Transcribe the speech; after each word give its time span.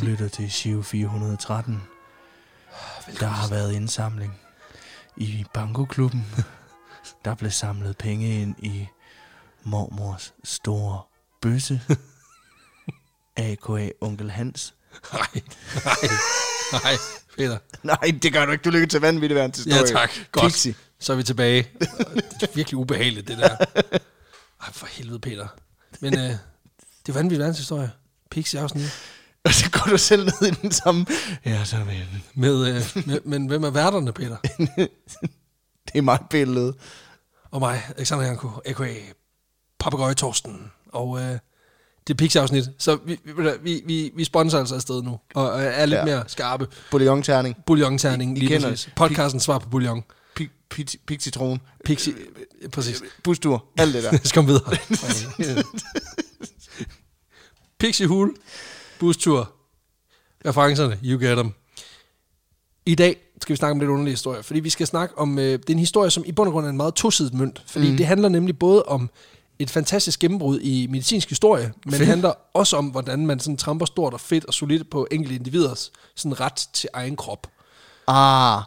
Du 0.00 0.04
lytter 0.04 0.28
til 0.28 0.52
Shiv 0.52 0.84
413. 0.84 1.82
Der 3.20 3.26
har 3.26 3.48
været 3.48 3.72
indsamling 3.72 4.40
i 5.16 5.44
bankoklubben. 5.54 6.26
Der 7.24 7.34
blev 7.34 7.50
samlet 7.50 7.96
penge 7.98 8.42
ind 8.42 8.54
i 8.58 8.86
mormors 9.64 10.34
store 10.44 11.00
bøsse. 11.42 11.80
A.K.A. 13.36 13.88
Onkel 14.00 14.30
Hans. 14.30 14.74
Nej, 15.12 15.28
nej, 15.84 15.94
nej, 16.72 16.92
Peter. 17.36 17.58
Nej, 17.82 18.18
det 18.22 18.32
gør 18.32 18.46
du 18.46 18.52
ikke. 18.52 18.62
Du 18.62 18.70
lykker 18.70 18.88
til 18.88 19.00
vanvittig 19.00 19.36
verdens 19.36 19.66
Ja, 19.66 19.82
tak. 19.86 20.10
Godt. 20.32 20.44
Pixie. 20.44 20.74
Så 20.98 21.12
er 21.12 21.16
vi 21.16 21.22
tilbage. 21.22 21.70
Det 22.40 22.42
er 22.42 22.54
virkelig 22.54 22.76
ubehageligt, 22.78 23.28
det 23.28 23.38
der. 23.38 23.56
Ej, 24.60 24.72
for 24.72 24.86
helvede, 24.86 25.18
Peter. 25.18 25.48
Men 26.00 26.14
øh, 26.18 26.20
det 26.20 26.38
er 27.08 27.12
vanvittig 27.12 27.38
verdenshistorie. 27.38 27.90
Pixie 28.30 28.60
afsnit. 28.60 29.17
Og 29.48 29.54
så 29.54 29.70
går 29.70 29.90
du 29.90 29.98
selv 29.98 30.24
ned 30.24 30.48
i 30.52 30.54
den 30.62 30.72
samme... 30.72 31.06
Ja, 31.44 31.64
så 31.64 31.76
vi 31.76 32.04
Med, 32.34 32.66
øh, 32.66 33.06
med, 33.06 33.20
men 33.24 33.46
hvem 33.46 33.64
er 33.64 33.70
værterne, 33.70 34.12
Peter? 34.12 34.36
Det 35.92 35.98
er 35.98 36.02
mig 36.02 36.18
billedet. 36.30 36.74
Og 37.50 37.60
mig, 37.60 37.82
Alexander 37.96 38.24
Janko, 38.24 38.48
a.k.a. 38.66 38.94
Papagøje 39.80 40.14
Torsten. 40.14 40.70
Og 40.92 41.18
øh, 41.20 41.26
det 42.06 42.10
er 42.10 42.14
Pixie-afsnit. 42.14 42.64
Så 42.78 42.98
vi, 43.06 43.18
vi, 43.62 43.80
vi, 43.86 44.10
vi, 44.16 44.24
sponsorer 44.24 44.60
altså 44.60 44.74
afsted 44.74 45.02
nu. 45.02 45.18
Og 45.34 45.60
øh, 45.60 45.66
er 45.66 45.86
lidt 45.86 45.98
Ja. 45.98 46.04
mere 46.04 46.24
skarpe. 46.26 46.66
Bouillon-terning. 46.90 47.56
Bouillon-terning, 47.66 48.36
I 48.36 48.40
lige 48.40 48.48
kender 48.48 48.68
præcis. 48.70 48.90
Podcasten 48.96 49.40
svar 49.40 49.58
på 49.58 49.68
bouillon. 49.68 50.04
Pi- 50.40 50.68
pi- 50.74 50.96
Pixie-tron. 51.10 51.58
Pixie, 51.84 52.14
øh, 52.62 52.68
præcis. 52.70 53.02
Bustur. 53.24 53.64
Alt 53.78 53.94
det 53.94 54.02
der. 54.02 54.10
Skal 54.24 54.30
komme 54.34 54.48
videre. 54.50 54.76
Pixie 57.80 58.06
Hul, 58.06 58.34
bustur, 58.98 59.52
referencerne, 60.46 60.98
you 61.04 61.20
get 61.20 61.36
them. 61.36 61.52
I 62.86 62.94
dag 62.94 63.16
skal 63.42 63.52
vi 63.52 63.56
snakke 63.56 63.72
om 63.72 63.78
lidt 63.78 63.90
underlige 63.90 64.12
historier, 64.12 64.42
fordi 64.42 64.60
vi 64.60 64.70
skal 64.70 64.86
snakke 64.86 65.18
om, 65.18 65.38
øh, 65.38 65.44
det 65.44 65.70
er 65.70 65.72
en 65.72 65.78
historie, 65.78 66.10
som 66.10 66.22
i 66.26 66.32
bund 66.32 66.48
og 66.48 66.52
grund 66.52 66.66
er 66.66 66.70
en 66.70 66.76
meget 66.76 66.94
tosidet 66.94 67.34
mønt, 67.34 67.62
fordi 67.66 67.90
mm. 67.90 67.96
det 67.96 68.06
handler 68.06 68.28
nemlig 68.28 68.58
både 68.58 68.82
om 68.82 69.10
et 69.58 69.70
fantastisk 69.70 70.20
gennembrud 70.20 70.60
i 70.60 70.86
medicinsk 70.90 71.28
historie, 71.28 71.72
men 71.84 71.94
det 71.94 72.06
handler 72.06 72.32
også 72.54 72.76
om, 72.76 72.86
hvordan 72.86 73.26
man 73.26 73.40
sådan 73.40 73.56
tramper 73.56 73.86
stort 73.86 74.12
og 74.12 74.20
fedt 74.20 74.44
og 74.44 74.54
solidt 74.54 74.90
på 74.90 75.06
enkelte 75.10 75.34
individers 75.34 75.92
sådan 76.16 76.40
ret 76.40 76.68
til 76.72 76.88
egen 76.92 77.16
krop. 77.16 77.46
Ah, 78.06 78.62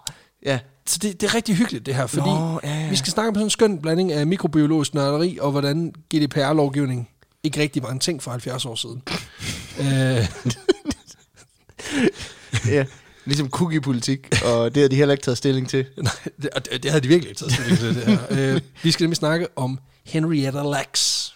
ja. 0.46 0.60
Så 0.86 1.00
det, 1.02 1.22
det 1.22 1.30
er 1.30 1.36
rigtig 1.36 1.56
hyggeligt 1.56 1.86
det 1.86 1.96
her, 1.96 2.08
fordi 2.08 2.30
Nå, 2.30 2.60
ja, 2.64 2.82
ja. 2.82 2.90
vi 2.90 2.96
skal 2.96 3.12
snakke 3.12 3.30
om 3.30 3.36
sådan 3.36 3.46
en 3.46 3.50
skøn 3.50 3.82
blanding 3.82 4.12
af 4.12 4.28
mikrobiologisk 4.28 4.94
nørderi 4.94 5.38
og 5.42 5.52
hvordan 5.52 5.94
GDPR-lovgivning 6.16 7.11
ikke 7.44 7.62
rigtig 7.62 7.84
var 7.84 7.92
en 7.92 8.00
ting 8.00 8.24
for 8.24 8.32
70 8.32 8.66
år 8.66 8.76
siden. 8.76 9.04
øh, 9.82 10.28
ja. 12.68 12.86
Ligesom 13.26 13.50
cookie-politik, 13.50 14.44
og 14.46 14.76
det 14.76 14.82
har 14.82 14.90
de 14.90 14.96
heller 14.96 15.14
ikke 15.14 15.24
taget 15.24 15.38
stilling 15.38 15.70
til. 15.70 15.86
nej, 15.98 16.14
det, 16.42 16.50
det, 16.56 16.84
det 16.84 16.92
havde 16.92 17.04
de 17.04 17.08
virkelig 17.08 17.30
ikke 17.30 17.40
taget 17.40 17.54
stilling 17.54 17.80
til 17.80 17.96
det 17.96 18.04
her. 18.06 18.20
Øh, 18.56 18.62
vi 18.84 18.92
skal 18.92 19.04
nemlig 19.04 19.18
snakke 19.18 19.48
om 19.56 19.80
Henrietta 20.04 20.64
Lacks. 20.64 21.34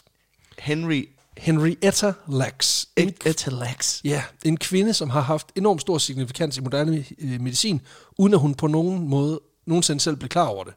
Henry 0.59 1.05
Henrietta 1.37 2.13
Lacks. 2.27 2.87
En, 2.95 3.13
Etalax. 3.25 4.01
ja, 4.03 4.23
en 4.45 4.57
kvinde, 4.57 4.93
som 4.93 5.09
har 5.09 5.21
haft 5.21 5.47
enormt 5.55 5.81
stor 5.81 5.97
signifikans 5.97 6.57
i 6.57 6.61
moderne 6.61 7.05
øh, 7.19 7.41
medicin, 7.41 7.81
uden 8.17 8.33
at 8.33 8.39
hun 8.39 8.53
på 8.53 8.67
nogen 8.67 9.07
måde 9.07 9.41
nogensinde 9.65 10.01
selv 10.01 10.15
blev 10.15 10.29
klar 10.29 10.45
over 10.45 10.63
det. 10.63 10.73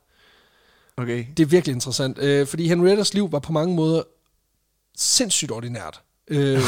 Okay. 0.96 1.24
Det 1.36 1.42
er 1.42 1.46
virkelig 1.46 1.74
interessant, 1.74 2.18
øh, 2.18 2.46
fordi 2.46 2.68
Henriettas 2.68 3.14
liv 3.14 3.32
var 3.32 3.38
på 3.38 3.52
mange 3.52 3.74
måder 3.74 4.02
sindssygt 4.98 5.50
ordinært. 5.50 6.00
Øh, 6.28 6.60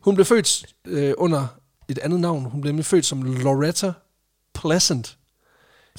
hun 0.00 0.14
blev 0.14 0.24
født 0.24 0.66
øh, 0.86 1.14
under 1.18 1.46
et 1.88 1.98
andet 1.98 2.20
navn. 2.20 2.44
Hun 2.44 2.60
blev 2.60 2.72
nemlig 2.72 2.86
født 2.86 3.06
som 3.06 3.22
Loretta 3.22 3.92
Pleasant 4.54 5.16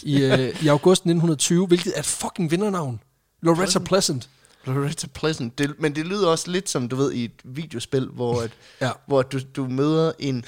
i, 0.04 0.22
øh, 0.24 0.64
i 0.64 0.68
august 0.68 1.02
1920, 1.02 1.68
hvilket 1.68 1.94
er 1.96 2.00
et 2.00 2.06
fucking 2.06 2.52
vindernavn. 2.52 3.00
Loretta 3.42 3.80
Pleasant. 3.80 4.30
Loretta 4.66 5.08
Pleasant. 5.14 5.58
Det, 5.58 5.76
men 5.80 5.96
det 5.96 6.06
lyder 6.06 6.28
også 6.28 6.52
lidt 6.52 6.70
som, 6.70 6.90
du 6.90 6.96
ved, 6.96 7.12
i 7.12 7.26
et 7.26 7.32
videospil, 7.44 8.06
hvor, 8.08 8.42
at, 8.42 8.52
Ja. 8.82 8.92
hvor 9.06 9.22
du, 9.22 9.40
du 9.56 9.66
møder 9.68 10.12
en 10.20 10.46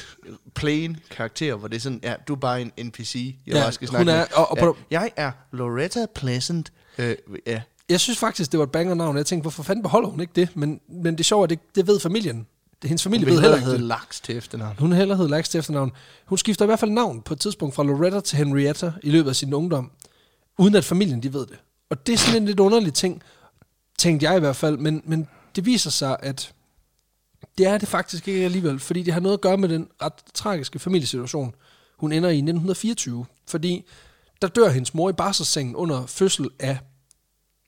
plain 0.56 0.98
karakter, 1.12 1.56
hvor 1.56 1.68
det 1.68 1.76
er 1.76 1.80
sådan, 1.80 2.00
ja, 2.04 2.16
du 2.28 2.34
er 2.34 2.38
bare 2.40 2.62
en 2.62 2.72
NPC, 2.86 3.36
jeg 3.48 3.56
Ja, 3.56 3.62
bare 3.62 3.72
skal 3.72 3.88
hun 3.88 3.92
snakke 3.96 4.12
er- 4.12 4.18
med. 4.18 4.26
og- 4.34 4.52
og 4.52 4.78
ja, 4.92 5.00
jeg 5.00 5.12
er 5.16 5.32
Loretta 5.52 6.06
Pleasant. 6.16 6.72
Øh, 6.98 7.16
ja. 7.48 7.62
Jeg 7.92 8.00
synes 8.00 8.20
faktisk, 8.20 8.52
det 8.52 8.58
var 8.58 8.64
et 8.64 8.72
banger-navn. 8.72 9.18
Jeg 9.18 9.26
tænkte, 9.26 9.42
hvorfor 9.42 9.64
fanden 9.64 9.84
beholder 9.84 10.10
hun 10.10 10.20
ikke 10.22 10.34
det? 10.36 10.50
Men, 10.56 10.82
men 10.88 11.14
det 11.14 11.20
er 11.20 11.24
sjovt, 11.24 11.44
at 11.44 11.50
det, 11.50 11.76
det 11.76 11.88
ved 11.88 12.00
familien. 12.00 12.48
Det, 12.82 12.90
hendes 12.90 13.04
familie 13.04 13.26
Hun 13.26 13.36
ved 13.36 13.42
heller 13.42 13.58
ikke 13.58 13.72
det. 13.72 13.80
Laks 13.82 14.20
til 14.20 14.38
efternavn. 14.38 14.76
Hun 14.80 14.94
heller 14.94 15.16
hed 15.16 15.28
Lax 15.28 15.50
til 15.50 15.58
efternavn. 15.58 15.92
Hun 16.26 16.38
skifter 16.38 16.66
i 16.66 16.68
hvert 16.68 16.80
fald 16.80 16.92
navn 16.92 17.22
på 17.22 17.34
et 17.34 17.40
tidspunkt 17.40 17.76
fra 17.76 17.84
Loretta 17.84 18.20
til 18.20 18.38
Henrietta 18.38 18.94
i 19.04 19.10
løbet 19.10 19.30
af 19.30 19.36
sin 19.36 19.54
ungdom, 19.54 19.92
uden 20.58 20.76
at 20.76 20.86
familien 20.86 21.24
de 21.24 21.34
ved 21.34 21.46
det. 21.46 21.58
Og 21.90 22.08
det 22.08 22.14
er 22.14 22.18
sådan 22.18 22.42
en 22.42 22.46
lidt 22.46 22.60
underlig 22.60 22.94
ting, 22.94 23.22
tænkte 23.98 24.26
jeg 24.26 24.38
i 24.38 24.40
hvert 24.40 24.56
fald, 24.56 24.78
men, 24.78 25.02
men 25.06 25.28
det 25.56 25.66
viser 25.66 25.90
sig, 25.90 26.18
at 26.20 26.54
det 27.58 27.68
er 27.68 27.78
det 27.78 27.88
faktisk 27.88 28.28
ikke 28.28 28.46
alligevel, 28.46 28.80
fordi 28.80 29.04
det 29.04 29.14
har 29.14 29.22
noget 29.22 29.38
at 29.38 29.42
gøre 29.42 29.58
med 29.58 29.70
den 29.70 29.88
ret 30.02 30.14
tragiske 30.34 30.80
familiesituation. 30.80 31.56
Hun 31.98 32.12
ender 32.12 32.30
i 32.30 32.38
1924, 32.38 33.26
fordi 33.48 33.86
der 34.42 34.48
dør 34.48 34.70
hendes 34.70 34.94
mor 34.94 35.10
i 35.10 35.14
barselssengen 35.14 35.76
under 35.76 36.06
fødsel 36.06 36.50
af 36.60 36.78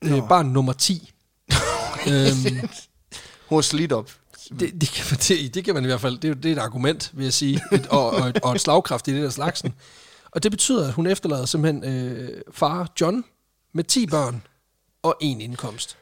øh, 0.03 0.27
barn 0.29 0.45
nummer 0.45 0.73
10. 0.73 1.11
øhm, 2.07 2.69
Hun 3.49 3.57
er 3.57 3.61
slidt 3.61 3.91
op. 3.91 4.11
det, 4.59 4.81
det, 4.81 4.89
kan, 4.89 5.05
man- 5.11 5.19
det, 5.19 5.53
det 5.53 5.65
kan 5.65 5.73
man 5.73 5.83
i 5.83 5.87
hvert 5.87 6.01
fald, 6.01 6.15
det, 6.17 6.23
er 6.25 6.29
jo- 6.29 6.39
det 6.43 6.51
er 6.51 6.55
et 6.55 6.59
argument, 6.59 7.11
vil 7.13 7.23
jeg 7.23 7.33
sige, 7.33 7.61
et, 7.71 7.87
og, 7.87 8.09
og, 8.11 8.29
et, 8.29 8.37
og 8.43 8.55
et 8.55 8.61
slagkraft 8.61 9.07
i 9.07 9.13
det 9.13 9.23
der 9.23 9.29
slagsen. 9.29 9.73
Og 10.31 10.43
det 10.43 10.51
betyder, 10.51 10.87
at 10.87 10.93
hun 10.93 11.07
efterlader 11.07 11.45
simpelthen 11.45 11.83
øh, 11.83 12.41
far 12.51 12.91
John 13.01 13.23
med 13.73 13.83
10 13.83 14.05
børn 14.07 14.43
og 15.03 15.15
en 15.21 15.41
indkomst. 15.41 15.97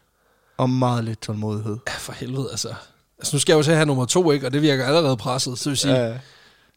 Og 0.58 0.70
meget 0.70 1.04
lidt 1.04 1.22
tålmodighed. 1.22 1.78
Ja, 1.88 1.94
for 1.98 2.14
helvede, 2.14 2.48
altså. 2.52 2.74
Altså, 3.20 3.36
nu 3.36 3.40
skal 3.40 3.54
jeg 3.54 3.58
jo 3.58 3.64
så 3.64 3.74
have 3.74 3.86
nummer 3.86 4.06
to, 4.06 4.32
ikke? 4.32 4.46
Og 4.46 4.54
det 4.54 4.62
virker 4.62 4.86
allerede 4.86 5.18
presset, 5.18 5.60
så 5.60 5.70
vil 5.70 5.78
sige, 5.78 5.94
Ja. 5.96 6.20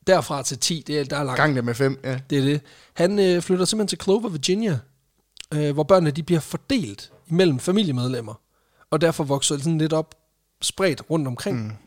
derfra 0.06 0.42
til 0.42 0.58
10, 0.58 0.84
det 0.86 0.98
er, 1.00 1.04
der 1.04 1.16
er 1.16 1.24
langt. 1.24 1.36
Gang 1.36 1.56
det 1.56 1.64
med 1.64 1.74
fem, 1.74 2.00
ja. 2.04 2.18
Det 2.30 2.38
er 2.38 2.42
det. 2.42 2.60
Han 2.94 3.18
øh, 3.18 3.42
flytter 3.42 3.64
simpelthen 3.64 3.88
til 3.88 3.98
Clover, 4.02 4.28
Virginia, 4.28 4.78
øh, 5.54 5.72
hvor 5.74 5.82
børnene 5.82 6.10
de 6.10 6.22
bliver 6.22 6.40
fordelt 6.40 7.10
imellem 7.30 7.58
familiemedlemmer, 7.58 8.34
og 8.90 9.00
derfor 9.00 9.24
vokser 9.24 9.56
sådan 9.58 9.78
lidt 9.78 9.92
op 9.92 10.14
spredt 10.62 11.02
rundt 11.10 11.26
omkring. 11.28 11.78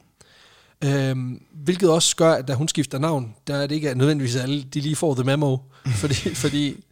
Mm. 0.81 0.87
Øhm, 0.89 1.41
hvilket 1.53 1.89
også 1.89 2.15
gør, 2.15 2.33
at 2.33 2.47
da 2.47 2.53
hun 2.53 2.67
skifter 2.67 2.97
navn, 2.99 3.35
der 3.47 3.55
er 3.55 3.67
det 3.67 3.75
ikke 3.75 3.95
nødvendigvis 3.95 4.35
alle, 4.35 4.63
de 4.63 4.81
lige 4.81 4.95
får 4.95 5.13
the 5.15 5.23
memo, 5.23 5.57
fordi, 6.01 6.35
fordi 6.35 6.83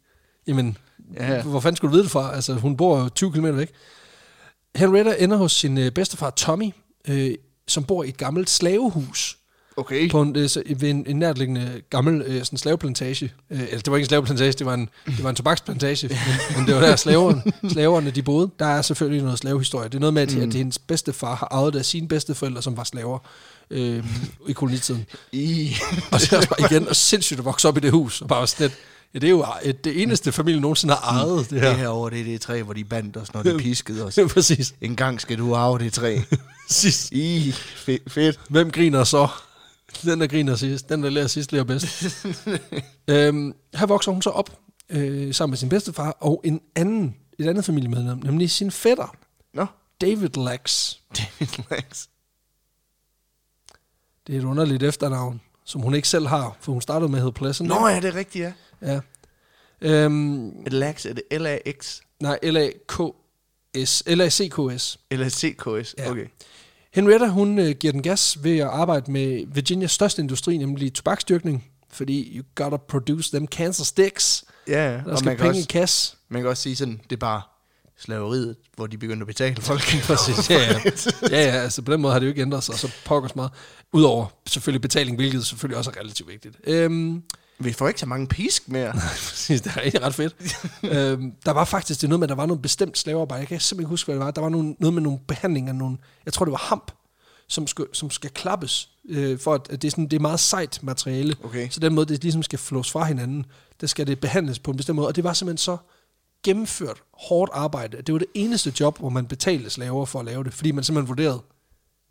jamen, 0.47 0.77
Ja. 1.13 1.41
hvor 1.43 1.59
fanden 1.59 1.75
skulle 1.75 1.91
du 1.91 1.95
vide 1.95 2.03
det 2.03 2.11
fra? 2.11 2.35
Altså, 2.35 2.53
hun 2.53 2.77
bor 2.77 2.99
jo 2.99 3.09
20 3.09 3.31
km 3.31 3.45
væk. 3.45 3.71
Henrietta 4.75 5.15
ender 5.19 5.37
hos 5.37 5.51
sin 5.51 5.77
øh, 5.77 5.91
bedstefar 5.91 6.29
Tommy, 6.29 6.71
øh, 7.07 7.35
som 7.67 7.83
bor 7.83 8.03
i 8.03 8.09
et 8.09 8.17
gammelt 8.17 8.49
slavehus 8.49 9.37
Okay. 9.77 10.09
på 10.11 10.21
en, 10.21 10.35
øh, 10.35 10.49
så- 10.49 10.63
ved 10.75 10.89
en, 10.89 11.05
en 11.07 11.15
nærliggende 11.19 11.81
gammel 11.89 12.21
øh, 12.25 12.43
sådan 12.43 12.57
slaveplantage. 12.57 13.33
Øh, 13.51 13.59
eller 13.61 13.77
det 13.77 13.91
var 13.91 13.97
ikke 13.97 14.03
en 14.05 14.07
slaveplantage, 14.09 14.51
det 14.51 14.65
var 14.65 14.73
en, 14.73 14.89
det 15.05 15.23
var 15.23 15.29
en 15.29 15.35
tobaksplantage, 15.35 16.07
men, 16.07 16.17
men 16.57 16.65
det 16.67 16.75
var 16.75 16.81
der 16.81 16.95
slaverne, 16.95 17.43
slaverne 17.69 18.11
de 18.11 18.21
boede. 18.21 18.49
Der 18.59 18.65
er 18.65 18.81
selvfølgelig 18.81 19.23
noget 19.23 19.39
slavehistorie. 19.39 19.89
Det 19.89 19.95
er 19.95 19.99
noget 19.99 20.13
med, 20.13 20.21
at, 20.21 20.35
mm. 20.35 20.41
at 20.41 20.53
hendes 20.53 20.79
bedstefar 20.79 21.35
har 21.35 21.47
arvet 21.51 21.75
af 21.75 21.85
sine 21.85 22.07
bedsteforældre, 22.07 22.61
som 22.61 22.77
var 22.77 22.83
slaver 22.83 23.19
øh, 23.69 24.03
i 24.47 24.53
kolonitiden. 24.53 25.05
I. 25.31 25.75
Og 26.11 26.19
er 26.31 26.37
også 26.37 26.49
bare 26.49 26.71
igen 26.71 26.87
og 26.87 26.95
sindssygt 26.95 27.39
at 27.39 27.45
vokse 27.45 27.67
op 27.67 27.77
i 27.77 27.79
det 27.79 27.91
hus. 27.91 28.21
Og 28.21 28.27
bare 28.27 28.39
var 28.39 28.45
sådan 28.45 28.63
lidt, 28.63 28.73
ja, 29.13 29.19
det 29.19 29.27
er 29.27 29.31
jo 29.31 29.45
et, 29.63 29.85
det 29.85 30.01
eneste 30.01 30.31
familie 30.31 30.61
nogensinde 30.61 30.93
har 30.93 31.17
ejet, 31.19 31.49
det 31.49 31.61
her. 31.61 31.69
Det 31.69 31.77
her 31.77 31.87
over, 31.87 32.09
det 32.09 32.19
er 32.19 32.23
det 32.23 32.41
træ, 32.41 32.61
hvor 32.61 32.73
de 32.73 32.83
bandt 32.83 33.17
os, 33.17 33.33
når 33.33 33.43
de 33.43 33.57
piskede 33.57 34.05
os. 34.05 34.17
Ja, 34.17 34.27
præcis. 34.27 34.73
En 34.81 34.95
gang 34.95 35.21
skal 35.21 35.37
du 35.37 35.55
arve 35.55 35.79
det 35.79 35.93
træ. 35.93 36.19
Sidst. 36.69 37.11
I. 37.11 37.49
Fe- 37.89 38.03
fedt. 38.07 38.39
Hvem 38.49 38.71
griner 38.71 39.03
så? 39.03 39.27
Den, 40.03 40.21
der 40.21 40.27
griner 40.27 40.55
sidst. 40.55 40.89
Den, 40.89 41.03
der 41.03 41.09
lærer 41.09 41.27
sidst, 41.27 41.51
lærer 41.51 41.63
bedst. 41.63 42.25
øhm, 43.07 43.53
her 43.75 43.85
vokser 43.85 44.11
hun 44.11 44.21
så 44.21 44.29
op 44.29 44.59
øh, 44.89 45.33
sammen 45.33 45.51
med 45.51 45.57
sin 45.57 45.69
bedstefar 45.69 46.17
og 46.19 46.41
en 46.43 46.61
anden, 46.75 47.15
et 47.39 47.47
andet 47.47 47.65
familiemedlem, 47.65 48.17
nemlig 48.23 48.51
sin 48.51 48.71
fætter, 48.71 49.15
Nå. 49.53 49.65
David 50.01 50.29
Lax. 50.37 50.95
David 51.17 51.63
Lax. 51.71 52.07
Det 54.27 54.35
er 54.35 54.39
et 54.39 54.43
underligt 54.45 54.83
efternavn, 54.83 55.41
som 55.65 55.81
hun 55.81 55.93
ikke 55.95 56.07
selv 56.07 56.27
har, 56.27 56.57
for 56.59 56.71
hun 56.71 56.81
startede 56.81 57.09
med 57.11 57.19
at 57.19 57.23
hedde 57.23 57.33
Pleasant. 57.33 57.69
Nå 57.69 57.87
ja, 57.87 57.95
det 57.95 58.05
er 58.05 58.15
rigtigt, 58.15 58.43
ja. 58.43 58.53
Ja. 58.93 58.99
Øhm, 59.81 60.47
Et 60.65 60.73
Lax, 60.73 61.05
er 61.05 61.13
det 61.13 61.23
L-A-X? 61.41 61.99
nej, 62.19 62.39
L-A-K-S. 62.43 64.03
L-A-C-K-S. 64.07 64.99
Eller 65.11 65.29
C-K-S? 65.29 65.95
Ja. 65.97 66.11
Okay. 66.11 66.27
Henrietta, 66.95 67.27
hun 67.27 67.59
øh, 67.59 67.71
giver 67.71 67.91
den 67.93 68.01
gas 68.03 68.43
ved 68.43 68.57
at 68.57 68.67
arbejde 68.67 69.11
med 69.11 69.43
Virginias 69.47 69.91
største 69.91 70.21
industri, 70.21 70.57
nemlig 70.57 70.93
tobaksdyrkning. 70.93 71.65
Fordi 71.91 72.37
you 72.37 72.43
gotta 72.55 72.77
produce 72.77 73.31
them 73.37 73.47
cancer 73.47 73.83
sticks. 73.83 74.43
Ja, 74.67 74.91
ja. 74.91 74.97
Der 74.97 75.11
Og 75.11 75.17
skal 75.17 75.29
man 75.29 75.37
penge 75.37 75.55
i 75.55 75.59
også, 75.59 75.67
kasse. 75.67 76.15
man 76.29 76.41
kan 76.41 76.49
også 76.49 76.63
sige 76.63 76.75
sådan, 76.75 77.01
det 77.03 77.15
er 77.15 77.19
bare 77.19 77.41
slaveriet, 77.99 78.55
hvor 78.75 78.87
de 78.87 78.97
begyndte 78.97 79.23
at 79.23 79.27
betale 79.27 79.61
folk. 79.61 79.81
Præcis, 80.07 80.49
ja, 80.49 80.55
ja. 80.55 80.79
ja, 81.31 81.45
ja, 81.45 81.61
altså 81.61 81.81
på 81.81 81.91
den 81.91 82.01
måde 82.01 82.13
har 82.13 82.19
det 82.19 82.25
jo 82.25 82.29
ikke 82.29 82.41
ændret 82.41 82.63
sig, 82.63 82.75
så 82.75 82.91
pokkers 83.05 83.35
meget. 83.35 83.51
Udover 83.93 84.25
selvfølgelig 84.47 84.81
betaling, 84.81 85.17
hvilket 85.17 85.45
selvfølgelig 85.45 85.77
også 85.77 85.91
er 85.95 85.99
relativt 85.99 86.29
vigtigt. 86.29 86.55
Øhm, 86.63 87.23
Vi 87.59 87.73
får 87.73 87.87
ikke 87.87 87.99
så 87.99 88.05
mange 88.05 88.27
pisk 88.27 88.69
mere. 88.69 88.91
Præcis, 89.29 89.61
det 89.61 89.71
er 89.75 89.81
egentlig 89.81 90.01
ret 90.01 90.15
fedt. 90.15 90.35
øhm, 90.95 91.33
der 91.45 91.51
var 91.51 91.65
faktisk 91.65 92.01
det 92.01 92.09
noget 92.09 92.19
med, 92.19 92.25
at 92.25 92.29
der 92.29 92.35
var 92.35 92.45
noget 92.45 92.61
bestemt 92.61 92.97
slavearbejde. 92.97 93.39
Jeg 93.39 93.47
kan 93.47 93.59
simpelthen 93.59 93.83
ikke 93.83 93.89
huske, 93.89 94.05
hvad 94.07 94.15
det 94.15 94.25
var. 94.25 94.31
Der 94.31 94.41
var 94.41 94.49
nogle, 94.49 94.75
noget 94.79 94.93
med 94.93 95.01
nogle 95.01 95.19
behandlinger, 95.27 95.73
nogle, 95.73 95.97
jeg 96.25 96.33
tror 96.33 96.45
det 96.45 96.51
var 96.51 96.57
hamp, 96.57 96.91
som 97.47 97.67
skal, 97.67 97.85
som 97.93 98.09
skal 98.09 98.29
klappes, 98.29 98.89
øh, 99.09 99.39
for 99.39 99.53
at, 99.53 99.61
at 99.69 99.81
det, 99.81 99.87
er 99.87 99.91
sådan, 99.91 100.07
det 100.07 100.13
er 100.13 100.21
meget 100.21 100.39
sejt 100.39 100.79
materiale. 100.83 101.35
Okay. 101.43 101.69
Så 101.69 101.79
den 101.79 101.95
måde, 101.95 102.05
det 102.05 102.23
ligesom 102.23 102.43
skal 102.43 102.59
flås 102.59 102.91
fra 102.91 103.03
hinanden, 103.03 103.45
der 103.81 103.87
skal 103.87 104.07
det 104.07 104.19
behandles 104.19 104.59
på 104.59 104.71
en 104.71 104.77
bestemt 104.77 104.95
måde. 104.95 105.07
Og 105.07 105.15
det 105.15 105.23
var 105.23 105.33
simpelthen 105.33 105.57
så 105.57 105.77
gennemført 106.43 106.97
hårdt 107.13 107.51
arbejde. 107.53 107.97
Det 108.01 108.13
var 108.13 108.19
det 108.19 108.27
eneste 108.33 108.73
job, 108.79 108.99
hvor 108.99 109.09
man 109.09 109.25
betalte 109.25 109.69
slaver 109.69 110.05
for 110.05 110.19
at 110.19 110.25
lave 110.25 110.43
det, 110.43 110.53
fordi 110.53 110.71
man 110.71 110.83
simpelthen 110.83 111.07
vurderede, 111.09 111.41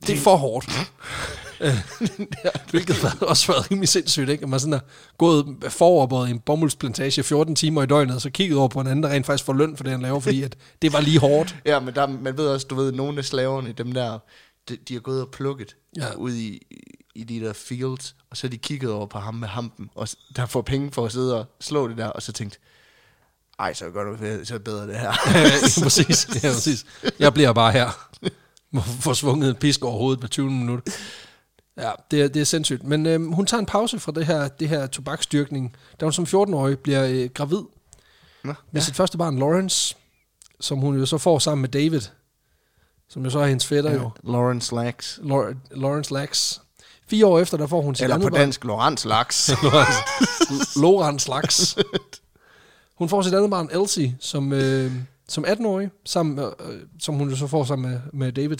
det 0.06 0.14
er 0.14 0.20
for 0.20 0.36
hårdt. 0.36 0.70
Hvilket 2.70 2.96
har 2.96 3.16
også 3.20 3.52
været 3.52 3.70
rimelig 3.70 3.88
sindssygt, 3.88 4.28
ikke? 4.30 4.42
At 4.42 4.48
man 4.48 4.60
sådan 4.60 4.72
er 4.72 4.80
gået 5.18 5.46
foroverbøjet 5.68 6.28
i 6.28 6.30
en 6.30 6.38
bomuldsplantage 6.40 7.22
14 7.22 7.56
timer 7.56 7.82
i 7.82 7.86
døgnet, 7.86 8.14
og 8.14 8.20
så 8.20 8.30
kigget 8.30 8.58
over 8.58 8.68
på 8.68 8.80
en 8.80 8.86
anden, 8.86 9.02
der 9.02 9.08
rent 9.08 9.26
faktisk 9.26 9.44
får 9.44 9.52
løn 9.52 9.76
for 9.76 9.84
det, 9.84 9.92
han 9.92 10.02
laver, 10.02 10.20
fordi 10.20 10.42
at 10.42 10.56
det 10.82 10.92
var 10.92 11.00
lige 11.00 11.18
hårdt. 11.18 11.56
Ja, 11.66 11.80
men 11.80 11.94
der, 11.94 12.06
man 12.06 12.36
ved 12.36 12.46
også, 12.48 12.66
du 12.66 12.74
ved, 12.74 12.92
nogle 12.92 13.18
af 13.18 13.24
slaverne, 13.24 13.72
dem 13.72 13.92
der, 13.92 14.18
de, 14.68 14.76
de 14.88 14.94
har 14.94 15.00
gået 15.00 15.22
og 15.22 15.28
plukket 15.32 15.76
Ja. 15.96 16.14
ud 16.14 16.32
i, 16.34 16.60
i 17.14 17.24
de 17.24 17.40
der 17.40 17.52
fields, 17.52 18.14
og 18.30 18.36
så 18.36 18.46
har 18.46 18.50
de 18.50 18.58
kigget 18.58 18.90
over 18.92 19.06
på 19.06 19.18
ham 19.18 19.34
med 19.34 19.48
hampen, 19.48 19.90
og 19.94 20.08
der 20.36 20.46
får 20.46 20.62
penge 20.62 20.90
for 20.92 21.06
at 21.06 21.12
sidde 21.12 21.38
og 21.38 21.46
slå 21.60 21.88
det 21.88 21.96
der, 21.98 22.06
og 22.06 22.22
så 22.22 22.32
tænkt, 22.32 22.58
ej, 23.58 23.74
så 23.74 23.84
er 23.84 23.88
det 23.88 23.94
godt, 23.94 24.20
nok- 24.22 24.46
så 24.46 24.58
bedre 24.58 24.86
det 24.86 24.96
her. 24.98 25.12
ja, 25.34 25.82
præcis. 25.82 26.28
Ja, 26.44 26.48
præcis. 26.52 26.84
Jeg 27.18 27.34
bliver 27.34 27.52
bare 27.52 27.72
her. 27.72 28.08
Må 28.70 28.80
få 28.80 29.14
svunget 29.14 29.48
en 29.50 29.56
pisk 29.56 29.84
over 29.84 29.98
hovedet 29.98 30.20
på 30.20 30.28
20 30.28 30.50
minutter. 30.50 30.92
Ja, 31.78 31.90
det 32.10 32.22
er, 32.22 32.28
det 32.28 32.40
er 32.40 32.44
sindssygt. 32.44 32.84
Men 32.84 33.06
øhm, 33.06 33.32
hun 33.32 33.46
tager 33.46 33.58
en 33.60 33.66
pause 33.66 33.98
fra 33.98 34.12
det 34.12 34.26
her, 34.26 34.48
det 34.48 34.68
her 34.68 34.86
tobaksdyrkning, 34.86 35.76
da 36.00 36.04
hun 36.06 36.12
som 36.12 36.24
14-årig 36.24 36.78
bliver 36.78 37.06
øh, 37.10 37.30
gravid 37.34 37.62
Nå, 38.44 38.54
med 38.72 38.80
sit 38.82 38.96
første 38.96 39.18
barn, 39.18 39.38
Lawrence, 39.38 39.96
som 40.60 40.78
hun 40.78 40.98
jo 40.98 41.06
så 41.06 41.18
får 41.18 41.38
sammen 41.38 41.60
med 41.60 41.68
David, 41.68 42.00
som 43.08 43.24
jo 43.24 43.30
så 43.30 43.38
er 43.38 43.46
hendes 43.46 43.66
fætter 43.66 43.92
jo, 43.94 44.10
Lawrence 44.24 44.74
Lax. 44.74 45.18
Law- 45.18 45.54
Lawrence 45.70 46.12
Lax. 46.14 46.58
Fire 47.06 47.26
år 47.26 47.38
efter, 47.38 47.56
der 47.56 47.66
får 47.66 47.80
hun 47.82 47.94
sit 47.94 48.02
Eller 48.02 48.14
andet 48.14 48.30
på 48.30 48.36
dansk, 48.38 48.64
Lawrence 48.70 49.08
Lax. 49.08 49.48
Lawrence 50.76 51.28
Lax. 51.30 51.76
Hun 52.98 53.08
får 53.08 53.22
sit 53.22 53.34
andet 53.34 53.50
barn, 53.50 53.68
Elsie, 53.72 54.16
som, 54.20 54.52
øh, 54.52 54.92
som 55.28 55.44
18-årig, 55.44 55.90
sammen, 56.04 56.34
med, 56.34 56.50
øh, 56.70 56.80
som 57.00 57.14
hun 57.14 57.30
jo 57.30 57.36
så 57.36 57.46
får 57.46 57.64
sammen 57.64 57.90
med, 57.90 58.00
med 58.12 58.32
David. 58.32 58.56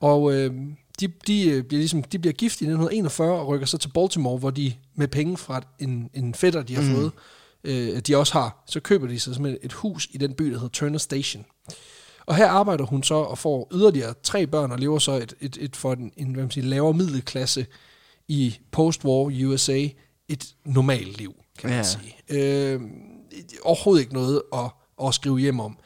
Og 0.00 0.32
øh, 0.34 0.52
de, 1.00 1.08
de, 1.26 1.48
øh, 1.48 1.64
bliver 1.64 1.78
ligesom, 1.78 2.02
de 2.02 2.18
bliver 2.18 2.32
gift 2.32 2.60
i 2.60 2.64
1941 2.64 3.40
og 3.40 3.48
rykker 3.48 3.66
så 3.66 3.78
til 3.78 3.88
Baltimore, 3.88 4.38
hvor 4.38 4.50
de 4.50 4.72
med 4.94 5.08
penge 5.08 5.36
fra 5.36 5.60
en, 5.78 6.10
en 6.14 6.34
fætter, 6.34 6.62
de 6.62 6.74
har 6.74 6.82
mm. 6.82 6.94
fået, 6.94 7.12
øh, 7.64 7.98
de 7.98 8.16
også 8.16 8.32
har, 8.32 8.64
så 8.66 8.80
køber 8.80 9.06
de 9.06 9.20
sig 9.20 9.34
simpelthen 9.34 9.60
et 9.62 9.72
hus 9.72 10.08
i 10.10 10.18
den 10.18 10.34
by, 10.34 10.44
der 10.44 10.52
hedder 10.54 10.68
Turner 10.68 10.98
Station. 10.98 11.44
Og 12.26 12.36
her 12.36 12.48
arbejder 12.48 12.84
hun 12.84 13.02
så 13.02 13.14
og 13.14 13.38
får 13.38 13.68
yderligere 13.72 14.14
tre 14.22 14.46
børn 14.46 14.72
og 14.72 14.78
lever 14.78 14.98
så 14.98 15.12
et, 15.12 15.34
et, 15.40 15.58
et 15.60 15.76
for 15.76 15.92
en, 15.92 16.12
en 16.16 16.32
hvad 16.32 16.42
man 16.42 16.50
siger, 16.50 16.64
lavere 16.66 16.94
middelklasse 16.94 17.66
i 18.28 18.56
post-war 18.76 19.44
USA 19.46 19.88
et 20.28 20.54
normalt 20.64 21.18
liv, 21.18 21.34
kan 21.58 21.70
man 21.70 21.78
Ja. 21.78 21.82
sige. 21.82 22.16
Øh, 22.28 22.80
overhovedet 23.62 24.02
ikke 24.02 24.14
noget 24.14 24.42
at, 24.52 24.70
at 25.06 25.14
skrive 25.14 25.38
hjem 25.38 25.60
om. 25.60 25.78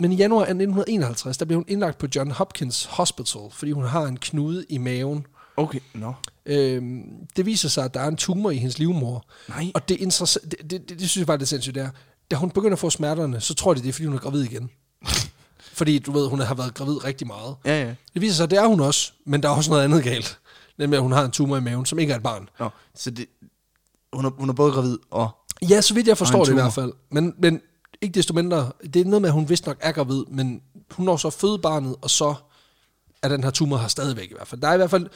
Men 0.00 0.12
i 0.12 0.16
januar 0.16 0.40
af 0.40 0.50
1951, 0.50 1.36
der 1.36 1.44
blev 1.44 1.56
hun 1.56 1.64
indlagt 1.68 1.98
på 1.98 2.06
John 2.16 2.30
Hopkins 2.30 2.84
Hospital, 2.84 3.40
fordi 3.52 3.72
hun 3.72 3.84
har 3.84 4.02
en 4.02 4.16
knude 4.16 4.64
i 4.68 4.78
maven. 4.78 5.26
Okay, 5.56 5.80
nå. 5.94 6.14
Øhm, 6.46 7.02
det 7.36 7.46
viser 7.46 7.68
sig, 7.68 7.84
at 7.84 7.94
der 7.94 8.00
er 8.00 8.08
en 8.08 8.16
tumor 8.16 8.50
i 8.50 8.56
hendes 8.56 8.78
livmor. 8.78 9.24
Nej. 9.48 9.70
Og 9.74 9.88
det, 9.88 9.96
interessa- 9.96 10.48
det, 10.48 10.70
det, 10.70 10.70
det, 10.70 10.88
det 10.88 10.98
synes 10.98 11.16
jeg 11.16 11.26
bare, 11.26 11.36
det 11.36 11.42
er 11.42 11.46
sindssygt, 11.46 11.74
det 11.74 11.82
er. 11.82 11.90
Da 12.30 12.36
hun 12.36 12.50
begynder 12.50 12.72
at 12.72 12.78
få 12.78 12.90
smerterne, 12.90 13.40
så 13.40 13.54
tror 13.54 13.74
de, 13.74 13.82
det 13.82 13.88
er, 13.88 13.92
fordi 13.92 14.06
hun 14.06 14.14
er 14.14 14.18
gravid 14.20 14.42
igen. 14.42 14.70
fordi 15.78 15.98
du 15.98 16.12
ved, 16.12 16.28
hun 16.28 16.40
har 16.40 16.54
været 16.54 16.74
gravid 16.74 17.04
rigtig 17.04 17.26
meget. 17.26 17.54
Ja, 17.64 17.82
ja. 17.84 17.94
Det 18.14 18.22
viser 18.22 18.34
sig, 18.34 18.44
at 18.44 18.50
det 18.50 18.58
er 18.58 18.66
hun 18.66 18.80
også, 18.80 19.12
men 19.26 19.42
der 19.42 19.48
er 19.48 19.52
også 19.52 19.70
noget 19.70 19.84
andet 19.84 20.04
galt. 20.04 20.38
Nemlig, 20.78 20.96
at 20.96 21.02
hun 21.02 21.12
har 21.12 21.24
en 21.24 21.30
tumor 21.30 21.56
i 21.56 21.60
maven, 21.60 21.86
som 21.86 21.98
ikke 21.98 22.12
er 22.12 22.16
et 22.16 22.22
barn. 22.22 22.48
Nå, 22.58 22.68
så 22.94 23.10
det, 23.10 23.26
hun, 24.12 24.24
er, 24.24 24.30
hun 24.30 24.48
er 24.48 24.52
både 24.52 24.72
gravid 24.72 24.98
og... 25.10 25.30
Ja, 25.70 25.80
så 25.80 25.94
vidt 25.94 26.08
jeg 26.08 26.18
forstår 26.18 26.44
det 26.44 26.50
i 26.50 26.54
hvert 26.54 26.72
fald. 26.72 26.92
Men, 27.10 27.34
men 27.38 27.60
ikke 28.02 28.14
desto 28.14 28.34
mindre, 28.34 28.72
det 28.94 29.00
er 29.00 29.04
noget 29.04 29.22
med, 29.22 29.28
at 29.28 29.34
hun 29.34 29.48
vist 29.48 29.66
nok 29.66 29.76
er 29.80 29.92
gravid, 29.92 30.24
men 30.28 30.62
hun 30.90 31.06
når 31.06 31.16
så 31.16 31.30
føde 31.30 31.58
barnet, 31.58 31.96
og 32.02 32.10
så 32.10 32.34
er 33.22 33.28
den 33.28 33.44
her 33.44 33.50
tumor 33.50 33.76
her 33.76 33.88
stadigvæk 33.88 34.30
i 34.30 34.34
hvert 34.34 34.48
fald. 34.48 34.60
Der 34.60 34.68
er 34.68 34.74
i 34.74 34.76
hvert 34.76 34.90
fald, 34.90 35.06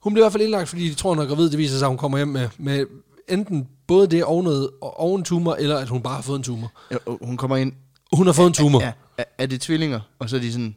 hun 0.00 0.12
bliver 0.12 0.22
i 0.22 0.26
hvert 0.26 0.32
fald 0.32 0.42
indlagt, 0.42 0.68
fordi 0.68 0.88
de 0.88 0.94
tror, 0.94 1.14
hun 1.14 1.18
er 1.18 1.26
gravid. 1.26 1.50
Det 1.50 1.58
viser 1.58 1.78
sig, 1.78 1.86
at 1.86 1.90
hun 1.90 1.98
kommer 1.98 2.18
hjem 2.18 2.28
med, 2.28 2.48
med 2.58 2.86
enten 3.28 3.68
både 3.86 4.06
det 4.06 4.24
og, 4.24 4.44
noget, 4.44 4.70
og 4.82 5.14
en 5.14 5.24
tumor, 5.24 5.54
eller 5.54 5.78
at 5.78 5.88
hun 5.88 6.02
bare 6.02 6.14
har 6.14 6.22
fået 6.22 6.36
en 6.36 6.42
tumor. 6.42 6.72
Ja, 6.90 6.96
hun 7.06 7.36
kommer 7.36 7.56
ind... 7.56 7.72
Hun 8.12 8.26
har 8.26 8.32
fået 8.32 8.46
en 8.46 8.52
tumor. 8.52 8.80
Ja, 8.82 8.92
er, 9.18 9.24
er 9.38 9.46
det 9.46 9.60
tvillinger? 9.60 10.00
Og 10.18 10.30
så 10.30 10.36
er 10.36 10.40
de 10.40 10.52
sådan... 10.52 10.76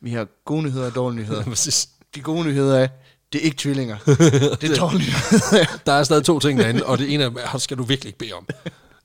Vi 0.00 0.12
har 0.12 0.28
gode 0.44 0.62
nyheder 0.62 0.86
og 0.86 0.94
dårlige 0.94 1.20
nyheder. 1.20 1.86
De 2.14 2.20
gode 2.20 2.44
nyheder 2.44 2.78
er, 2.78 2.88
det 3.32 3.40
er 3.40 3.44
ikke 3.44 3.56
tvillinger. 3.56 3.96
det 4.60 4.70
er 4.70 4.76
dårlige 4.76 5.10
nyheder. 5.10 5.78
Der 5.86 5.92
er 5.92 6.04
stadig 6.04 6.24
to 6.24 6.38
ting 6.38 6.58
derinde, 6.58 6.86
og 6.86 6.98
det 6.98 7.14
ene 7.14 7.24
er, 7.24 7.58
skal 7.58 7.78
du 7.78 7.82
virkelig 7.82 8.08
ikke 8.08 8.18
bede 8.18 8.32
om. 8.32 8.46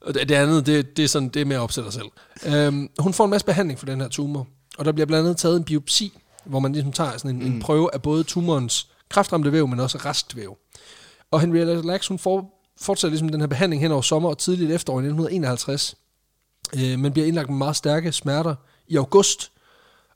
Og 0.08 0.14
det, 0.14 0.30
det 0.30 0.36
andet, 0.36 0.66
det, 0.66 0.98
det, 0.98 1.04
er 1.04 1.08
sådan, 1.08 1.30
det 1.30 1.42
er 1.42 1.46
mere 1.46 1.60
op 1.60 1.72
til 1.72 1.84
dig 1.84 1.94
selv. 1.94 2.08
Øhm, 2.46 2.90
hun 3.00 3.14
får 3.14 3.24
en 3.24 3.30
masse 3.30 3.46
behandling 3.46 3.80
for 3.80 3.86
den 3.86 4.02
her 4.02 4.08
tumor, 4.08 4.48
og 4.78 4.86
der 4.86 4.92
bliver 4.92 5.06
blandt 5.06 5.26
andet 5.26 5.38
taget 5.38 5.58
en 5.58 5.64
biopsi, 5.64 6.18
hvor 6.46 6.60
man 6.60 6.74
ligesom 6.74 6.92
tager 6.92 7.12
sådan 7.18 7.32
en, 7.32 7.40
mm. 7.40 7.46
en 7.46 7.60
prøve 7.62 7.94
af 7.94 8.02
både 8.02 8.24
tumorens 8.24 8.88
kraftramte 9.10 9.52
væv, 9.52 9.68
men 9.68 9.80
også 9.80 9.98
restvæv. 9.98 10.58
Og 11.32 11.42
Henrietta 11.42 11.74
Lacks, 11.74 12.08
hun 12.08 12.20
får, 12.20 12.64
fortsætter 12.82 13.12
ligesom 13.12 13.30
den 13.30 13.40
her 13.40 13.48
behandling 13.48 13.82
hen 13.82 13.92
over 13.92 14.02
sommer 14.02 14.30
og 14.30 14.38
tidligt 14.38 14.72
efterår 14.72 15.00
i 15.00 15.04
1951, 15.04 15.96
øh, 16.76 17.00
men 17.00 17.12
bliver 17.12 17.28
indlagt 17.28 17.50
med 17.50 17.58
meget 17.58 17.76
stærke 17.76 18.12
smerter 18.12 18.56
i 18.88 18.96
august, 18.96 19.52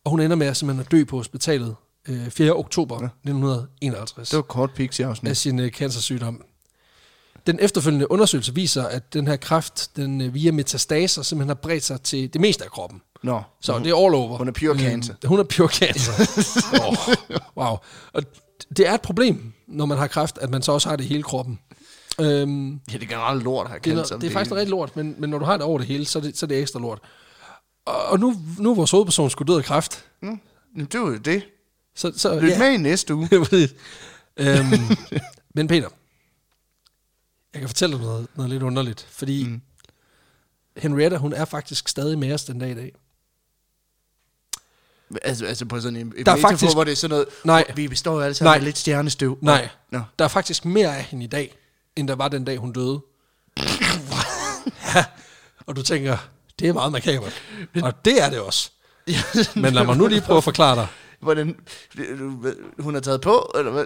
og 0.03 0.11
hun 0.11 0.19
ender 0.19 0.35
med 0.35 0.47
at 0.47 0.57
simpelthen 0.57 0.85
at 0.85 0.91
dø 0.91 1.03
på 1.03 1.17
hospitalet 1.17 1.75
øh, 2.09 2.29
4. 2.29 2.53
oktober 2.53 2.95
ja. 3.01 3.05
1951 3.05 4.29
Det 4.29 4.37
var 4.37 4.41
kort 4.43 4.73
pixie 4.73 5.05
af 5.05 5.09
afsnit. 5.09 5.37
sin 5.37 5.59
øh, 5.59 5.71
cancersygdom. 5.71 6.41
Den 7.47 7.59
efterfølgende 7.61 8.11
undersøgelse 8.11 8.55
viser, 8.55 8.83
at 8.83 9.13
den 9.13 9.27
her 9.27 9.35
kræft, 9.35 9.89
den 9.95 10.21
øh, 10.21 10.33
via 10.33 10.51
metastaser, 10.51 11.21
simpelthen 11.21 11.49
har 11.49 11.55
bredt 11.55 11.83
sig 11.83 12.01
til 12.01 12.33
det 12.33 12.41
meste 12.41 12.63
af 12.63 12.71
kroppen. 12.71 13.01
Nå, 13.23 13.41
Så 13.61 13.79
det 13.79 13.91
er 13.91 14.05
all 14.05 14.15
over. 14.15 14.37
hun 14.37 14.47
er 14.47 14.51
pure 14.51 14.79
cancer. 14.79 15.13
Hun 15.25 15.39
er 15.39 15.43
pure 15.43 15.67
cancer. 15.67 16.11
oh, 16.87 17.15
wow. 17.57 17.77
Og 18.13 18.23
det 18.77 18.87
er 18.87 18.93
et 18.93 19.01
problem, 19.01 19.53
når 19.67 19.85
man 19.85 19.97
har 19.97 20.07
kræft, 20.07 20.37
at 20.37 20.49
man 20.49 20.61
så 20.61 20.71
også 20.71 20.89
har 20.89 20.95
det 20.95 21.03
i 21.03 21.07
hele 21.07 21.23
kroppen. 21.23 21.59
Øhm, 22.21 22.71
ja, 22.71 22.77
det 22.93 23.03
er 23.03 23.07
generelt 23.07 23.43
lort, 23.43 23.67
har 23.67 23.73
det, 23.73 23.79
er, 23.79 23.83
kendt 23.83 23.95
noget, 23.95 24.07
som 24.07 24.19
det 24.19 24.27
er 24.27 24.33
faktisk 24.33 24.55
rigtig 24.55 24.69
lort, 24.69 24.95
men, 24.95 25.15
men 25.17 25.29
når 25.29 25.39
du 25.39 25.45
har 25.45 25.53
det 25.53 25.61
over 25.61 25.77
det 25.77 25.87
hele, 25.87 26.05
så 26.05 26.19
er 26.19 26.23
det, 26.23 26.37
så 26.37 26.45
er 26.45 26.47
det 26.47 26.59
ekstra 26.59 26.79
lort. 26.79 26.99
Og, 27.85 28.05
og 28.05 28.19
nu, 28.19 28.35
nu 28.59 28.71
er 28.71 28.75
vores 28.75 28.91
hovedperson 28.91 29.29
skulle 29.29 29.53
død 29.53 29.57
af 29.57 29.65
kræft. 29.65 30.05
Mm, 30.21 30.39
det 30.75 30.99
var 30.99 31.07
jo 31.07 31.17
det. 31.17 31.43
Så, 31.95 32.11
så, 32.17 32.39
Lyt 32.39 32.59
med 32.59 32.71
i 32.71 32.77
næste 32.77 33.15
uge. 33.15 33.29
Øhm, 34.37 34.65
men 35.55 35.67
Peter, 35.67 35.89
jeg 37.53 37.59
kan 37.61 37.69
fortælle 37.69 37.95
dig 37.95 38.05
noget, 38.05 38.27
noget 38.35 38.49
lidt 38.49 38.63
underligt, 38.63 39.07
fordi 39.09 39.45
mm. 39.47 39.61
Henrietta, 40.77 41.17
hun 41.17 41.33
er 41.33 41.45
faktisk 41.45 41.87
stadig 41.87 42.19
med 42.19 42.33
os 42.33 42.43
den 42.43 42.59
dag 42.59 42.69
i 42.71 42.73
dag. 42.75 42.93
Altså, 45.21 45.45
altså 45.45 45.65
på 45.65 45.79
sådan 45.81 45.95
en, 45.99 46.13
en 46.17 46.25
Der 46.25 46.31
er 46.31 46.37
faktisk- 46.37 46.73
hvor 46.73 46.83
det 46.83 46.91
er 46.91 46.95
sådan 46.95 47.09
noget, 47.09 47.25
Nej. 47.43 47.65
vi 47.75 47.87
består 47.87 48.13
jo 48.15 48.19
alle 48.21 48.33
sammen 48.33 48.55
af 48.55 48.63
lidt 48.63 48.77
stjernestøv. 48.77 49.37
Nej, 49.41 49.69
Nå. 49.91 50.01
der 50.19 50.25
er 50.25 50.29
faktisk 50.29 50.65
mere 50.65 50.97
af 50.97 51.03
hende 51.03 51.23
i 51.25 51.27
dag, 51.27 51.55
end 51.95 52.07
der 52.07 52.15
var 52.15 52.27
den 52.27 52.45
dag, 52.45 52.57
hun 52.57 52.71
døde. 52.73 53.01
ja, 54.95 55.05
og 55.65 55.75
du 55.75 55.83
tænker, 55.83 56.17
det 56.59 56.69
er 56.69 56.73
meget 56.73 56.91
makabert. 56.91 57.41
Og 57.83 58.05
det 58.05 58.21
er 58.23 58.29
det 58.29 58.39
også. 58.39 58.71
Men 59.55 59.73
lad 59.73 59.85
mig 59.85 59.97
nu 59.97 60.07
lige 60.07 60.21
prøve 60.21 60.37
at 60.37 60.43
forklare 60.43 60.75
dig. 60.75 60.87
Hvordan, 61.19 61.59
hun 62.79 62.93
har 62.93 63.01
taget 63.01 63.21
på, 63.21 63.51
eller 63.57 63.71
hvad? 63.71 63.85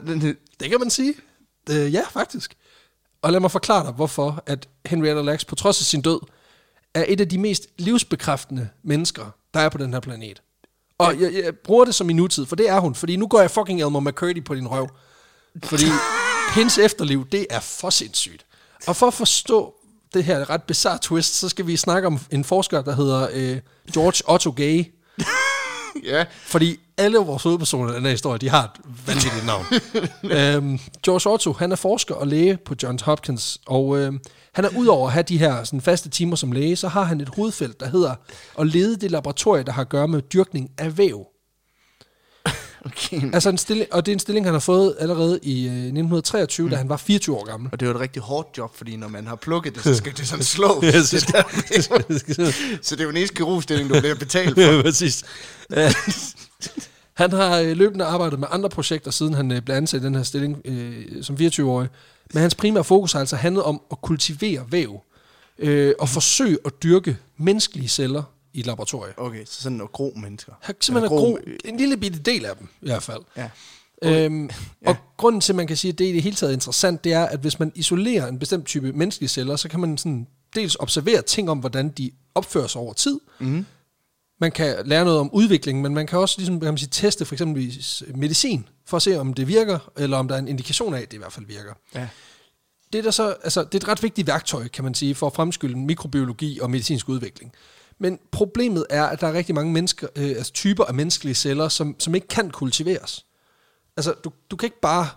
Det 0.59 0.69
kan 0.69 0.79
man 0.79 0.89
sige. 0.89 1.13
Øh, 1.69 1.93
ja, 1.93 2.01
faktisk. 2.09 2.57
Og 3.25 3.31
lad 3.31 3.39
mig 3.39 3.51
forklare 3.51 3.85
dig, 3.85 3.93
hvorfor 3.93 4.43
at 4.45 4.67
Henrietta 4.85 5.21
Lacks, 5.21 5.45
på 5.45 5.55
trods 5.55 5.81
af 5.81 5.85
sin 5.85 6.01
død, 6.01 6.19
er 6.93 7.05
et 7.07 7.21
af 7.21 7.29
de 7.29 7.37
mest 7.37 7.67
livsbekræftende 7.77 8.69
mennesker, 8.83 9.25
der 9.53 9.59
er 9.59 9.69
på 9.69 9.77
den 9.77 9.93
her 9.93 9.99
planet. 9.99 10.41
Og 10.97 11.21
jeg, 11.21 11.33
jeg 11.33 11.55
bruger 11.55 11.85
det 11.85 11.95
som 11.95 12.09
i 12.09 12.13
nutid, 12.13 12.45
for 12.45 12.55
det 12.55 12.69
er 12.69 12.79
hun. 12.79 12.95
Fordi 12.95 13.15
nu 13.15 13.27
går 13.27 13.39
jeg 13.41 13.51
fucking 13.51 13.81
Elmer 13.81 13.99
McCurdy 13.99 14.43
på 14.43 14.55
din 14.55 14.67
røv. 14.67 14.89
Fordi 15.63 15.85
hendes 16.55 16.77
efterliv, 16.77 17.27
det 17.31 17.47
er 17.49 17.59
for 17.59 17.89
sindssygt. 17.89 18.45
Og 18.87 18.95
for 18.95 19.07
at 19.07 19.13
forstå 19.13 19.75
det 20.13 20.23
her 20.23 20.49
ret 20.49 20.63
bizarre 20.63 20.99
twist, 21.01 21.35
så 21.35 21.49
skal 21.49 21.67
vi 21.67 21.77
snakke 21.77 22.07
om 22.07 22.19
en 22.31 22.43
forsker, 22.43 22.81
der 22.81 22.95
hedder 22.95 23.29
øh, 23.33 23.59
George 23.93 24.33
Otto 24.33 24.53
Gay. 24.55 24.85
ja. 26.13 26.25
Fordi 26.45 26.79
alle 26.97 27.17
vores 27.17 27.43
hovedpersoner 27.43 27.91
i 27.91 27.95
den 27.95 28.03
her 28.03 28.11
historie, 28.11 28.37
de 28.37 28.49
har 28.49 28.63
et 28.63 28.71
vanvittigt 29.07 29.45
navn. 29.45 29.65
øhm, 30.37 30.79
George 31.05 31.33
Otto, 31.33 31.53
han 31.53 31.71
er 31.71 31.75
forsker 31.75 32.15
og 32.15 32.27
læge 32.27 32.57
på 32.57 32.75
Johns 32.83 33.01
Hopkins, 33.01 33.61
og 33.65 33.97
øhm, 33.97 34.19
han 34.53 34.65
er 34.65 34.69
udover 34.77 35.07
at 35.07 35.13
have 35.13 35.23
de 35.23 35.37
her 35.37 35.63
sådan, 35.63 35.81
faste 35.81 36.09
timer 36.09 36.35
som 36.35 36.51
læge, 36.51 36.75
så 36.75 36.87
har 36.87 37.03
han 37.03 37.21
et 37.21 37.29
hovedfelt, 37.29 37.79
der 37.79 37.87
hedder 37.87 38.15
at 38.59 38.67
lede 38.67 38.97
det 38.97 39.11
laboratorie, 39.11 39.63
der 39.63 39.71
har 39.71 39.81
at 39.81 39.89
gøre 39.89 40.07
med 40.07 40.21
dyrkning 40.21 40.69
af 40.77 40.97
væv. 40.97 41.27
Okay. 42.85 43.21
Altså 43.33 43.49
en 43.49 43.57
stilling, 43.57 43.93
og 43.93 44.05
det 44.05 44.11
er 44.11 44.15
en 44.15 44.19
stilling, 44.19 44.45
han 44.45 44.53
har 44.53 44.59
fået 44.59 44.95
allerede 44.99 45.39
i 45.43 45.65
øh, 45.65 45.71
1923, 45.71 46.63
mm. 46.63 46.69
da 46.69 46.75
han 46.75 46.89
var 46.89 46.97
24 46.97 47.35
år 47.35 47.45
gammel. 47.45 47.69
Og 47.71 47.79
det 47.79 47.85
er 47.85 47.89
jo 47.89 47.95
et 47.95 48.01
rigtig 48.01 48.21
hårdt 48.21 48.57
job, 48.57 48.75
fordi 48.77 48.95
når 48.95 49.07
man 49.07 49.27
har 49.27 49.35
plukket 49.35 49.75
det, 49.75 49.83
så 49.83 49.95
skal 49.95 50.17
det 50.17 50.27
sådan 50.27 50.43
slå. 50.55 50.79
Ja, 50.83 51.03
så, 51.03 51.19
så 51.19 52.53
så 52.81 52.95
det 52.95 52.99
er 52.99 53.03
jo 53.03 53.09
en 53.09 53.17
eneste 53.17 53.35
kirurgstilling, 53.35 53.89
du 53.89 53.99
bliver 53.99 54.15
betalt 54.15 54.53
for. 54.53 54.61
Ja, 54.61 54.81
præcis. 54.81 55.23
Han 57.13 57.31
har 57.31 57.59
øh, 57.59 57.77
løbende 57.77 58.05
arbejdet 58.05 58.39
med 58.39 58.47
andre 58.51 58.69
projekter, 58.69 59.11
siden 59.11 59.33
han 59.33 59.51
øh, 59.51 59.61
blev 59.61 59.75
ansat 59.75 60.01
i 60.01 60.05
den 60.05 60.15
her 60.15 60.23
stilling 60.23 60.61
øh, 60.65 61.23
som 61.23 61.35
24-årig. 61.35 61.89
Men 62.33 62.41
hans 62.41 62.55
primære 62.55 62.83
fokus 62.83 63.13
har 63.13 63.19
altså 63.19 63.35
handlet 63.35 63.63
om 63.63 63.81
at 63.91 64.01
kultivere 64.01 64.65
væv 64.69 65.01
øh, 65.59 65.93
og 65.99 66.09
forsøge 66.09 66.57
at 66.65 66.83
dyrke 66.83 67.17
menneskelige 67.37 67.87
celler 67.87 68.23
i 68.55 68.59
et 68.59 68.65
laboratorium. 68.65 69.13
Okay, 69.17 69.45
så 69.45 69.61
sådan 69.61 69.77
noget 69.77 69.91
gro 69.91 70.13
mennesker. 70.15 70.53
Simpelthen 70.79 70.95
er 70.95 70.99
Eller 70.99 71.07
gro, 71.09 71.37
en 71.65 71.77
lille 71.77 71.97
bitte 71.97 72.19
del 72.19 72.45
af 72.45 72.55
dem 72.55 72.67
i 72.81 72.85
hvert 72.85 73.03
fald. 73.03 73.21
Ja. 73.37 73.49
Øhm, 74.03 74.49
Og 74.85 74.95
grunden 75.17 75.41
til, 75.41 75.51
at 75.51 75.55
man 75.55 75.67
kan 75.67 75.77
sige, 75.77 75.91
at 75.91 75.97
det 75.97 76.05
er 76.05 76.11
i 76.11 76.13
det 76.13 76.21
hele 76.21 76.35
taget 76.35 76.53
interessant, 76.53 77.03
det 77.03 77.13
er, 77.13 77.25
at 77.25 77.39
hvis 77.39 77.59
man 77.59 77.71
isolerer 77.75 78.27
en 78.27 78.39
bestemt 78.39 78.65
type 78.65 78.93
menneskelige 78.93 79.29
celler, 79.29 79.55
så 79.55 79.69
kan 79.69 79.79
man 79.79 79.97
sådan 79.97 80.27
dels 80.55 80.77
observere 80.79 81.21
ting 81.21 81.49
om, 81.49 81.59
hvordan 81.59 81.89
de 81.89 82.11
opfører 82.35 82.67
sig 82.67 82.81
over 82.81 82.93
tid. 82.93 83.19
Mm. 83.39 83.65
Man 84.41 84.51
kan 84.51 84.75
lære 84.85 85.05
noget 85.05 85.19
om 85.19 85.29
udviklingen, 85.33 85.81
men 85.81 85.93
man 85.93 86.07
kan 86.07 86.19
også 86.19 86.35
ligesom, 86.37 86.59
kan 86.59 86.67
man 86.67 86.77
sige, 86.77 86.89
teste 86.91 87.25
for 87.25 87.35
eksempel 87.35 87.83
medicin, 88.15 88.67
for 88.85 88.97
at 88.97 89.03
se, 89.03 89.19
om 89.19 89.33
det 89.33 89.47
virker, 89.47 89.91
eller 89.97 90.17
om 90.17 90.27
der 90.27 90.35
er 90.35 90.39
en 90.39 90.47
indikation 90.47 90.93
af, 90.93 91.01
at 91.01 91.11
det 91.11 91.17
i 91.17 91.19
hvert 91.19 91.33
fald 91.33 91.45
virker. 91.45 91.73
Ja. 91.95 92.07
Det 92.93 92.99
er, 92.99 93.03
der 93.03 93.11
så, 93.11 93.35
altså, 93.43 93.63
det 93.63 93.73
er 93.73 93.77
et 93.77 93.87
ret 93.87 94.03
vigtigt 94.03 94.27
værktøj, 94.27 94.67
kan 94.67 94.83
man 94.83 94.93
sige, 94.93 95.15
for 95.15 95.27
at 95.27 95.33
fremskylde 95.33 95.77
mikrobiologi 95.77 96.59
og 96.59 96.71
medicinsk 96.71 97.09
udvikling. 97.09 97.53
Men 97.99 98.19
problemet 98.31 98.85
er, 98.89 99.03
at 99.03 99.21
der 99.21 99.27
er 99.27 99.33
rigtig 99.33 99.55
mange 99.55 99.73
mennesker, 99.73 100.07
øh, 100.15 100.29
altså 100.29 100.53
typer 100.53 100.83
af 100.83 100.93
menneskelige 100.93 101.35
celler, 101.35 101.69
som, 101.69 101.95
som 101.99 102.15
ikke 102.15 102.27
kan 102.27 102.51
kultiveres. 102.51 103.25
Altså, 103.97 104.13
du, 104.23 104.31
du 104.51 104.55
kan 104.55 104.67
ikke 104.67 104.81
bare 104.81 105.07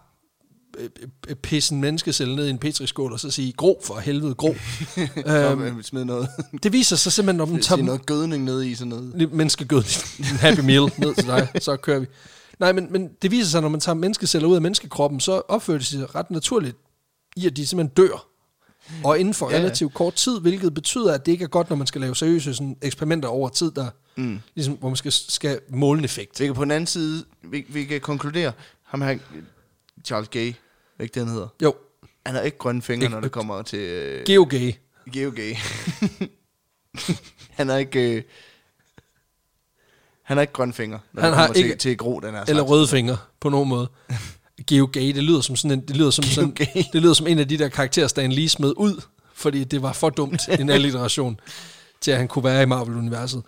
øh, 0.79 0.89
øh, 1.29 1.37
pisse 1.37 1.75
en 1.75 1.81
menneskecelle 1.81 2.37
ned 2.37 2.47
i 2.47 2.51
en 2.51 2.59
petriskål 2.59 3.13
og 3.13 3.21
så 3.21 3.31
sige, 3.31 3.53
gro 3.53 3.81
for 3.85 3.99
helvede, 3.99 4.35
gro. 4.35 4.55
Øhm, 5.27 5.63
øhm, 5.63 5.83
smid 5.83 6.05
noget, 6.05 6.29
det 6.63 6.73
viser 6.73 6.97
sig 6.97 7.13
simpelthen, 7.13 7.37
når 7.37 7.47
man 7.47 7.63
tager 7.63 7.83
noget 7.83 8.07
gødning 8.07 8.45
ned 8.45 8.63
i 8.63 8.75
sådan 8.75 8.89
noget. 8.89 9.33
Menneskegødning. 9.33 10.03
En 10.19 10.25
happy 10.47 10.61
meal 10.61 10.93
ned 10.99 11.15
til 11.15 11.27
dig, 11.27 11.49
så 11.61 11.77
kører 11.77 11.99
vi. 11.99 12.07
Nej, 12.59 12.73
men, 12.73 12.93
men 12.93 13.11
det 13.23 13.31
viser 13.31 13.51
sig, 13.51 13.61
når 13.61 13.69
man 13.69 13.81
tager 13.81 13.97
menneskeceller 13.97 14.49
ud 14.49 14.55
af 14.55 14.63
menneskekroppen, 14.63 15.21
så 15.21 15.43
opfører 15.49 15.79
de 15.79 15.85
sig 15.85 16.15
ret 16.15 16.31
naturligt 16.31 16.77
i, 17.37 17.47
at 17.47 17.57
de 17.57 17.67
simpelthen 17.67 17.95
dør. 17.95 18.28
Og 19.05 19.19
inden 19.19 19.35
for 19.35 19.51
Ja, 19.51 19.57
relativt 19.57 19.95
kort 19.95 20.15
tid, 20.15 20.41
hvilket 20.41 20.75
betyder, 20.75 21.15
at 21.15 21.27
det 21.27 21.33
ikke 21.33 21.45
er 21.45 21.49
godt, 21.49 21.69
når 21.71 21.77
man 21.77 21.87
skal 21.87 22.01
lave 22.01 22.17
seriøse 22.17 22.55
sådan, 22.55 22.77
eksperimenter 22.83 23.29
over 23.29 23.49
tid, 23.49 23.71
der, 23.71 23.91
Mm. 24.17 24.41
ligesom, 24.55 24.75
hvor 24.75 24.89
man 24.89 24.97
skal, 24.97 25.13
skal 25.13 25.61
måle 25.71 25.99
en 25.99 26.05
effekt. 26.05 26.41
Vi 26.41 26.45
kan 26.47 26.55
på 26.55 26.63
den 26.65 26.71
anden 26.71 26.87
side, 26.87 27.25
vi, 27.43 27.67
vi 27.69 27.85
kan 27.85 28.01
konkludere, 28.01 28.53
ham 28.83 29.03
her, 29.03 29.19
Charles 30.05 30.29
Gay, 30.29 30.47
ikke 31.01 31.15
det 31.15 31.17
han 31.17 31.29
hedder? 31.29 31.49
Jo, 31.63 31.75
Han 32.27 32.35
har 32.35 32.43
ikke 32.43 32.59
grønne 32.59 32.83
fingre, 32.83 33.05
Ikke- 33.05 33.15
når 33.15 33.21
det 33.21 33.33
kommer 33.33 33.63
til 33.63 33.79
øh, 33.79 34.25
geogay. 34.27 34.73
GeoGay. 35.15 35.55
han 37.59 37.69
har 37.69 37.77
ikke... 37.77 38.17
Øh, 38.17 38.23
han 40.23 40.37
har 40.37 40.43
ikke 40.43 40.53
grønne 40.53 40.73
fingre, 40.75 40.99
når 41.13 41.23
Han 41.23 41.31
det 41.31 41.39
har 41.39 41.47
kommer 41.47 41.57
ikke- 41.57 41.71
til, 41.71 41.79
til 41.79 41.97
gro, 41.99 42.21
den 42.21 42.31
her 42.35 42.41
Eller 42.41 42.55
slags. 42.55 42.71
røde 42.71 42.89
fingre, 42.89 43.17
på 43.41 43.49
nogen 43.49 43.69
måde. 43.69 43.89
Geogay, 44.67 45.15
det 45.15 45.25
lyder 45.25 45.41
som 45.41 45.57
sådan 45.57 45.79
en, 45.79 45.85
det 45.89 45.97
lyder 45.97 46.11
som, 46.11 46.25
sådan, 46.25 46.57
det 46.93 47.03
lyder 47.03 47.15
som 47.15 47.27
en 47.27 47.39
af 47.39 47.49
de 47.49 47.59
der 47.59 47.69
karakterer, 47.69 48.07
Stan 48.07 48.33
Lee 48.33 48.49
smed 48.49 48.73
ud, 48.77 49.03
fordi 49.35 49.65
det 49.65 49.83
var 49.83 49.93
for 49.93 50.11
dumt 50.11 50.49
en 50.61 50.71
alliteration 50.71 51.41
til, 52.01 52.11
at 52.11 52.19
han 52.19 52.29
kunne 52.29 52.45
være 52.45 52.63
i 52.63 52.67
Marvel-universet. 52.67 53.43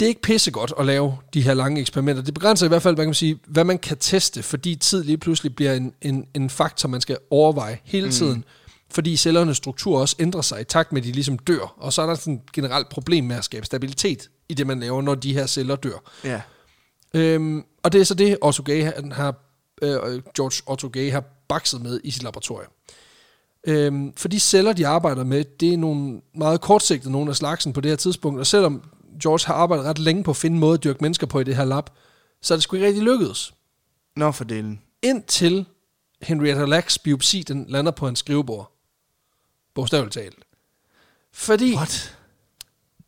Det 0.00 0.06
er 0.06 0.08
ikke 0.08 0.22
pissegodt 0.22 0.72
at 0.78 0.86
lave 0.86 1.16
de 1.34 1.42
her 1.42 1.54
lange 1.54 1.80
eksperimenter. 1.80 2.22
Det 2.22 2.34
begrænser 2.34 2.66
i 2.66 2.68
hvert 2.68 2.82
fald, 2.82 2.94
hvad, 2.94 3.04
kan 3.04 3.08
man 3.08 3.14
sige, 3.14 3.38
hvad 3.46 3.64
man 3.64 3.78
kan 3.78 3.96
teste, 3.98 4.42
fordi 4.42 4.74
tid 4.74 5.04
lige 5.04 5.18
pludselig 5.18 5.56
bliver 5.56 5.74
en, 5.74 5.92
en, 6.02 6.26
en 6.34 6.50
faktor, 6.50 6.88
man 6.88 7.00
skal 7.00 7.18
overveje 7.30 7.78
hele 7.84 8.10
tiden. 8.10 8.44
Fordi 8.90 9.16
cellernes 9.16 9.56
struktur 9.56 10.00
også 10.00 10.16
ændrer 10.18 10.42
sig 10.42 10.60
i 10.60 10.64
takt 10.64 10.92
med, 10.92 11.02
at 11.02 11.06
de 11.06 11.12
ligesom 11.12 11.38
dør. 11.38 11.74
Og 11.76 11.92
så 11.92 12.02
er 12.02 12.06
der 12.06 12.14
sådan 12.14 12.34
et 12.34 12.52
generelt 12.52 12.88
problem 12.88 13.24
med 13.24 13.36
at 13.36 13.44
skabe 13.44 13.66
stabilitet 13.66 14.30
i 14.48 14.54
det, 14.54 14.66
man 14.66 14.80
laver, 14.80 15.02
når 15.02 15.14
de 15.14 15.32
her 15.32 15.46
celler 15.46 15.76
dør. 15.76 16.10
Ja. 16.24 16.40
Øhm, 17.14 17.64
og 17.86 17.92
det 17.92 18.00
er 18.00 18.04
så 18.04 18.14
det, 18.14 18.38
Otto 18.42 18.62
Gay 18.66 18.84
han 18.84 19.12
har, 19.12 19.34
øh, 19.82 20.22
George 20.36 20.62
Otto 20.72 20.90
Gay 20.92 21.12
har 21.12 21.24
bakset 21.48 21.80
med 21.80 22.00
i 22.04 22.10
sit 22.10 22.22
laboratorium. 22.22 22.72
Øhm, 23.66 24.12
for 24.16 24.28
de 24.28 24.40
celler, 24.40 24.72
de 24.72 24.86
arbejder 24.86 25.24
med, 25.24 25.44
det 25.44 25.72
er 25.72 25.76
nogle 25.76 26.20
meget 26.34 26.60
kortsigtede, 26.60 27.12
nogle 27.12 27.30
af 27.30 27.36
slagsen 27.36 27.72
på 27.72 27.80
det 27.80 27.90
her 27.90 27.96
tidspunkt. 27.96 28.40
Og 28.40 28.46
selvom 28.46 28.82
George 29.22 29.46
har 29.46 29.54
arbejdet 29.54 29.86
ret 29.86 29.98
længe 29.98 30.24
på 30.24 30.30
at 30.30 30.36
finde 30.36 30.54
en 30.54 30.60
måde 30.60 30.74
at 30.74 30.84
dyrke 30.84 30.98
mennesker 31.02 31.26
på 31.26 31.40
i 31.40 31.44
det 31.44 31.56
her 31.56 31.64
lab, 31.64 31.84
så 32.42 32.54
er 32.54 32.56
det 32.56 32.62
sgu 32.62 32.76
ikke 32.76 32.86
rigtig 32.86 33.02
lykkedes. 33.02 33.54
Nå, 34.16 34.30
for 34.30 34.44
delen. 34.44 34.82
Indtil 35.02 35.66
Henrietta 36.22 36.64
Lacks 36.64 36.98
biopsi, 36.98 37.42
den 37.42 37.66
lander 37.68 37.90
på 37.90 38.06
hans 38.06 38.18
skrivebord. 38.18 38.72
Bogstaveligt 39.74 40.14
talt. 40.14 40.38
Fordi, 41.32 41.74
What? 41.74 42.15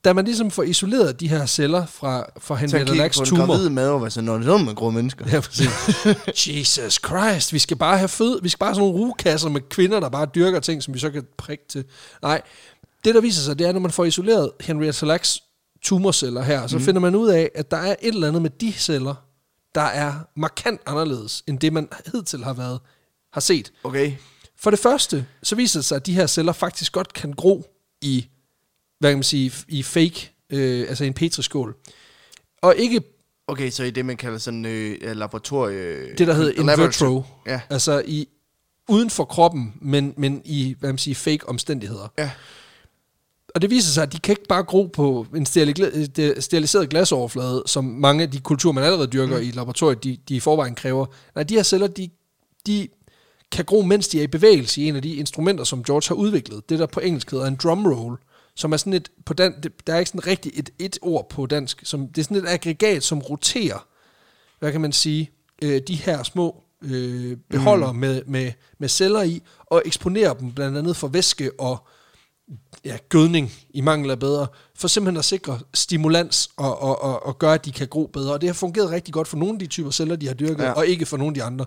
Da 0.09 0.13
man 0.13 0.25
ligesom 0.25 0.51
får 0.51 0.63
isoleret 0.63 1.21
de 1.21 1.29
her 1.29 1.47
celler 1.47 1.87
fra, 1.87 2.27
fra 2.39 2.55
Så 2.55 2.61
Henrietta 2.61 2.95
Lacks 2.95 3.19
på 3.19 3.25
tumor, 3.25 3.47
gravid 3.47 3.69
mad 3.69 3.89
og 3.89 4.01
var 4.01 4.09
sådan, 4.09 4.25
noget 4.25 4.45
sådan 4.45 4.65
med 4.67 4.75
grå 4.75 4.91
mennesker. 4.91 5.25
Ja, 5.33 5.41
præcis. 5.41 5.69
Jesus 6.49 7.01
Christ, 7.07 7.53
vi 7.53 7.59
skal 7.59 7.77
bare 7.77 7.99
have 7.99 8.09
fød, 8.09 8.43
vi 8.43 8.49
skal 8.49 8.59
bare 8.59 8.69
have 8.69 8.75
sådan 8.75 8.89
nogle 8.89 9.05
rugekasser 9.05 9.49
med 9.49 9.61
kvinder, 9.69 10.01
der 10.01 10.09
bare 10.09 10.27
dyrker 10.35 10.61
ting, 10.61 10.83
som 10.83 10.95
vi 10.95 10.99
så 10.99 11.11
kan 11.11 11.27
prikke 11.39 11.65
til. 11.69 11.85
Nej, 12.23 12.43
det 13.05 13.15
der 13.15 13.21
viser 13.21 13.43
sig, 13.43 13.59
det 13.59 13.67
er, 13.67 13.73
når 13.73 13.81
man 13.81 13.91
får 13.91 14.05
isoleret 14.05 14.51
Henrietta 14.61 15.07
Lacks 15.07 15.43
tumorceller 15.83 16.43
her, 16.43 16.67
så 16.67 16.79
mm. 16.79 16.85
finder 16.85 17.01
man 17.01 17.15
ud 17.15 17.29
af, 17.29 17.51
at 17.55 17.71
der 17.71 17.77
er 17.77 17.97
et 18.03 18.15
eller 18.15 18.29
andet 18.29 18.43
med 18.43 18.51
de 18.51 18.73
celler, 18.73 19.15
der 19.75 19.81
er 19.81 20.15
markant 20.37 20.81
anderledes, 20.87 21.43
end 21.47 21.59
det 21.59 21.73
man 21.73 21.89
hidtil 22.13 22.45
har 22.45 22.53
været 22.53 22.81
har 23.33 23.41
set. 23.41 23.73
Okay. 23.85 24.13
For 24.59 24.71
det 24.71 24.79
første, 24.79 25.27
så 25.43 25.57
viser 25.57 25.81
det 25.81 25.85
sig, 25.85 25.97
at 25.97 26.07
de 26.07 26.13
her 26.13 26.27
celler 26.27 26.53
faktisk 26.53 26.93
godt 26.93 27.13
kan 27.13 27.33
gro 27.33 27.65
i, 28.03 28.27
hvad 28.99 29.11
kan 29.11 29.19
man 29.19 29.23
sige, 29.23 29.53
i 29.69 29.83
fake, 29.83 30.31
øh, 30.51 30.89
altså 30.89 31.05
en 31.05 31.15
petriskål. 31.15 31.77
Og 32.63 32.77
ikke 32.77 33.01
Okay, 33.49 33.71
så 33.71 33.85
i 33.85 33.91
det, 33.91 34.07
man 34.07 34.17
kalder 34.17 34.39
sådan 34.39 34.65
øh, 34.65 35.17
laboratorie... 35.17 36.15
det, 36.19 36.27
der 36.27 36.35
hedder 36.35 36.77
in 36.77 36.85
vitro. 36.85 37.23
Ja. 37.47 37.61
Altså 37.71 38.03
i, 38.07 38.29
uden 38.89 39.11
for 39.11 39.25
kroppen, 39.25 39.75
men, 39.81 40.15
men 40.17 40.43
i, 40.45 40.77
hvad 40.81 40.93
man 40.93 40.99
siger, 40.99 41.15
fake 41.15 41.49
omstændigheder. 41.49 42.13
Ja. 42.19 42.31
Og 43.55 43.63
det 43.63 43.71
viser 43.71 43.93
sig, 43.93 44.03
at 44.03 44.13
de 44.13 44.19
kan 44.19 44.33
ikke 44.33 44.49
bare 44.49 44.63
gro 44.63 44.91
på 44.93 45.27
en 45.37 45.47
steriliseret 45.47 46.89
glasoverflade, 46.89 47.63
som 47.67 47.85
mange 47.85 48.23
af 48.23 48.31
de 48.31 48.41
kulturer, 48.41 48.73
man 48.73 48.85
allerede 48.85 49.07
dyrker 49.07 49.39
mm. 49.39 49.43
i 49.43 49.51
laboratoriet, 49.51 50.05
de, 50.05 50.19
de 50.29 50.37
i 50.37 50.41
forvejen 50.41 50.75
kræver. 50.75 51.07
Nej, 51.35 51.45
de 51.45 51.55
her 51.55 51.63
celler, 51.63 51.87
de, 51.87 52.11
de 52.67 52.89
kan 53.53 53.65
gro, 53.65 53.83
mens 53.83 54.09
de 54.09 54.19
er 54.19 54.23
i 54.23 54.27
bevægelse 54.27 54.81
i 54.81 54.89
en 54.89 54.97
af 54.97 55.03
de 55.03 55.15
instrumenter, 55.15 55.65
som 55.65 55.85
George 55.85 56.09
har 56.09 56.15
udviklet. 56.15 56.69
Det, 56.69 56.79
der 56.79 56.87
på 56.87 57.01
engelsk 57.01 57.31
hedder 57.31 57.47
en 57.47 57.57
drum 57.57 57.87
roll, 57.87 58.19
som 58.59 58.73
er 58.73 58.77
sådan 58.77 58.93
et, 58.93 59.11
på 59.25 59.35
dan, 59.35 59.55
der 59.87 59.95
er 59.95 59.99
ikke 59.99 60.09
sådan 60.09 60.27
rigtig 60.27 60.53
et, 60.55 60.71
et 60.79 60.99
ord 61.03 61.29
på 61.29 61.47
dansk, 61.47 61.81
som, 61.85 62.09
det 62.09 62.19
er 62.19 62.25
sådan 62.25 62.37
et 62.37 62.49
aggregat, 62.49 63.03
som 63.05 63.19
roterer, 63.19 63.87
hvad 64.59 64.73
kan 64.73 64.81
man 64.81 64.93
sige, 64.93 65.31
øh, 65.63 65.81
de 65.89 65.95
her 65.95 66.23
små 66.23 66.63
øh, 66.83 67.37
beholder 67.51 67.93
mm. 67.93 67.99
med, 67.99 68.23
med, 68.27 68.53
med 68.79 68.89
celler 68.89 69.23
i, 69.23 69.43
og 69.67 69.83
eksponerer 69.85 70.35
dem 70.35 70.53
blandt 70.53 70.79
andet 70.79 70.97
for 70.97 71.09
væske 71.09 71.51
og 71.61 71.79
ja, 72.85 72.97
gødning 73.09 73.53
i 73.71 73.81
mangel 73.81 74.11
af 74.11 74.19
bedre, 74.19 74.47
for 74.75 74.89
simpelthen 74.89 75.19
at 75.19 75.25
sikre 75.25 75.59
stimulans 75.75 76.51
og, 76.57 76.83
og, 76.83 77.03
og, 77.03 77.27
og 77.27 77.39
gøre, 77.39 77.55
at 77.55 77.65
de 77.65 77.73
kan 77.73 77.89
gro 77.89 78.11
bedre. 78.13 78.33
Og 78.33 78.41
det 78.41 78.49
har 78.49 78.55
fungeret 78.55 78.91
rigtig 78.91 79.15
godt 79.15 79.29
for 79.29 79.37
nogle 79.37 79.53
af 79.53 79.59
de 79.59 79.67
typer 79.67 79.91
celler, 79.91 80.17
de 80.17 80.27
har 80.27 80.35
dyrket, 80.35 80.65
Ja. 80.65 80.73
og 80.73 80.87
ikke 80.87 81.07
for 81.07 81.17
nogle 81.17 81.31
af 81.31 81.35
de 81.35 81.43
andre. 81.43 81.65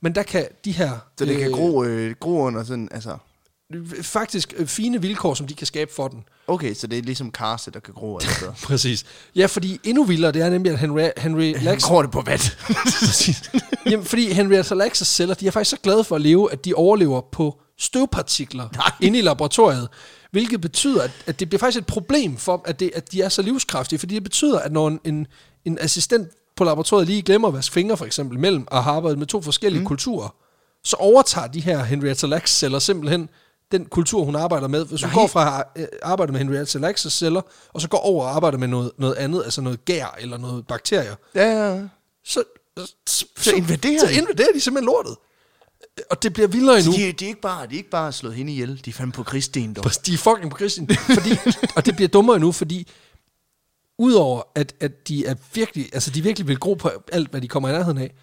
Men 0.00 0.14
der 0.14 0.22
kan 0.22 0.46
de 0.64 0.72
her... 0.72 0.90
Så 1.18 1.24
det 1.24 1.38
kan 1.38 1.52
gro, 1.52 1.84
øh, 1.84 2.14
gro 2.20 2.40
under 2.42 2.64
sådan, 2.64 2.88
altså... 2.92 3.16
Faktisk 4.02 4.54
øh, 4.56 4.66
fine 4.66 5.02
vilkår, 5.02 5.34
som 5.34 5.46
de 5.46 5.54
kan 5.54 5.66
skabe 5.66 5.92
for 5.94 6.08
den. 6.08 6.24
Okay, 6.46 6.74
så 6.74 6.86
det 6.86 6.98
er 6.98 7.02
ligesom 7.02 7.30
karse, 7.30 7.70
der 7.70 7.80
kan 7.80 7.94
gro 7.94 8.18
alle 8.18 8.34
steder. 8.34 8.52
Præcis. 8.68 9.04
Ja, 9.34 9.46
fordi 9.46 9.80
endnu 9.84 10.04
vildere, 10.04 10.32
det 10.32 10.42
er 10.42 10.50
nemlig, 10.50 10.72
at 10.72 10.78
Henry, 10.78 11.08
Henry 11.16 11.54
Lax... 11.64 11.82
Gror 11.82 12.02
det 12.02 12.10
på 12.10 12.20
vat? 12.20 12.58
Præcis. 12.84 13.50
Jamen, 13.86 14.06
fordi 14.06 14.32
Henrietta 14.32 14.74
Lacks' 14.74 15.04
celler, 15.04 15.34
de 15.34 15.46
er 15.46 15.50
faktisk 15.50 15.70
så 15.70 15.76
glade 15.82 16.04
for 16.04 16.16
at 16.16 16.20
leve, 16.20 16.52
at 16.52 16.64
de 16.64 16.74
overlever 16.74 17.20
på 17.32 17.60
støvpartikler 17.78 18.68
Nej. 18.74 18.92
inde 19.00 19.18
i 19.18 19.22
laboratoriet. 19.22 19.88
Hvilket 20.30 20.60
betyder, 20.60 21.02
at, 21.02 21.10
at 21.26 21.40
det 21.40 21.48
bliver 21.48 21.58
faktisk 21.58 21.80
et 21.80 21.86
problem 21.86 22.36
for, 22.36 22.62
at, 22.64 22.80
det, 22.80 22.90
at 22.94 23.12
de 23.12 23.22
er 23.22 23.28
så 23.28 23.42
livskraftige. 23.42 23.98
Fordi 23.98 24.14
det 24.14 24.22
betyder, 24.22 24.58
at 24.58 24.72
når 24.72 24.88
en, 24.88 25.00
en, 25.04 25.26
en 25.64 25.78
assistent 25.80 26.28
på 26.56 26.64
laboratoriet 26.64 27.06
lige 27.06 27.22
glemmer 27.22 27.48
at 27.48 27.54
vaske 27.54 27.72
fingre 27.72 27.96
for 27.96 28.04
eksempel 28.04 28.38
mellem 28.38 28.66
og 28.70 28.84
har 28.84 28.92
arbejdet 28.92 29.18
med 29.18 29.26
to 29.26 29.42
forskellige 29.42 29.80
mm. 29.80 29.86
kulturer, 29.86 30.34
så 30.84 30.96
overtager 30.96 31.46
de 31.46 31.60
her 31.60 31.84
Henrietta 31.84 32.26
Lacks 32.26 32.58
celler 32.58 32.78
simpelthen 32.78 33.28
den 33.72 33.84
kultur, 33.86 34.24
hun 34.24 34.36
arbejder 34.36 34.68
med. 34.68 34.84
Hvis 34.86 35.02
hun 35.02 35.08
Nej. 35.10 35.14
går 35.14 35.26
fra 35.26 35.60
at 35.74 35.82
øh, 35.82 35.86
arbejde 36.02 36.32
med 36.32 36.40
Henrietta 36.40 36.78
Lacks 36.78 37.12
celler, 37.12 37.40
og 37.72 37.80
så 37.80 37.88
går 37.88 37.98
over 37.98 38.24
og 38.24 38.34
arbejder 38.36 38.58
med 38.58 38.68
noget, 38.68 38.90
noget 38.98 39.14
andet, 39.14 39.42
altså 39.44 39.60
noget 39.60 39.84
gær 39.84 40.16
eller 40.20 40.38
noget 40.38 40.66
bakterier, 40.66 41.14
Ja, 41.34 41.72
ja. 41.74 41.82
så, 42.24 42.42
så, 43.06 43.24
Så 43.36 43.52
invaderer 43.52 44.00
så 44.00 44.06
de. 44.06 44.14
invaderer 44.18 44.52
de 44.54 44.60
simpelthen 44.60 44.86
lortet. 44.86 45.16
Og 46.10 46.22
det 46.22 46.32
bliver 46.32 46.48
vildere 46.48 46.82
Så 46.82 46.90
endnu. 46.90 47.06
de, 47.06 47.12
de, 47.12 47.24
er 47.24 47.28
ikke 47.28 47.40
bare, 47.40 47.66
de 47.66 47.72
er 47.72 47.76
ikke 47.76 47.90
bare 47.90 48.12
slået 48.12 48.34
hende 48.34 48.52
ihjel, 48.52 48.80
de 48.84 48.90
er 48.90 48.94
fandme 48.94 49.12
på 49.12 49.22
krigssten, 49.22 49.74
dog. 49.74 49.84
De 50.06 50.14
er 50.14 50.18
fucking 50.18 50.50
på 50.50 50.56
Christian. 50.58 50.88
Fordi, 51.14 51.30
og 51.76 51.86
det 51.86 51.96
bliver 51.96 52.08
dummere 52.08 52.36
endnu, 52.36 52.52
fordi 52.52 52.88
udover 53.98 54.42
at, 54.54 54.74
at 54.80 55.08
de 55.08 55.26
er 55.26 55.34
virkelig, 55.54 55.88
altså 55.92 56.10
de 56.10 56.22
virkelig 56.22 56.48
vil 56.48 56.58
gro 56.58 56.74
på 56.74 56.90
alt, 57.12 57.30
hvad 57.30 57.40
de 57.40 57.48
kommer 57.48 57.68
i 57.68 57.72
nærheden 57.72 57.98
af, 57.98 58.14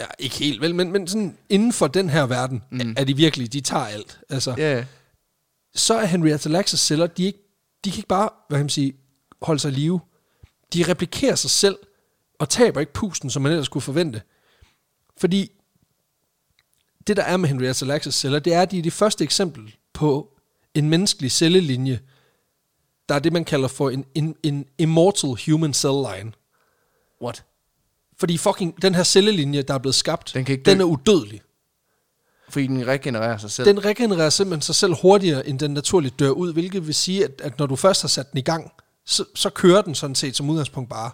ja, 0.00 0.06
ikke 0.18 0.36
helt 0.36 0.60
vel, 0.60 0.74
men, 0.74 0.92
men 0.92 1.08
sådan 1.08 1.38
inden 1.48 1.72
for 1.72 1.86
den 1.86 2.10
her 2.10 2.26
verden, 2.26 2.62
mm. 2.70 2.94
er 2.96 3.04
de 3.04 3.16
virkelig, 3.16 3.52
de 3.52 3.60
tager 3.60 3.84
alt. 3.84 4.20
Altså, 4.28 4.54
Ja, 4.58 4.84
så 5.74 5.94
er 5.94 6.04
Henrietta 6.04 6.60
Lacks' 6.60 6.76
celler, 6.76 7.06
de, 7.06 7.24
ikke, 7.24 7.38
de 7.84 7.90
kan 7.90 7.98
ikke 7.98 8.08
bare, 8.08 8.30
hvad 8.48 8.58
kan 8.58 8.64
man 8.64 8.70
sige, 8.70 8.96
holde 9.42 9.60
sig 9.60 9.72
i 9.72 9.74
live. 9.74 10.00
De 10.72 10.84
replikerer 10.88 11.34
sig 11.34 11.50
selv, 11.50 11.76
og 12.38 12.48
taber 12.48 12.80
ikke 12.80 12.92
pusten, 12.92 13.30
som 13.30 13.42
man 13.42 13.52
ellers 13.52 13.66
skulle 13.66 13.84
forvente. 13.84 14.22
Fordi 15.16 15.50
det, 17.06 17.16
der 17.16 17.22
er 17.22 17.36
med 17.36 17.48
Henrietta 17.48 17.96
Lacks' 17.96 18.10
celler, 18.10 18.38
det 18.38 18.54
er, 18.54 18.62
at 18.62 18.70
de 18.70 18.78
er 18.78 18.82
det 18.82 18.92
første 18.92 19.24
eksempel 19.24 19.76
på 19.92 20.38
en 20.74 20.88
menneskelig 20.88 21.32
cellelinje, 21.32 22.00
der 23.08 23.14
er 23.14 23.18
det, 23.18 23.32
man 23.32 23.44
kalder 23.44 23.68
for 23.68 23.90
en, 23.90 24.04
en, 24.14 24.36
en 24.42 24.66
immortal 24.78 25.30
human 25.46 25.74
cell 25.74 25.94
line. 25.94 26.32
what? 27.22 27.44
Fordi 28.24 28.38
fucking 28.38 28.82
den 28.82 28.94
her 28.94 29.02
cellelinje, 29.02 29.62
der 29.62 29.74
er 29.74 29.78
blevet 29.78 29.94
skabt, 29.94 30.30
Den 30.34 30.44
kan 30.44 30.52
ikke 30.52 30.64
den 30.70 30.78
dø. 30.78 30.82
er 30.82 30.86
udødelig. 30.86 31.42
Fordi 32.48 32.66
den 32.66 32.86
regenererer 32.86 33.36
sig 33.38 33.50
selv. 33.50 33.66
Den 33.68 33.84
regenererer 33.84 34.30
simpelthen 34.30 34.62
sig 34.62 34.74
selv 34.74 34.94
hurtigere, 35.02 35.48
end 35.48 35.58
den 35.58 35.70
naturligt 35.70 36.18
dør 36.18 36.30
ud, 36.30 36.52
hvilket 36.52 36.86
vil 36.86 36.94
sige, 36.94 37.24
at, 37.24 37.30
at 37.42 37.58
når 37.58 37.66
du 37.66 37.76
først 37.76 38.02
har 38.02 38.08
sat 38.08 38.30
den 38.32 38.38
i 38.38 38.42
gang, 38.42 38.72
så, 39.06 39.24
så 39.34 39.50
kører 39.50 39.82
den 39.82 39.94
sådan 39.94 40.14
set 40.14 40.36
som 40.36 40.50
udgangspunkt 40.50 40.90
bare. 40.90 41.10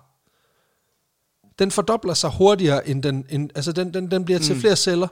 Den 1.59 1.71
fordobler 1.71 2.15
sig 2.15 2.31
hurtigere, 2.31 2.89
end 2.89 3.03
den, 3.03 3.27
end, 3.31 3.51
altså 3.55 3.73
den, 3.73 3.95
den, 3.95 4.11
den 4.11 4.25
bliver 4.25 4.41
til 4.41 4.55
Mm. 4.55 4.61
flere 4.61 4.77
celler, 4.77 5.09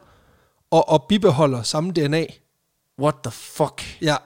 og, 0.70 0.88
og 0.88 1.04
bibeholder 1.08 1.62
samme 1.62 1.90
DNA. 1.92 2.24
What 3.00 3.14
the 3.24 3.30
fuck? 3.30 3.98
Ja. 4.02 4.16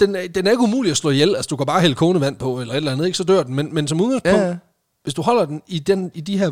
Den 0.00 0.14
er, 0.16 0.28
den 0.28 0.46
er 0.46 0.50
ikke 0.50 0.62
umulig 0.62 0.90
at 0.90 0.96
slå 0.96 1.10
ihjel, 1.10 1.36
altså 1.36 1.48
du 1.48 1.56
kan 1.56 1.66
bare 1.66 1.80
hælde 1.80 1.94
kogende 1.94 2.20
vand 2.20 2.36
på, 2.38 2.60
eller 2.60 2.74
et 2.74 2.76
eller 2.76 2.92
andet, 2.92 3.06
ikke, 3.06 3.18
så 3.18 3.24
dør 3.24 3.42
den, 3.42 3.54
men, 3.54 3.74
men 3.74 3.88
som 3.88 4.00
udgangspunkt, 4.00 4.38
Ja, 4.38 4.48
ja. 4.48 4.56
Hvis 5.06 5.14
du 5.14 5.22
holder 5.22 5.44
den 5.44 5.62
i, 5.66 5.78
den, 5.78 6.10
i 6.14 6.20
de 6.20 6.38
her, 6.38 6.50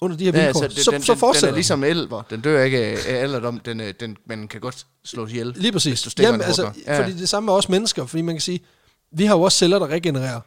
under 0.00 0.16
de 0.16 0.24
her 0.24 0.32
Ja, 0.38 0.44
vilkår, 0.44 0.62
altså, 0.62 0.84
så, 0.84 0.90
den, 0.90 1.02
så 1.02 1.12
den, 1.12 1.18
fortsætter 1.18 1.46
den 1.48 1.52
er 1.54 1.56
ligesom 1.56 1.84
elver. 1.84 2.22
Den 2.30 2.40
dør 2.40 2.62
ikke 2.62 2.78
af 2.78 3.22
alderdom. 3.22 3.58
Den, 3.60 3.80
er- 3.80 3.92
den, 3.92 4.16
man 4.26 4.48
kan 4.48 4.60
godt 4.60 4.86
slå 5.04 5.26
ihjel. 5.26 5.52
Lige 5.56 5.72
præcis. 5.72 5.92
Hvis 5.92 6.02
du 6.02 6.10
stikker 6.10 6.28
Jamen, 6.28 6.40
den 6.40 6.46
altså. 6.46 6.70
Ja. 6.86 7.00
Fordi 7.02 7.12
det 7.18 7.28
samme 7.28 7.52
er 7.52 7.56
også 7.56 7.72
mennesker, 7.72 8.06
fordi 8.06 8.22
man 8.22 8.34
kan 8.34 8.40
sige, 8.42 8.60
vi 9.12 9.24
har 9.24 9.36
jo 9.36 9.42
også 9.42 9.58
celler, 9.58 9.78
der 9.78 9.86
regenererer. 9.86 10.40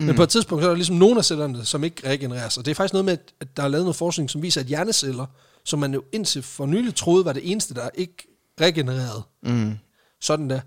Mm. 0.00 0.06
Men 0.06 0.16
på 0.16 0.22
et 0.22 0.28
tidspunkt, 0.28 0.62
så 0.62 0.66
er 0.66 0.70
der 0.70 0.76
ligesom 0.76 0.96
nogle 0.96 1.18
af 1.18 1.24
cellerne, 1.24 1.64
som 1.64 1.84
ikke 1.84 2.08
regenererer 2.08 2.48
sig. 2.48 2.64
Det 2.64 2.70
er 2.70 2.74
faktisk 2.74 2.92
noget 2.92 3.04
med, 3.04 3.12
at- 3.40 3.56
der 3.56 3.62
er 3.62 3.68
lavet 3.68 3.84
noget 3.84 3.96
forskning, 3.96 4.30
som 4.30 4.42
viser, 4.42 4.60
at 4.60 4.66
hjerneceller, 4.66 5.26
som 5.64 5.78
man 5.78 5.94
jo 5.94 6.02
indtil 6.12 6.42
for 6.42 6.66
nylig 6.66 6.94
troede 6.94 7.24
var 7.24 7.32
det 7.32 7.50
eneste, 7.50 7.74
der 7.74 7.88
ikke 7.94 8.26
regenererede, 8.60 9.22
Mm. 9.42 9.74
sådan 10.20 10.50
der, 10.50 10.60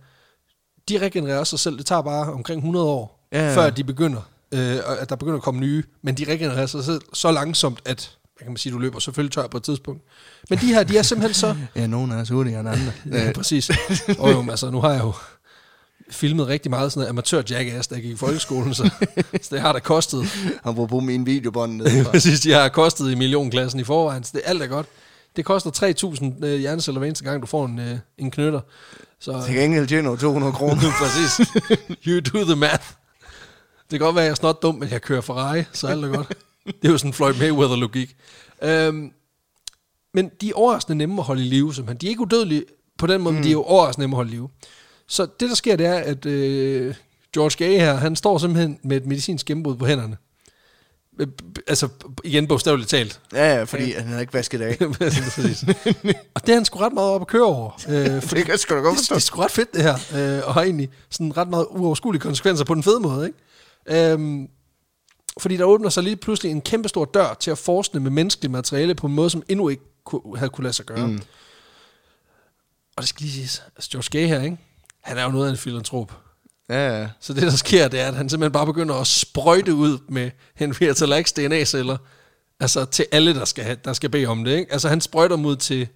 de 0.89 0.98
regenererer 0.98 1.44
sig 1.44 1.60
selv. 1.60 1.77
Det 1.77 1.86
tager 1.86 2.01
bare 2.01 2.34
omkring 2.34 2.60
100 2.60 2.86
år, 2.86 3.27
Ja, 3.32 3.48
ja. 3.50 3.56
før 3.56 3.70
de 3.70 3.84
begynder, 3.84 4.22
øh, 4.51 4.77
at 4.99 5.09
der 5.09 5.15
begynder 5.15 5.37
at 5.37 5.43
komme 5.43 5.59
nye. 5.59 5.83
Men 6.01 6.15
de 6.15 6.25
regenererer 6.27 6.65
sig 6.65 6.83
selv 6.83 7.01
så 7.13 7.31
langsomt, 7.31 7.79
at 7.85 8.17
hvad 8.37 8.45
kan 8.45 8.51
man 8.51 8.57
sige, 8.57 8.73
du 8.73 8.77
løber 8.77 8.99
selvfølgelig 8.99 9.31
tør 9.33 9.47
på 9.47 9.57
et 9.57 9.63
tidspunkt. 9.63 10.01
Men 10.49 10.59
de 10.59 10.65
her, 10.65 10.83
de 10.83 10.97
er 10.97 11.01
simpelthen 11.01 11.33
så... 11.33 11.55
Ja, 11.75 11.87
nogen 11.87 12.11
er 12.11 12.21
os 12.21 12.29
hurtigere 12.29 12.59
end 12.59 12.69
andre. 12.69 12.91
Ja, 13.25 13.31
præcis. 13.31 13.71
Og 14.19 14.31
jo, 14.31 14.45
altså, 14.49 14.69
nu 14.71 14.81
har 14.81 14.91
jeg 14.91 15.03
jo 15.03 15.13
filmet 16.11 16.47
rigtig 16.47 16.69
meget 16.69 16.91
sådan 16.91 16.99
noget 16.99 17.09
amatør 17.09 17.41
jackass, 17.49 17.91
jeg 17.91 18.01
gik 18.01 18.11
i 18.11 18.15
folkeskolen, 18.15 18.73
så, 18.73 18.89
så 19.41 19.47
det 19.51 19.61
har 19.61 19.73
da 19.73 19.79
kostet. 19.79 20.25
Han 20.63 20.75
bruger 20.75 20.87
på 20.87 20.99
min 20.99 21.25
videobånd. 21.25 22.03
Præcis, 22.05 22.39
de 22.39 22.51
har 22.51 22.69
kostet 22.69 23.11
i 23.11 23.15
millionklassen 23.15 23.79
i 23.79 23.83
forvejen, 23.83 24.23
så 24.23 24.31
det 24.33 24.41
alt 24.45 24.61
er 24.61 24.67
godt. 24.67 24.85
Det 25.35 25.45
koster 25.45 25.71
3.000 26.41 26.45
øh, 26.45 26.59
hjerneceller 26.59 26.99
hver 26.99 27.07
eneste 27.07 27.23
gang, 27.23 27.41
du 27.41 27.47
får 27.47 27.65
en, 27.65 27.79
øh, 27.79 27.97
en 28.17 28.31
knytter. 28.31 28.61
Så, 29.19 29.43
Til 29.45 29.55
gengæld 29.55 29.87
tjener 29.87 30.09
du 30.09 30.15
200 30.17 30.53
kroner. 30.53 30.81
præcis. 31.01 31.47
You 32.07 32.19
do 32.19 32.45
the 32.45 32.55
math. 32.55 32.83
Det 33.91 34.00
kan 34.00 34.06
godt 34.06 34.15
være, 34.15 34.24
at 34.24 34.27
jeg 34.27 34.32
er 34.32 34.36
snot 34.36 34.62
dum, 34.62 34.75
men 34.75 34.89
jeg 34.89 35.01
kører 35.01 35.21
Ferrari, 35.21 35.63
så 35.73 35.88
alt 35.88 36.06
er 36.06 36.10
godt. 36.10 36.34
Det 36.65 36.88
er 36.88 36.89
jo 36.91 36.97
sådan 36.97 37.13
Floyd 37.13 37.34
Mayweather-logik. 37.34 38.15
Øhm, 38.62 39.12
men 40.13 40.32
de 40.41 40.50
er 40.50 40.54
overraskende 40.54 40.97
nemme 40.97 41.17
at 41.21 41.23
holde 41.26 41.45
i 41.45 41.50
live, 41.50 41.73
simpelthen. 41.73 42.02
De 42.02 42.06
er 42.06 42.10
ikke 42.10 42.21
udødelige 42.21 42.63
på 42.97 43.08
den 43.08 43.21
måde, 43.21 43.32
mm. 43.32 43.36
men 43.36 43.43
de 43.43 43.50
er 43.50 43.54
jo 43.54 43.63
overraskende 43.63 44.04
nemme 44.04 44.13
at 44.13 44.17
holde 44.17 44.32
i 44.32 44.34
live. 44.36 44.50
Så 45.08 45.28
det, 45.39 45.50
der 45.50 45.56
sker, 45.56 45.76
det 45.76 45.86
er, 45.86 45.93
at 45.95 46.26
øh, 46.26 46.95
George 47.34 47.65
Gay 47.65 47.80
her, 47.80 47.93
han 47.93 48.15
står 48.15 48.38
simpelthen 48.38 48.80
med 48.84 48.97
et 48.97 49.06
medicinsk 49.06 49.45
gennembrud 49.45 49.76
på 49.76 49.86
hænderne. 49.86 50.17
Øh, 51.19 51.28
Altså, 51.67 51.88
igen 52.23 52.47
bogstaveligt 52.47 52.89
talt. 52.89 53.19
Ja, 53.34 53.56
ja, 53.58 53.63
fordi 53.63 53.91
han 53.91 54.08
har 54.08 54.19
ikke 54.19 54.34
vasket 54.34 54.62
af. 54.62 54.78
Og 56.36 56.41
det 56.45 56.50
er 56.50 56.54
han 56.54 56.65
sgu 56.65 56.80
ret 56.80 56.93
meget 56.93 57.10
op 57.10 57.21
at 57.21 57.28
køre 57.28 57.43
over. 57.45 57.71
Øh, 57.89 58.21
For 58.23 58.36
det 58.36 58.45
kan 58.45 58.58
sgu 58.58 58.76
da 58.76 58.80
godt 58.80 58.91
det, 58.91 58.97
forstå. 59.00 59.15
det 59.15 59.21
er 59.21 59.26
sgu 59.26 59.41
ret 59.41 59.52
fedt 59.52 59.73
det 59.73 59.84
her, 59.84 59.93
øh, 60.15 60.47
og 60.47 60.54
har 60.54 60.62
egentlig 60.62 60.89
sådan 61.10 61.38
ret 61.38 61.47
meget 61.50 61.67
uoverskuelige 61.69 62.21
konsekvenser 62.21 62.65
på 62.65 62.73
den 62.73 62.84
fede 62.84 63.00
måde, 63.00 63.28
ikke? 63.28 63.39
Øhm, 63.88 64.50
fordi 65.39 65.58
der 65.58 65.65
åbner 65.65 65.89
sig 65.89 66.04
lige 66.04 66.15
pludselig 66.15 66.52
en 66.52 66.62
kæmpe 66.62 66.89
stor 66.89 67.06
dør 67.06 67.34
til 67.34 67.52
at 67.52 67.58
forskne 67.58 68.00
med 68.00 68.12
menneskeligt 68.12 68.52
materiale 68.52 68.95
på 68.95 69.08
en 69.08 69.13
måde, 69.13 69.30
som 69.30 69.43
endnu 69.50 69.69
ikke 69.69 69.84
kunne, 70.04 70.38
havde 70.38 70.50
kunne 70.50 70.63
lade 70.63 70.73
sig 70.73 70.86
gøre. 70.86 71.08
Mm. 71.08 71.21
Og 72.95 73.02
det 73.02 73.08
skal 73.10 73.21
lige 73.21 73.34
siges, 73.34 73.63
altså 73.76 73.89
George 73.91 74.10
Gay 74.12 74.28
her, 74.28 74.41
ikke? 74.41 74.58
han 75.08 75.17
er 75.17 75.23
jo 75.23 75.30
noget 75.30 75.47
af 75.47 75.52
en 75.52 75.58
filantrop. 75.58 76.17
Ja, 76.69 77.00
ja. 77.00 77.10
Så 77.19 77.34
det, 77.34 77.41
der 77.41 77.56
sker, 77.56 77.88
det 77.88 78.00
er, 78.00 78.08
at 78.08 78.15
han 78.15 78.30
simpelthen 78.30 78.52
bare 78.52 78.65
begynder 78.65 78.95
at 78.95 79.08
sprøjte 79.08 79.73
ud 79.73 79.97
med 80.10 80.32
Henrietta 80.56 81.06
Lacks 81.06 81.34
DNA-celler, 81.34 81.97
altså 82.60 82.86
til 82.86 83.06
alle, 83.12 83.34
der 83.34 83.45
skal, 83.45 83.63
have, 83.63 83.78
der 83.86 83.93
skal 83.93 84.10
bede 84.10 84.26
om 84.26 84.43
det. 84.43 84.58
Ikke? 84.58 84.73
Altså 84.73 84.89
han 84.89 85.02
sprøjter 85.02 85.36
ud 85.36 85.56
til, 85.56 85.88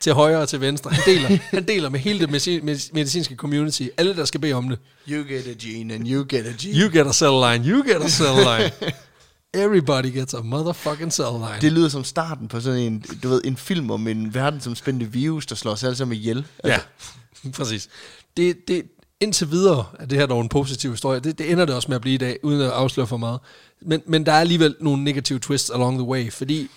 til 0.00 0.12
højre 0.12 0.38
og 0.38 0.48
til 0.48 0.60
venstre. 0.60 0.90
Han 0.90 1.02
deler, 1.06 1.28
han 1.42 1.68
deler 1.68 1.88
med 1.88 2.00
hele 2.00 2.18
det 2.26 2.28
medici- 2.28 2.62
medici- 2.64 2.90
medicinske 2.92 3.36
community, 3.36 3.82
alle, 3.96 4.16
der 4.16 4.24
skal 4.24 4.40
bede 4.40 4.52
om 4.52 4.68
det. 4.68 4.78
You 5.08 5.24
get 5.28 5.46
a 5.46 5.54
gene, 5.58 5.94
and 5.94 6.08
you 6.08 6.26
get 6.28 6.46
a 6.46 6.52
gene. 6.60 6.78
You 6.80 6.90
get 6.92 7.06
a 7.06 7.12
cell 7.12 7.32
line, 7.32 7.70
you 7.74 7.86
get 7.92 8.02
a 8.02 8.08
cell 8.08 8.34
line. 8.36 8.92
Everybody 9.54 10.06
gets 10.06 10.34
a 10.34 10.40
motherfucking 10.42 11.10
cell 11.10 11.32
line. 11.32 11.58
Det 11.60 11.72
lyder 11.72 11.88
som 11.88 12.04
starten 12.04 12.48
på 12.48 12.60
sådan 12.60 12.80
en, 12.80 13.04
du 13.22 13.28
ved, 13.28 13.40
en 13.44 13.56
film 13.56 13.90
om 13.90 14.08
en 14.08 14.34
verdensomspændende 14.34 15.12
virus, 15.12 15.46
der 15.46 15.54
slår 15.54 15.72
os 15.72 15.84
alle 15.84 15.96
sammen 15.96 16.16
ihjel. 16.16 16.46
Ja, 16.64 16.78
præcis. 17.52 17.88
Det, 18.36 18.68
det, 18.68 18.82
indtil 19.20 19.50
videre 19.50 19.84
er 19.98 20.06
det 20.06 20.18
her 20.18 20.26
dog 20.26 20.40
en 20.40 20.48
positiv 20.48 20.90
historie. 20.90 21.20
Det, 21.20 21.38
det 21.38 21.50
ender 21.52 21.64
det 21.64 21.74
også 21.74 21.88
med 21.88 21.94
at 21.96 22.00
blive 22.02 22.14
i 22.14 22.18
dag, 22.18 22.38
uden 22.42 22.60
at 22.60 22.70
afsløre 22.70 23.06
for 23.06 23.16
meget. 23.16 23.40
Men, 23.82 24.02
men 24.06 24.26
der 24.26 24.32
er 24.32 24.40
alligevel 24.40 24.74
nogle 24.80 25.04
negative 25.04 25.38
twists 25.38 25.70
along 25.70 25.98
the 25.98 26.06
way, 26.06 26.32
fordi 26.32 26.70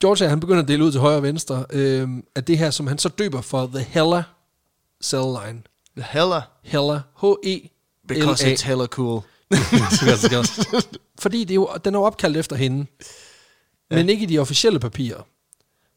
George 0.00 0.24
her, 0.24 0.28
han 0.28 0.40
begynder 0.40 0.62
at 0.62 0.68
dele 0.68 0.84
ud 0.84 0.92
til 0.92 1.00
højre 1.00 1.16
og 1.16 1.22
venstre 1.22 1.64
øh, 1.70 2.08
af 2.34 2.44
det 2.44 2.58
her, 2.58 2.70
som 2.70 2.86
han 2.86 2.98
så 2.98 3.08
døber 3.08 3.40
for 3.40 3.66
The 3.66 3.80
Hella 3.80 4.22
Cell 5.02 5.24
Line. 5.24 5.62
The 5.96 6.06
hella, 6.10 6.40
Hella, 6.62 7.00
H-E 7.22 7.70
because 8.08 8.54
it's 8.54 8.66
hella 8.66 8.86
cool. 8.86 9.22
Fordi 11.18 11.44
det 11.44 11.50
er 11.50 11.54
jo, 11.54 11.68
den 11.84 11.94
er 11.94 11.98
jo 11.98 12.04
opkaldt 12.04 12.36
efter 12.36 12.56
hende, 12.56 12.86
ja. 13.90 13.96
men 13.96 14.08
ikke 14.08 14.22
i 14.22 14.26
de 14.26 14.38
officielle 14.38 14.80
papirer. 14.80 15.22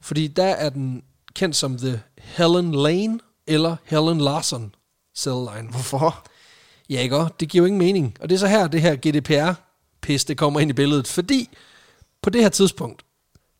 Fordi 0.01 0.27
der 0.27 0.45
er 0.45 0.69
den 0.69 1.03
kendt 1.35 1.55
som 1.55 1.77
The 1.77 2.01
Helen 2.17 2.71
Lane 2.71 3.19
eller 3.47 3.75
Helen 3.83 4.21
Larson 4.21 4.75
cell 5.17 5.47
line. 5.55 5.69
Hvorfor? 5.69 6.27
Ja, 6.89 7.01
ikke 7.01 7.17
også? 7.17 7.33
Det 7.39 7.49
giver 7.49 7.61
jo 7.61 7.65
ingen 7.65 7.79
mening. 7.79 8.17
Og 8.19 8.29
det 8.29 8.35
er 8.35 8.39
så 8.39 8.47
her, 8.47 8.67
det 8.67 8.81
her 8.81 8.95
GDPR-pis, 8.95 10.25
det 10.25 10.37
kommer 10.37 10.59
ind 10.59 10.69
i 10.69 10.73
billedet. 10.73 11.07
Fordi 11.07 11.49
på 12.21 12.29
det 12.29 12.41
her 12.41 12.49
tidspunkt, 12.49 13.01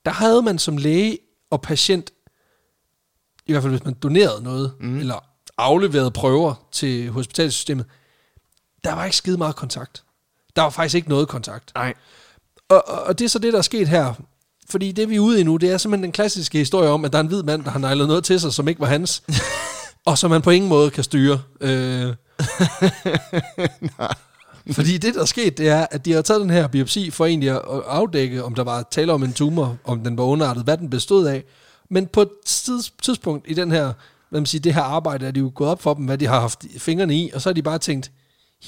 der 0.05 0.11
havde 0.11 0.41
man 0.41 0.59
som 0.59 0.77
læge 0.77 1.17
og 1.49 1.61
patient, 1.61 2.11
i 3.45 3.51
hvert 3.51 3.63
fald 3.63 3.73
hvis 3.73 3.85
man 3.85 3.93
donerede 3.93 4.43
noget, 4.43 4.73
mm. 4.79 4.99
eller 4.99 5.25
afleverede 5.57 6.11
prøver 6.11 6.67
til 6.71 7.11
hospitalsystemet, 7.11 7.85
der 8.83 8.93
var 8.93 9.05
ikke 9.05 9.17
skide 9.17 9.37
meget 9.37 9.55
kontakt. 9.55 10.03
Der 10.55 10.61
var 10.61 10.69
faktisk 10.69 10.95
ikke 10.95 11.09
noget 11.09 11.27
kontakt. 11.27 11.71
Nej. 11.75 11.93
Og, 12.69 12.89
og, 12.89 13.03
og 13.03 13.19
det 13.19 13.25
er 13.25 13.29
så 13.29 13.39
det, 13.39 13.53
der 13.53 13.59
er 13.59 13.63
sket 13.63 13.87
her. 13.87 14.13
Fordi 14.69 14.91
det, 14.91 15.09
vi 15.09 15.15
er 15.15 15.19
ude 15.19 15.41
i 15.41 15.43
nu, 15.43 15.57
det 15.57 15.71
er 15.71 15.77
simpelthen 15.77 16.03
den 16.03 16.11
klassiske 16.11 16.57
historie 16.57 16.89
om, 16.89 17.05
at 17.05 17.11
der 17.11 17.17
er 17.17 17.21
en 17.21 17.27
hvid 17.27 17.43
mand, 17.43 17.63
der 17.63 17.71
har 17.71 17.79
nejlet 17.79 18.07
noget 18.07 18.23
til 18.23 18.39
sig, 18.39 18.53
som 18.53 18.67
ikke 18.67 18.81
var 18.81 18.87
hans, 18.87 19.23
og 20.05 20.17
som 20.17 20.31
man 20.31 20.41
på 20.41 20.49
ingen 20.49 20.69
måde 20.69 20.91
kan 20.91 21.03
styre. 21.03 21.41
Øh, 21.61 22.15
fordi 24.71 24.97
det, 24.97 25.15
der 25.15 25.21
er 25.21 25.26
sket, 25.26 25.58
det 25.58 25.69
er, 25.69 25.88
at 25.91 26.06
de 26.06 26.12
har 26.12 26.21
taget 26.21 26.41
den 26.41 26.50
her 26.50 26.67
biopsi 26.67 27.12
for 27.12 27.26
egentlig 27.26 27.50
at 27.50 27.62
afdække, 27.88 28.43
om 28.43 28.56
der 28.56 28.63
var 28.63 28.88
tale 28.91 29.13
om 29.13 29.24
en 29.24 29.34
tumor, 29.34 29.78
om 29.84 30.04
den 30.04 30.17
var 30.17 30.24
underartet, 30.24 30.63
hvad 30.63 30.78
den 30.78 30.89
bestod 30.89 31.28
af. 31.28 31.43
Men 31.89 32.08
på 32.08 32.21
et 32.21 32.30
tids- 32.45 32.93
tidspunkt 33.02 33.45
i 33.50 33.54
den 33.54 33.71
her, 33.71 33.93
hvad 34.30 34.39
man 34.41 34.45
siger, 34.45 34.62
det 34.62 34.74
her 34.74 34.82
arbejde, 34.82 35.28
er 35.28 35.32
de 35.32 35.39
jo 35.39 35.52
gået 35.56 35.69
op 35.69 35.82
for 35.82 35.93
dem, 35.93 36.06
hvad 36.06 36.17
de 36.17 36.26
har 36.28 36.39
haft 36.39 36.65
fingrene 36.78 37.15
i, 37.15 37.32
og 37.34 37.41
så 37.41 37.50
har 37.50 37.54
de 37.54 37.62
bare 37.62 37.80
tænkt, 37.80 38.12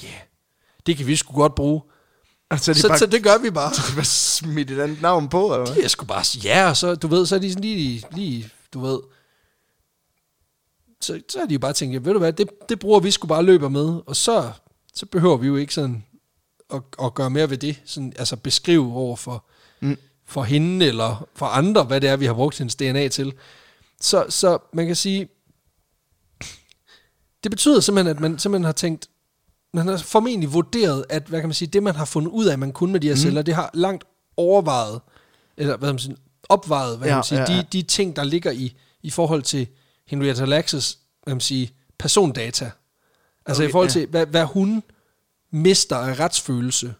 ja, 0.02 0.08
yeah, 0.08 0.16
det 0.86 0.96
kan 0.96 1.06
vi 1.06 1.16
sgu 1.16 1.34
godt 1.34 1.54
bruge. 1.54 1.82
Altså, 2.50 2.72
de 2.72 2.80
Så, 2.80 2.88
bare, 2.88 2.98
så 2.98 3.06
det 3.06 3.22
gør 3.22 3.38
vi 3.38 3.50
bare. 3.50 3.72
de 3.90 3.94
bare 3.94 4.04
smidt 4.04 4.70
et 4.70 4.80
andet 4.80 5.02
navn 5.02 5.28
på, 5.28 5.54
eller 5.54 5.66
hvad? 5.66 5.76
Jeg 5.82 5.90
skulle 5.90 6.08
bare 6.08 6.24
sige 6.24 6.42
ja, 6.42 6.68
og 6.68 6.76
så, 6.76 6.94
du 6.94 7.06
ved, 7.06 7.26
så 7.26 7.34
er 7.34 7.38
de 7.38 7.50
sådan 7.50 7.62
lige, 7.64 8.02
lige, 8.12 8.50
du 8.74 8.80
ved, 8.80 8.98
så, 11.00 11.20
så 11.28 11.38
har 11.38 11.46
de 11.46 11.52
jo 11.52 11.58
bare 11.58 11.72
tænkt, 11.72 11.94
ja, 11.94 11.98
ved 11.98 12.12
du 12.12 12.18
hvad, 12.18 12.32
det, 12.32 12.48
det 12.68 12.78
bruger 12.78 13.00
vi 13.00 13.10
sgu 13.10 13.26
bare 13.26 13.42
løber 13.42 13.68
med, 13.68 14.00
og 14.06 14.16
så, 14.16 14.52
så 14.94 15.06
behøver 15.06 15.36
vi 15.36 15.46
jo 15.46 15.56
ikke 15.56 15.74
sådan 15.74 16.04
at, 16.74 16.82
at 17.02 17.14
gøre 17.14 17.30
mere 17.30 17.50
ved 17.50 17.58
det, 17.58 17.82
sådan, 17.84 18.12
altså 18.18 18.36
beskrive 18.36 18.92
over 18.94 19.16
for, 19.16 19.44
Mm. 19.80 19.96
for 20.26 20.42
hende 20.42 20.86
eller 20.86 21.28
for 21.34 21.46
andre, 21.46 21.84
hvad 21.84 22.00
det 22.00 22.08
er, 22.10 22.16
vi 22.16 22.26
har 22.26 22.34
brugt 22.34 22.58
hendes 22.58 22.74
DNA 22.76 23.08
til. 23.08 23.32
Så, 24.00 24.26
så 24.28 24.58
man 24.72 24.86
kan 24.86 24.96
sige, 24.96 25.28
det 27.44 27.50
betyder 27.50 27.80
simpelthen, 27.80 28.16
at 28.16 28.20
man 28.20 28.38
simpelthen 28.38 28.64
har 28.64 28.72
tænkt, 28.72 29.08
man 29.74 29.86
har 29.88 29.96
formentlig 29.96 30.52
vurderet, 30.52 31.04
at 31.08 31.22
hvad 31.22 31.40
kan 31.40 31.48
man 31.48 31.54
sige, 31.54 31.68
det 31.68 31.82
man 31.82 31.94
har 31.96 32.04
fundet 32.04 32.30
ud 32.30 32.46
af, 32.46 32.58
man 32.58 32.72
kunne 32.72 32.92
med 32.92 33.00
de 33.00 33.06
her 33.06 33.14
mm. 33.14 33.18
celler, 33.20 33.42
det 33.42 33.54
har 33.54 33.70
langt 33.74 34.04
overvejet, 34.36 35.00
eller 35.56 35.76
hvad 35.76 35.92
man 35.92 35.98
sige, 35.98 36.16
opvejet, 36.48 36.98
hvad 36.98 37.08
Ja, 37.08 37.10
kan 37.12 37.16
man 37.16 37.24
sige, 37.24 37.40
ja, 37.40 37.52
ja. 37.52 37.58
De, 37.62 37.66
de 37.72 37.82
ting, 37.82 38.16
der 38.16 38.24
ligger 38.24 38.50
i, 38.50 38.76
i 39.02 39.10
forhold 39.10 39.42
til 39.42 39.66
Henrietta 40.06 40.44
Lacks' 40.44 40.70
hvad 41.22 41.30
kan 41.30 41.34
man 41.36 41.40
sige, 41.40 41.72
persondata. 41.98 42.70
Altså 43.46 43.62
Okay, 43.62 43.68
i 43.68 43.72
forhold 43.72 43.88
ja. 43.88 43.92
til, 43.92 44.06
hvad, 44.06 44.26
hvad 44.26 44.44
hun 44.44 44.82
mister 45.50 45.96
af 45.96 46.20
retsfølelse, 46.20 46.94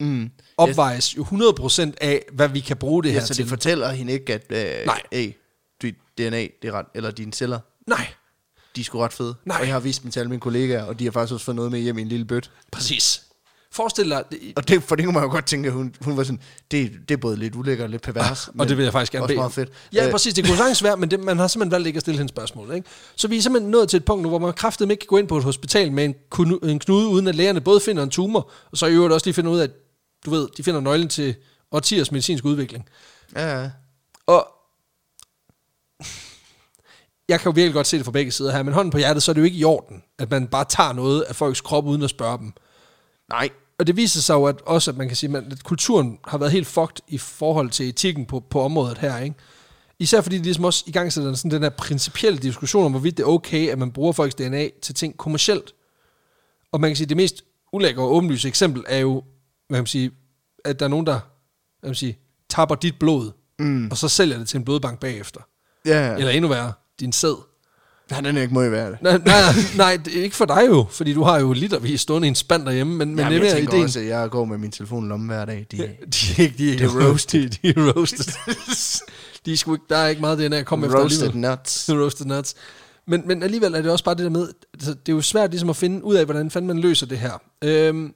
Mm. 0.00 0.30
opvejes 0.56 1.16
jo 1.16 1.22
100% 1.24 1.92
af, 2.00 2.24
hvad 2.32 2.48
vi 2.48 2.60
kan 2.60 2.76
bruge 2.76 3.02
det 3.02 3.08
Ja, 3.08 3.12
her 3.14 3.20
så 3.20 3.34
til. 3.34 3.42
det 3.42 3.48
fortæller 3.48 3.90
hende 3.92 4.12
ikke, 4.12 4.34
at 4.34 4.44
øh, 4.80 4.86
Nej. 4.86 5.02
hey, 5.12 5.32
dit 5.82 5.94
DNA, 6.18 6.40
det 6.42 6.64
er 6.68 6.72
ret, 6.72 6.86
eller 6.94 7.10
dine 7.10 7.32
celler, 7.32 7.60
Nej, 7.86 8.06
de 8.76 8.80
er 8.80 8.84
sgu 8.84 8.98
ret 8.98 9.12
fede. 9.12 9.34
Nej. 9.44 9.56
Og 9.60 9.66
jeg 9.66 9.74
har 9.74 9.80
vist 9.80 10.02
dem 10.02 10.10
til 10.10 10.20
alle 10.20 10.30
mine 10.30 10.40
kollegaer, 10.40 10.82
og 10.84 10.98
de 10.98 11.04
har 11.04 11.10
faktisk 11.10 11.32
også 11.34 11.44
fået 11.44 11.56
noget 11.56 11.70
med 11.72 11.80
hjem 11.80 11.98
i 11.98 12.02
en 12.02 12.08
lille 12.08 12.24
bøt. 12.24 12.50
præcis. 12.72 13.22
Forestil 13.72 14.10
dig, 14.10 14.24
det, 14.30 14.38
Og 14.56 14.68
det, 14.68 14.82
for 14.82 14.96
det 14.96 15.04
kunne 15.04 15.14
man 15.14 15.22
jo 15.22 15.30
godt 15.30 15.46
tænke, 15.46 15.66
at 15.66 15.72
hun, 15.72 15.94
hun 16.00 16.16
var 16.16 16.22
sådan, 16.24 16.40
det, 16.70 16.92
det 17.08 17.14
er 17.14 17.18
både 17.18 17.36
lidt 17.36 17.54
ulækkert 17.54 17.84
og 17.84 17.90
lidt 17.90 18.02
pervers. 18.02 18.48
og 18.58 18.68
det 18.68 18.76
vil 18.76 18.82
jeg 18.82 18.92
faktisk 18.92 19.12
gerne 19.12 19.26
bede 19.26 19.36
meget 19.38 19.52
fedt. 19.52 19.70
Ja, 19.92 20.06
Øh, 20.06 20.10
præcis. 20.12 20.34
Det 20.34 20.46
kunne 20.46 20.56
sagtens 20.56 20.82
være, 20.82 20.96
men 20.96 21.10
det, 21.10 21.20
man 21.20 21.38
har 21.38 21.46
simpelthen 21.46 21.70
valgt 21.72 21.86
ikke 21.86 21.96
at 21.96 22.00
stille 22.00 22.18
hende 22.18 22.28
spørgsmål. 22.28 22.74
Ikke? 22.74 22.88
Så 23.16 23.28
vi 23.28 23.36
er 23.36 23.42
simpelthen 23.42 23.70
nået 23.70 23.88
til 23.88 23.96
et 23.96 24.04
punkt 24.04 24.22
nu, 24.22 24.28
hvor 24.28 24.38
man 24.38 24.52
kraftigt 24.52 24.90
ikke 24.90 25.00
kan 25.00 25.06
gå 25.06 25.16
ind 25.16 25.28
på 25.28 25.36
et 25.36 25.44
hospital 25.44 25.92
med 25.92 26.04
en, 26.04 26.14
en 26.62 26.78
knude, 26.78 27.06
uden 27.08 27.26
at 27.28 27.34
lægerne 27.34 27.60
både 27.60 27.80
finder 27.80 28.02
en 28.02 28.10
tumor, 28.10 28.50
og 28.70 28.78
så 28.78 28.86
i 28.86 28.92
øvrigt 28.92 29.14
også 29.14 29.26
lige 29.26 29.34
finder 29.34 29.50
ud 29.50 29.58
af, 29.58 29.64
at 29.64 29.70
du 30.24 30.30
ved, 30.30 30.48
de 30.56 30.62
finder 30.62 30.80
nøglen 30.80 31.08
til 31.08 31.34
årtiers 31.72 32.12
medicinsk 32.12 32.44
udvikling. 32.44 32.88
Ja, 33.36 33.60
ja. 33.62 33.70
Og 34.26 34.48
jeg 37.28 37.40
kan 37.40 37.50
jo 37.50 37.54
virkelig 37.54 37.74
godt 37.74 37.86
se 37.86 37.96
det 37.96 38.04
fra 38.04 38.12
begge 38.12 38.32
sider 38.32 38.52
her, 38.52 38.62
men 38.62 38.74
hånden 38.74 38.90
på 38.90 38.98
hjertet, 38.98 39.22
så 39.22 39.30
er 39.30 39.32
det 39.32 39.40
jo 39.40 39.44
ikke 39.44 39.56
i 39.56 39.64
orden, 39.64 40.02
at 40.18 40.30
man 40.30 40.46
bare 40.46 40.64
tager 40.64 40.92
noget 40.92 41.22
af 41.22 41.36
folks 41.36 41.60
krop 41.60 41.86
uden 41.86 42.02
at 42.02 42.10
spørge 42.10 42.38
dem. 42.38 42.52
Nej, 43.30 43.48
Og 43.82 43.86
det 43.86 43.96
viser 43.96 44.20
sig 44.20 44.34
jo 44.34 44.44
at 44.44 44.60
også, 44.60 44.90
at 44.90 44.96
man 44.96 45.08
kan 45.08 45.16
sige, 45.16 45.36
at 45.36 45.64
kulturen 45.64 46.18
har 46.24 46.38
været 46.38 46.52
helt 46.52 46.66
fucked 46.66 46.96
i 47.08 47.18
forhold 47.18 47.70
til 47.70 47.88
etikken 47.88 48.26
på, 48.26 48.40
på 48.40 48.60
området 48.60 48.98
her, 48.98 49.18
ikke? 49.18 49.36
Især 49.98 50.20
fordi 50.20 50.36
det 50.36 50.44
ligesom 50.44 50.64
også 50.64 50.84
i 50.86 50.90
gang 50.90 51.12
sætter 51.12 51.34
sådan 51.34 51.50
den 51.50 51.62
her 51.62 51.70
principielle 51.70 52.38
diskussion 52.38 52.84
om, 52.84 52.92
hvorvidt 52.92 53.16
det 53.16 53.22
er 53.22 53.26
okay, 53.26 53.68
at 53.68 53.78
man 53.78 53.92
bruger 53.92 54.12
folks 54.12 54.34
DNA 54.34 54.68
til 54.82 54.94
ting 54.94 55.16
kommercielt. 55.16 55.72
Og 56.72 56.80
man 56.80 56.90
kan 56.90 56.96
sige, 56.96 57.04
at 57.04 57.08
det 57.08 57.16
mest 57.16 57.44
ulækre 57.72 58.02
og 58.02 58.14
åbenlyse 58.14 58.48
eksempel 58.48 58.84
er 58.88 58.98
jo, 58.98 59.12
hvad 59.68 59.76
kan 59.76 59.82
man 59.82 59.86
sige, 59.86 60.10
at 60.64 60.78
der 60.78 60.86
er 60.86 60.90
nogen, 60.90 61.06
der 61.06 61.12
hvad 61.12 61.20
kan 61.82 61.88
man 61.88 61.94
sige, 61.94 62.18
tapper 62.48 62.74
dit 62.74 62.98
blod, 62.98 63.30
mm. 63.58 63.88
og 63.90 63.96
så 63.96 64.08
sælger 64.08 64.38
det 64.38 64.48
til 64.48 64.58
en 64.58 64.64
blodbank 64.64 65.00
bagefter. 65.00 65.40
ja, 65.86 66.10
ja. 66.10 66.16
Eller 66.16 66.30
endnu 66.30 66.48
værre, 66.48 66.72
din 67.00 67.12
sæd. 67.12 67.51
Nej, 68.10 68.20
den 68.20 68.36
er 68.36 68.42
ikke 68.42 68.54
være 68.60 68.90
det. 68.90 69.02
Nej, 69.02 69.18
nej, 69.18 69.42
nej, 69.76 69.98
det 70.04 70.18
er 70.18 70.22
ikke 70.22 70.36
for 70.36 70.44
dig 70.44 70.62
jo, 70.68 70.86
fordi 70.90 71.12
du 71.14 71.22
har 71.22 71.40
jo 71.40 71.52
litervis 71.52 72.00
stående 72.00 72.26
i 72.26 72.28
en 72.28 72.34
spand 72.34 72.66
derhjemme, 72.66 72.96
men, 72.96 73.08
men 73.08 73.18
Jamen, 73.18 73.32
det 73.32 73.40
er 73.40 73.44
jeg 73.46 73.56
tænker 73.56 73.72
ideen. 73.72 73.84
også, 73.84 74.00
at 74.00 74.06
jeg 74.06 74.30
går 74.30 74.44
med 74.44 74.58
min 74.58 74.70
telefon 74.70 75.04
i 75.06 75.08
lommen 75.08 75.28
hver 75.28 75.44
dag. 75.44 75.66
De, 75.70 75.76
De 75.76 75.82
er 75.82 76.42
ikke, 76.42 76.54
de 76.58 76.68
er 76.68 76.72
ikke 76.72 76.84
Det 76.84 76.94
er 76.94 77.08
roasted. 77.08 77.48
De, 77.50 77.58
de 77.62 77.68
er 77.68 77.92
roasted. 77.92 79.04
de 79.46 79.52
er 79.52 79.56
sgu 79.56 79.72
ikke, 79.74 79.84
der 79.88 79.96
er 79.96 80.08
ikke 80.08 80.20
meget 80.20 80.38
DNA 80.38 80.56
at 80.58 80.66
komme 80.66 80.86
efter 80.86 80.98
roasted 80.98 81.22
alligevel. 81.28 81.50
nuts. 81.50 81.88
roasted 82.02 82.26
nuts. 82.26 82.54
Men, 83.06 83.22
men 83.26 83.42
alligevel 83.42 83.74
er 83.74 83.82
det 83.82 83.90
også 83.90 84.04
bare 84.04 84.14
det 84.14 84.24
der 84.24 84.30
med, 84.30 84.48
altså, 84.74 84.90
det 84.90 85.08
er 85.12 85.16
jo 85.16 85.20
svært 85.22 85.50
ligesom 85.50 85.70
at 85.70 85.76
finde 85.76 86.04
ud 86.04 86.14
af, 86.14 86.24
hvordan 86.24 86.50
fanden 86.50 86.66
man 86.66 86.78
løser 86.78 87.06
det 87.06 87.18
her. 87.18 87.42
Øhm, 87.64 88.14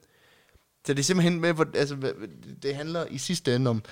Så 0.87 0.92
det 0.92 0.99
er 0.99 1.05
simpelthen 1.05 1.40
med, 1.40 1.53
hvor, 1.53 1.66
altså, 1.75 1.96
det 2.62 2.75
handler 2.75 3.05
i 3.11 3.18
sidste 3.18 3.55
ende 3.57 3.70
om 3.70 3.83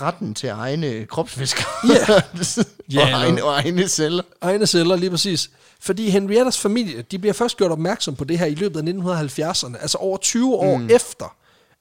retten 0.00 0.34
til 0.34 0.48
egne 0.48 1.06
kropsfisker. 1.06 1.64
Ja. 1.88 2.14
og, 2.16 2.66
Ja, 2.92 3.10
egne, 3.10 3.44
og 3.44 3.52
egne 3.52 3.88
celler. 3.88 4.22
egne 4.40 4.66
celler, 4.66 4.96
lige 4.96 5.10
præcis. 5.10 5.50
Fordi 5.80 6.10
Henriettas 6.10 6.58
familie, 6.58 7.02
de 7.02 7.18
bliver 7.18 7.32
først 7.32 7.56
gjort 7.56 7.70
opmærksom 7.70 8.16
på 8.16 8.24
det 8.24 8.38
her 8.38 8.46
i 8.46 8.54
løbet 8.54 8.88
af 8.88 8.92
1970'erne, 8.92 9.82
altså 9.82 9.98
over 9.98 10.16
20 10.16 10.54
år 10.54 10.76
mm. 10.76 10.90
efter, 10.90 11.36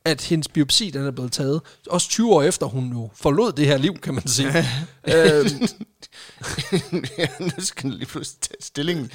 at 0.05 0.21
hendes 0.21 0.47
biopsi 0.47 0.89
den 0.89 1.05
er 1.05 1.11
blevet 1.11 1.31
taget. 1.31 1.61
Også 1.89 2.09
20 2.09 2.33
år 2.33 2.41
efter, 2.43 2.65
hun 2.65 2.91
jo 2.91 3.09
forlod 3.15 3.51
det 3.51 3.67
her 3.67 3.77
liv, 3.77 3.97
kan 3.97 4.13
man 4.13 4.27
sige. 4.27 4.47
øhm, 5.07 5.67
ja, 7.17 7.27
nu 7.39 7.51
skal 7.59 7.83
den 7.89 7.93
lige 7.97 8.05
pludselig 8.05 8.39
tage 8.41 8.57
stillingen. 8.61 9.11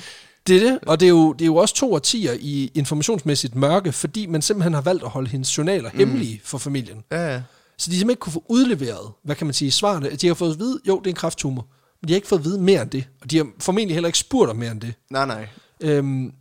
Det 0.47 0.57
er 0.57 0.71
det, 0.71 0.79
og 0.87 1.01
det 1.01 1.07
er, 1.07 1.11
jo, 1.11 1.33
det 1.33 1.43
er 1.43 1.47
jo 1.47 1.57
også 1.57 1.75
to 1.75 1.95
årtier 1.95 2.33
i 2.41 2.71
informationsmæssigt 2.75 3.55
mørke, 3.55 3.93
fordi 3.93 4.27
man 4.27 4.43
simpelthen 4.43 4.75
har 4.75 4.81
valgt 4.81 5.03
at 5.05 5.11
holde 5.11 5.29
hendes 5.29 5.59
journaler 5.59 5.91
mm. 5.93 5.99
hemmelige 5.99 6.41
for 6.45 6.59
familien. 6.59 7.05
Ja, 7.11 7.33
ja. 7.33 7.43
Så 7.79 7.91
de 7.91 7.95
simpelthen 7.95 8.11
ikke 8.11 8.21
kunne 8.21 8.33
få 8.33 8.45
udleveret, 8.49 9.13
hvad 9.23 9.37
kan 9.37 9.47
man 9.47 9.55
sige, 9.55 9.71
svarene. 9.71 10.11
De 10.11 10.27
har 10.27 10.35
fået 10.35 10.53
at 10.53 10.59
vide, 10.59 10.81
jo, 10.89 10.99
det 10.99 11.07
er 11.07 11.11
en 11.11 11.17
krafttumor, 11.17 11.67
men 12.01 12.09
de 12.09 12.13
har 12.13 12.17
ikke 12.17 12.29
fået 12.29 12.39
at 12.39 12.45
vide 12.45 12.61
mere 12.61 12.83
end 12.83 12.91
det. 12.91 13.09
Og 13.23 13.31
de 13.31 13.37
har 13.37 13.47
formentlig 13.59 13.95
heller 13.95 14.09
ikke 14.09 14.19
spurgt 14.19 14.51
om 14.51 14.57
mere 14.57 14.71
end 14.71 14.81
det. 14.81 14.95
Nej, 15.11 15.27
nej. 15.27 15.49
Øhm, 15.81 16.33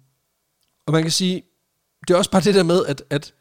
og 0.87 0.93
man 0.93 1.01
kan 1.01 1.11
sige, 1.11 1.43
det 2.07 2.13
er 2.13 2.17
også 2.17 2.31
bare 2.31 2.41
det 2.41 2.55
der 2.55 2.63
med, 2.63 2.85
at, 2.85 3.03
at 3.09 3.33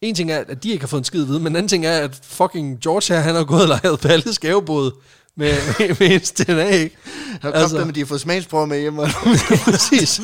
en 0.00 0.14
ting 0.14 0.30
er, 0.30 0.44
at 0.48 0.62
de 0.62 0.70
ikke 0.70 0.82
har 0.82 0.88
fået 0.88 1.00
en 1.00 1.04
skid 1.04 1.22
at 1.22 1.28
vide, 1.28 1.40
men 1.40 1.52
en 1.52 1.56
anden 1.56 1.68
ting 1.68 1.86
er, 1.86 1.98
at 1.98 2.20
fucking 2.22 2.80
George 2.80 3.14
her, 3.14 3.20
han 3.20 3.34
har 3.34 3.44
gået 3.44 3.62
og 3.62 3.68
lejet 3.68 4.00
på 4.00 4.08
alle 4.08 4.32
skævebåde 4.32 4.94
med, 5.36 5.52
med, 5.78 5.88
med 5.88 6.44
DNA, 6.44 6.68
ikke? 6.68 6.96
Har 7.40 7.52
altså, 7.52 7.84
med, 7.84 7.92
de 7.92 8.00
har 8.00 8.06
fået 8.06 8.20
smagsprøver 8.20 8.66
med 8.66 8.80
hjemme. 8.80 9.02
Præcis. 9.64 10.20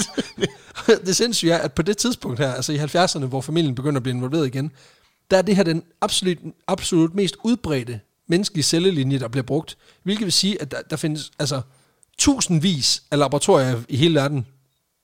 det 1.06 1.16
sindssyge 1.16 1.52
er, 1.52 1.58
at 1.58 1.72
på 1.72 1.82
det 1.82 1.96
tidspunkt 1.96 2.38
her, 2.38 2.52
altså 2.52 2.72
i 2.72 2.78
70'erne, 2.78 3.26
hvor 3.26 3.40
familien 3.40 3.74
begynder 3.74 3.96
at 3.96 4.02
blive 4.02 4.16
involveret 4.16 4.46
igen, 4.46 4.72
der 5.30 5.36
er 5.38 5.42
det 5.42 5.56
her 5.56 5.62
den 5.62 5.82
absolut, 6.00 6.38
absolut 6.66 7.14
mest 7.14 7.36
udbredte 7.44 8.00
menneskelige 8.26 8.62
cellelinje, 8.64 9.18
der 9.18 9.28
bliver 9.28 9.42
brugt. 9.44 9.76
Hvilket 10.02 10.24
vil 10.24 10.32
sige, 10.32 10.62
at 10.62 10.70
der, 10.70 10.82
der 10.90 10.96
findes 10.96 11.30
altså 11.38 11.60
tusindvis 12.18 13.02
af 13.10 13.18
laboratorier 13.18 13.80
i 13.88 13.96
hele 13.96 14.14
verden, 14.14 14.46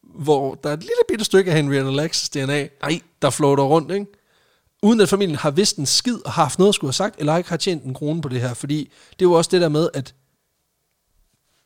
hvor 0.03 0.55
der 0.55 0.69
er 0.71 0.75
et 0.75 0.81
lille 0.81 0.93
bitte 1.09 1.25
stykke 1.25 1.51
af 1.51 1.57
Henrietta 1.57 1.91
Lacks 1.91 2.29
DNA, 2.29 2.69
Nej. 2.83 3.01
der 3.23 3.31
floater 3.31 3.65
rundt, 3.65 3.93
ikke? 3.93 4.07
Uden 4.83 5.01
at 5.01 5.09
familien 5.09 5.37
har 5.37 5.51
vidst 5.51 5.77
en 5.77 5.87
skid 5.87 6.19
og 6.25 6.33
har 6.33 6.43
haft 6.43 6.59
noget 6.59 6.69
at 6.69 6.75
skulle 6.75 6.89
have 6.89 6.93
sagt, 6.93 7.15
eller 7.19 7.37
ikke 7.37 7.51
har 7.51 7.57
tjent 7.57 7.85
en 7.85 7.95
krone 7.95 8.23
på 8.23 8.29
det 8.29 8.41
her. 8.41 8.55
Fordi 8.55 8.79
det 9.11 9.25
er 9.25 9.29
jo 9.29 9.33
også 9.33 9.49
det 9.53 9.61
der 9.61 9.69
med, 9.69 9.89
at 9.95 10.15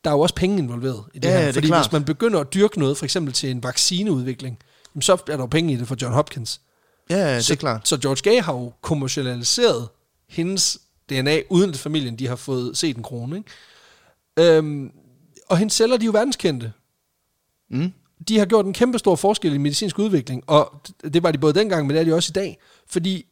der 0.03 0.09
er 0.09 0.13
jo 0.15 0.19
også 0.19 0.35
penge 0.35 0.57
involveret 0.57 1.03
i 1.13 1.19
det 1.19 1.29
Ja, 1.29 1.33
her. 1.33 1.39
ja, 1.39 1.41
det 1.43 1.49
er 1.49 1.53
fordi 1.53 1.67
klart. 1.67 1.85
hvis 1.85 1.91
man 1.91 2.03
begynder 2.05 2.39
at 2.39 2.53
dyrke 2.53 2.79
noget, 2.79 2.97
for 2.97 3.05
eksempel 3.05 3.33
til 3.33 3.51
en 3.51 3.63
vaccineudvikling, 3.63 4.59
så 4.99 5.11
er 5.13 5.17
der 5.27 5.37
jo 5.37 5.45
penge 5.45 5.73
i 5.73 5.75
det 5.75 5.87
for 5.87 5.97
John 6.01 6.13
Hopkins. 6.13 6.61
Ja, 7.09 7.17
ja, 7.17 7.35
det 7.35 7.45
så, 7.45 7.53
er 7.53 7.57
klart. 7.57 7.87
Så 7.87 7.97
George 7.97 8.31
Gay 8.31 8.41
har 8.41 8.53
jo 8.53 8.73
kommercialiseret 8.81 9.87
hendes 10.29 10.77
DNA, 11.09 11.39
uden 11.49 11.69
at 11.69 11.77
familien 11.77 12.19
de 12.19 12.27
har 12.27 12.35
fået 12.35 12.77
set 12.77 12.97
en 12.97 13.03
krone. 13.03 13.37
Ikke? 13.37 14.57
Øhm, 14.57 14.91
og 15.49 15.57
hendes 15.57 15.73
celler, 15.73 15.97
de 15.97 16.03
er 16.03 16.05
jo 16.05 16.11
verdenskendte. 16.11 16.73
Mm. 17.69 17.93
De 18.27 18.37
har 18.39 18.45
gjort 18.45 18.65
en 18.65 18.73
kæmpe 18.73 18.99
stor 18.99 19.15
forskel 19.15 19.53
i 19.53 19.57
medicinsk 19.57 19.99
udvikling, 19.99 20.43
og 20.47 20.81
det 21.13 21.23
var 21.23 21.31
de 21.31 21.37
både 21.37 21.53
dengang, 21.53 21.87
men 21.87 21.95
det 21.95 21.99
er 22.01 22.05
de 22.05 22.13
også 22.15 22.31
i 22.31 22.33
dag. 22.33 22.57
Fordi, 22.87 23.25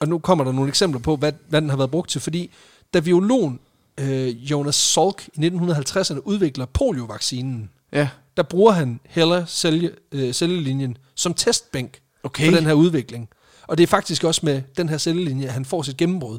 og 0.00 0.08
nu 0.08 0.18
kommer 0.18 0.44
der 0.44 0.52
nogle 0.52 0.68
eksempler 0.68 1.00
på, 1.00 1.16
hvad, 1.16 1.32
hvad 1.48 1.60
den 1.60 1.70
har 1.70 1.76
været 1.76 1.90
brugt 1.90 2.10
til, 2.10 2.20
fordi 2.20 2.50
da 2.94 3.00
biologen 3.00 3.60
øh, 4.00 4.28
Jonas 4.28 4.74
Salk 4.74 5.28
i 5.34 5.46
1950'erne 5.48 6.18
udvikler 6.24 6.66
poliovaccinen, 6.66 7.70
Ja. 7.92 8.08
der 8.36 8.42
bruger 8.42 8.72
han 8.72 9.00
Hella 9.04 9.44
celle, 9.48 9.94
øh, 10.12 10.32
cellelinjen 10.32 10.96
som 11.14 11.34
testbænk 11.34 12.01
Okay. 12.22 12.50
for 12.50 12.56
den 12.56 12.66
her 12.66 12.72
udvikling. 12.72 13.28
Og 13.66 13.78
det 13.78 13.82
er 13.82 13.86
faktisk 13.86 14.24
også 14.24 14.40
med 14.44 14.62
den 14.76 14.88
her 14.88 14.98
cellelinje, 14.98 15.46
at 15.46 15.52
han 15.52 15.64
får 15.64 15.82
sit 15.82 15.96
gennembrud. 15.96 16.38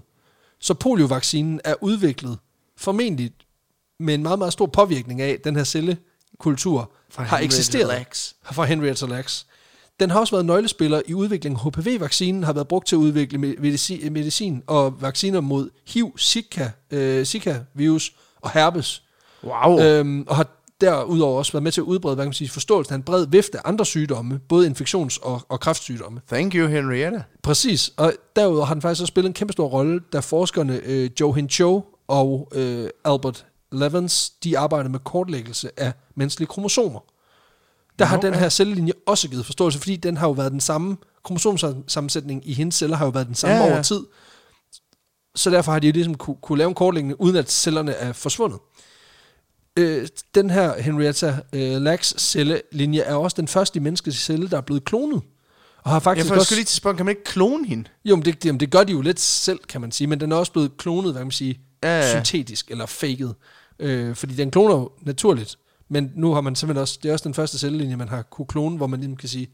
Så 0.59 0.73
poliovaccinen 0.73 1.61
er 1.63 1.75
udviklet 1.81 2.37
formentlig 2.77 3.31
med 3.99 4.13
en 4.13 4.23
meget, 4.23 4.39
meget 4.39 4.53
stor 4.53 4.65
påvirkning 4.65 5.21
af, 5.21 5.29
at 5.29 5.43
den 5.43 5.55
her 5.55 5.63
cellekultur 5.63 6.91
Fra 7.09 7.23
har 7.23 7.37
Henrietta 7.37 7.45
eksisteret. 7.45 8.33
Fra 8.51 8.63
Henrietta 8.63 9.05
Lacks. 9.05 9.45
Den 9.99 10.09
har 10.09 10.19
også 10.19 10.35
været 10.35 10.45
nøglespiller 10.45 11.01
i 11.07 11.13
udviklingen. 11.13 11.59
HPV-vaccinen 11.59 12.43
har 12.43 12.53
været 12.53 12.67
brugt 12.67 12.87
til 12.87 12.95
at 12.95 12.99
udvikle 12.99 13.37
me- 13.37 13.61
medicin, 13.61 14.13
medicin 14.13 14.63
og 14.67 15.01
vacciner 15.01 15.41
mod 15.41 15.69
HIV, 15.87 16.17
Zika, 16.19 16.69
øh, 16.91 17.25
Zika-virus 17.25 18.13
og 18.41 18.51
herpes. 18.51 19.03
Wow. 19.43 19.79
Øhm, 19.79 20.25
og 20.27 20.35
har 20.35 20.62
derudover 20.83 21.37
også 21.37 21.51
været 21.51 21.63
med 21.63 21.71
til 21.71 21.81
at 21.81 21.85
udbrede 21.85 22.15
hvad 22.15 22.25
kan 22.25 22.29
man 22.29 22.33
sige, 22.33 22.49
forståelsen 22.49 22.93
af 22.93 22.97
en 22.97 23.03
bred 23.03 23.27
vifte 23.27 23.57
af 23.57 23.61
andre 23.65 23.85
sygdomme, 23.85 24.39
både 24.49 24.67
infektions- 24.67 25.19
og, 25.21 25.41
og 25.49 25.59
kræftsygdomme. 25.59 26.21
Thank 26.27 26.55
you, 26.55 26.67
Henrietta. 26.67 27.23
Præcis, 27.43 27.91
og 27.97 28.13
derudover 28.35 28.65
har 28.65 28.73
den 28.73 28.81
faktisk 28.81 29.01
også 29.01 29.11
spillet 29.11 29.29
en 29.29 29.33
kæmpe 29.33 29.53
stor 29.53 29.67
rolle, 29.67 30.01
da 30.13 30.19
forskerne 30.19 30.81
øh, 30.85 31.09
Joe 31.19 31.35
Hin 31.35 31.49
Cho 31.49 31.85
og 32.07 32.49
øh, 32.55 32.89
Albert 33.05 33.45
Levens, 33.71 34.29
de 34.29 34.57
arbejdede 34.57 34.91
med 34.91 34.99
kortlæggelse 34.99 35.69
af 35.77 35.93
menneskelige 36.15 36.47
kromosomer. 36.47 36.99
Der 37.99 38.05
har 38.05 38.15
Nå, 38.15 38.21
den 38.21 38.33
her 38.33 38.49
cellelinje 38.49 38.93
også 39.05 39.29
givet 39.29 39.45
forståelse, 39.45 39.79
fordi 39.79 39.95
den 39.95 40.17
har 40.17 40.27
jo 40.27 40.31
været 40.31 40.51
den 40.51 40.59
samme, 40.59 40.97
kromosomsammensætning 41.23 42.49
i 42.49 42.53
hendes 42.53 42.75
celler 42.75 42.97
har 42.97 43.05
jo 43.05 43.11
været 43.11 43.27
den 43.27 43.35
samme 43.35 43.55
ja, 43.55 43.65
ja. 43.65 43.73
over 43.73 43.81
tid. 43.81 44.01
Så 45.35 45.49
derfor 45.49 45.71
har 45.71 45.79
de 45.79 45.87
jo 45.87 45.93
ligesom 45.93 46.15
kunne, 46.15 46.37
kunne 46.41 46.57
lave 46.57 46.67
en 46.67 46.73
kortlægning, 46.73 47.21
uden 47.21 47.35
at 47.35 47.51
cellerne 47.51 47.91
er 47.91 48.13
forsvundet. 48.13 48.59
Øh, 49.79 50.07
den 50.35 50.49
her 50.49 50.81
Henrietta 50.81 51.35
øh, 51.53 51.81
Lacks 51.81 52.15
cellelinje 52.17 52.99
er 52.99 53.15
også 53.15 53.35
den 53.39 53.47
første 53.47 53.77
i 53.77 53.79
menneskets 53.79 54.17
celle, 54.17 54.49
der 54.49 54.57
er 54.57 54.61
blevet 54.61 54.85
klonet. 54.85 55.21
Og 55.83 55.91
har 55.91 55.99
faktisk 55.99 56.27
får 56.27 56.35
også... 56.35 56.45
skulle 56.45 56.57
lige 56.57 56.65
til 56.65 56.75
spørge, 56.75 56.95
kan 56.97 57.05
man 57.05 57.11
ikke 57.11 57.23
klone 57.23 57.67
hende? 57.67 57.89
Jo, 58.05 58.15
men 58.15 58.25
det, 58.25 58.45
jamen, 58.45 58.59
det 58.59 58.71
gør 58.71 58.83
de 58.83 58.91
jo 58.91 59.01
lidt 59.01 59.19
selv, 59.19 59.59
kan 59.69 59.81
man 59.81 59.91
sige, 59.91 60.07
men 60.07 60.19
den 60.19 60.31
er 60.31 60.35
også 60.35 60.51
blevet 60.51 60.77
klonet, 60.77 61.11
hvad 61.13 61.23
man 61.23 61.31
siger, 61.31 61.53
Ja, 61.83 61.89
ja, 61.89 61.99
ja. 61.99 62.17
ja. 62.17 62.23
syntetisk 62.23 62.71
eller 62.71 62.85
faked. 62.85 63.29
Øh, 63.79 64.15
fordi 64.15 64.35
den 64.35 64.51
kloner 64.51 64.75
jo 64.75 64.91
naturligt, 65.01 65.57
men 65.89 66.11
nu 66.15 66.33
har 66.33 66.41
man 66.41 66.55
simpelthen 66.55 66.81
også, 66.81 66.99
det 67.03 67.09
er 67.09 67.13
også 67.13 67.23
den 67.23 67.33
første 67.33 67.59
cellelinje, 67.59 67.95
man 67.95 68.09
har 68.09 68.21
kunne 68.21 68.45
klone, 68.45 68.77
hvor 68.77 68.87
man 68.87 68.99
ligesom 68.99 69.17
kan 69.17 69.29
sige, 69.29 69.47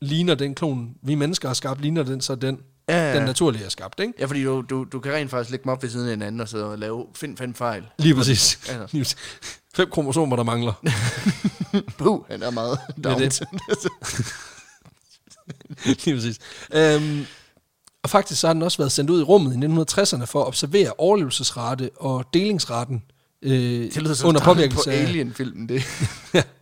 ligner 0.00 0.34
den 0.34 0.54
klon, 0.54 0.94
vi 1.02 1.14
mennesker 1.14 1.48
har 1.48 1.54
skabt, 1.54 1.80
ligner 1.80 2.02
den 2.02 2.20
så 2.20 2.34
den, 2.34 2.58
Ja, 2.88 3.08
ja, 3.08 3.16
den 3.16 3.24
naturlige 3.24 3.64
er 3.64 3.68
skabt, 3.68 4.00
ikke? 4.00 4.12
Ja, 4.18 4.24
fordi 4.24 4.44
du, 4.44 4.62
du, 4.70 4.84
du 4.84 5.00
kan 5.00 5.12
rent 5.12 5.30
faktisk 5.30 5.50
lægge 5.50 5.64
dem 5.64 5.72
op 5.72 5.82
ved 5.82 5.90
siden 5.90 6.06
af 6.06 6.12
hinanden 6.12 6.40
og 6.40 6.48
så 6.48 6.58
og 6.66 6.78
lave, 6.78 7.06
find 7.14 7.36
fem 7.36 7.54
fejl. 7.54 7.84
Lige 7.98 8.14
præcis. 8.14 8.58
Ja. 8.68 8.78
Lige 8.92 9.04
præcis. 9.04 9.16
Fem 9.74 9.90
kromosomer, 9.90 10.36
der 10.36 10.42
mangler. 10.42 10.72
Puh, 11.98 12.20
han 12.30 12.42
er 12.42 12.50
meget 12.50 12.78
er 13.04 13.18
det. 13.18 13.40
down. 13.40 13.60
Lige 16.04 16.14
præcis. 16.14 16.38
Øhm, 16.72 17.26
og 18.02 18.10
faktisk 18.10 18.40
så 18.40 18.46
har 18.46 18.54
den 18.54 18.62
også 18.62 18.78
været 18.78 18.92
sendt 18.92 19.10
ud 19.10 19.20
i 19.20 19.22
rummet 19.22 19.52
i 19.52 19.66
1960'erne 19.66 20.24
for 20.24 20.40
at 20.40 20.46
observere 20.46 20.92
overlevelsesrate 20.98 21.90
og 21.96 22.24
delingsraten 22.34 23.02
øh, 23.42 23.52
Det 23.52 23.96
lyder 23.96 24.26
under 24.26 24.50
under 24.50 24.70
på 24.74 24.90
af... 24.90 25.02
Alien-filmen, 25.02 25.68
det. 25.68 25.82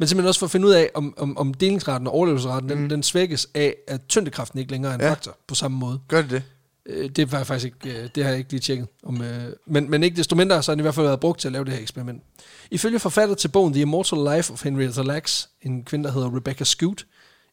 Men 0.00 0.08
simpelthen 0.08 0.28
også 0.28 0.38
for 0.40 0.46
at 0.46 0.50
finde 0.50 0.66
ud 0.66 0.72
af, 0.72 0.90
om, 0.94 1.14
om, 1.16 1.36
om 1.38 1.54
delingsraten 1.54 2.06
og 2.06 2.12
overlevelsesraten, 2.14 2.68
mm. 2.68 2.76
den, 2.76 2.90
den 2.90 3.02
svækkes 3.02 3.48
af, 3.54 3.74
at 3.88 4.00
tyngdekraften 4.08 4.58
ikke 4.58 4.70
længere 4.70 4.92
er 4.92 4.94
en 4.94 5.00
Ja. 5.00 5.10
faktor 5.10 5.36
på 5.46 5.54
samme 5.54 5.78
måde. 5.78 6.00
Gør 6.08 6.22
det 6.22 6.30
det? 6.30 6.42
Øh, 6.86 7.10
det 7.10 7.32
var 7.32 7.38
jeg 7.38 7.46
faktisk 7.46 7.66
ikke, 7.66 8.02
øh, 8.02 8.08
det 8.14 8.22
har 8.24 8.30
jeg 8.30 8.38
ikke 8.38 8.50
lige 8.50 8.60
tjekket. 8.60 8.88
Om, 9.02 9.22
øh, 9.22 9.52
men, 9.66 9.90
men 9.90 10.02
ikke 10.02 10.16
desto 10.16 10.36
mindre, 10.36 10.62
så 10.62 10.70
har 10.70 10.74
den 10.74 10.80
i 10.80 10.82
hvert 10.82 10.94
fald 10.94 11.06
været 11.06 11.20
brugt 11.20 11.40
til 11.40 11.48
at 11.48 11.52
lave 11.52 11.64
det 11.64 11.72
her 11.72 11.80
eksperiment. 11.80 12.22
Ifølge 12.70 12.98
forfatter 12.98 13.34
til 13.34 13.48
bogen 13.48 13.72
The 13.72 13.82
Immortal 13.82 14.18
Life 14.36 14.52
of 14.52 14.64
Henrietta 14.64 15.02
Lacks, 15.02 15.48
en 15.62 15.84
kvinde, 15.84 16.04
der 16.04 16.12
hedder 16.14 16.36
Rebecca 16.36 16.64
Scoot, 16.64 17.04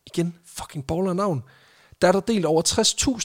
igen, 0.07 0.35
fucking 0.45 0.87
baller 0.87 1.13
navn, 1.13 1.43
der 2.01 2.07
er 2.07 2.11
der 2.11 2.19
delt 2.19 2.45
over 2.45 2.61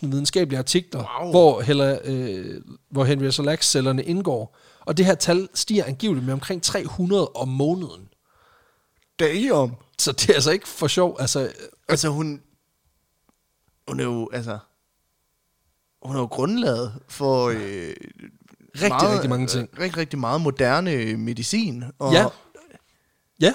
60.000 0.03 0.07
videnskabelige 0.11 0.59
artikler, 0.59 1.21
Wow. 1.23 1.31
hvor, 1.31 1.61
Hella, 1.61 1.99
øh, 2.05 2.61
hvor 2.91 3.05
Henrietta 3.05 3.43
Lacks 3.43 3.71
cellerne 3.71 4.05
indgår. 4.05 4.57
Og 4.81 4.97
det 4.97 5.07
her 5.07 5.15
tal 5.15 5.49
stiger 5.55 5.85
angiveligt 5.85 6.27
med 6.27 6.33
omkring 6.35 6.63
300 6.63 7.29
om 7.29 7.49
måneden. 7.49 8.09
Damn. 9.27 9.75
Så 9.99 10.13
det 10.13 10.31
er 10.31 10.35
altså 10.35 10.51
ikke 10.51 10.69
for 10.69 10.87
sjov. 10.87 11.17
Altså, 11.21 11.53
Altså, 11.89 12.09
hun... 12.09 12.43
Hun 13.89 14.01
er 14.01 14.05
jo, 14.05 14.31
altså... 14.33 14.59
Hun 16.03 16.17
er 16.17 16.21
jo 16.21 16.27
grundlaget 16.27 16.95
for... 17.09 17.49
Øh, 17.49 17.95
Rigtig, 18.75 18.89
meget, 18.89 19.13
rigtig 19.13 19.31
mange 19.31 19.47
ting. 19.47 19.69
øh, 19.73 19.81
Rigtig, 19.81 19.97
rigtig 19.97 20.19
meget 20.19 20.41
moderne 20.41 21.17
medicin. 21.17 21.85
Og 21.99 22.13
ja. 22.13 22.27
Ja, 23.41 23.53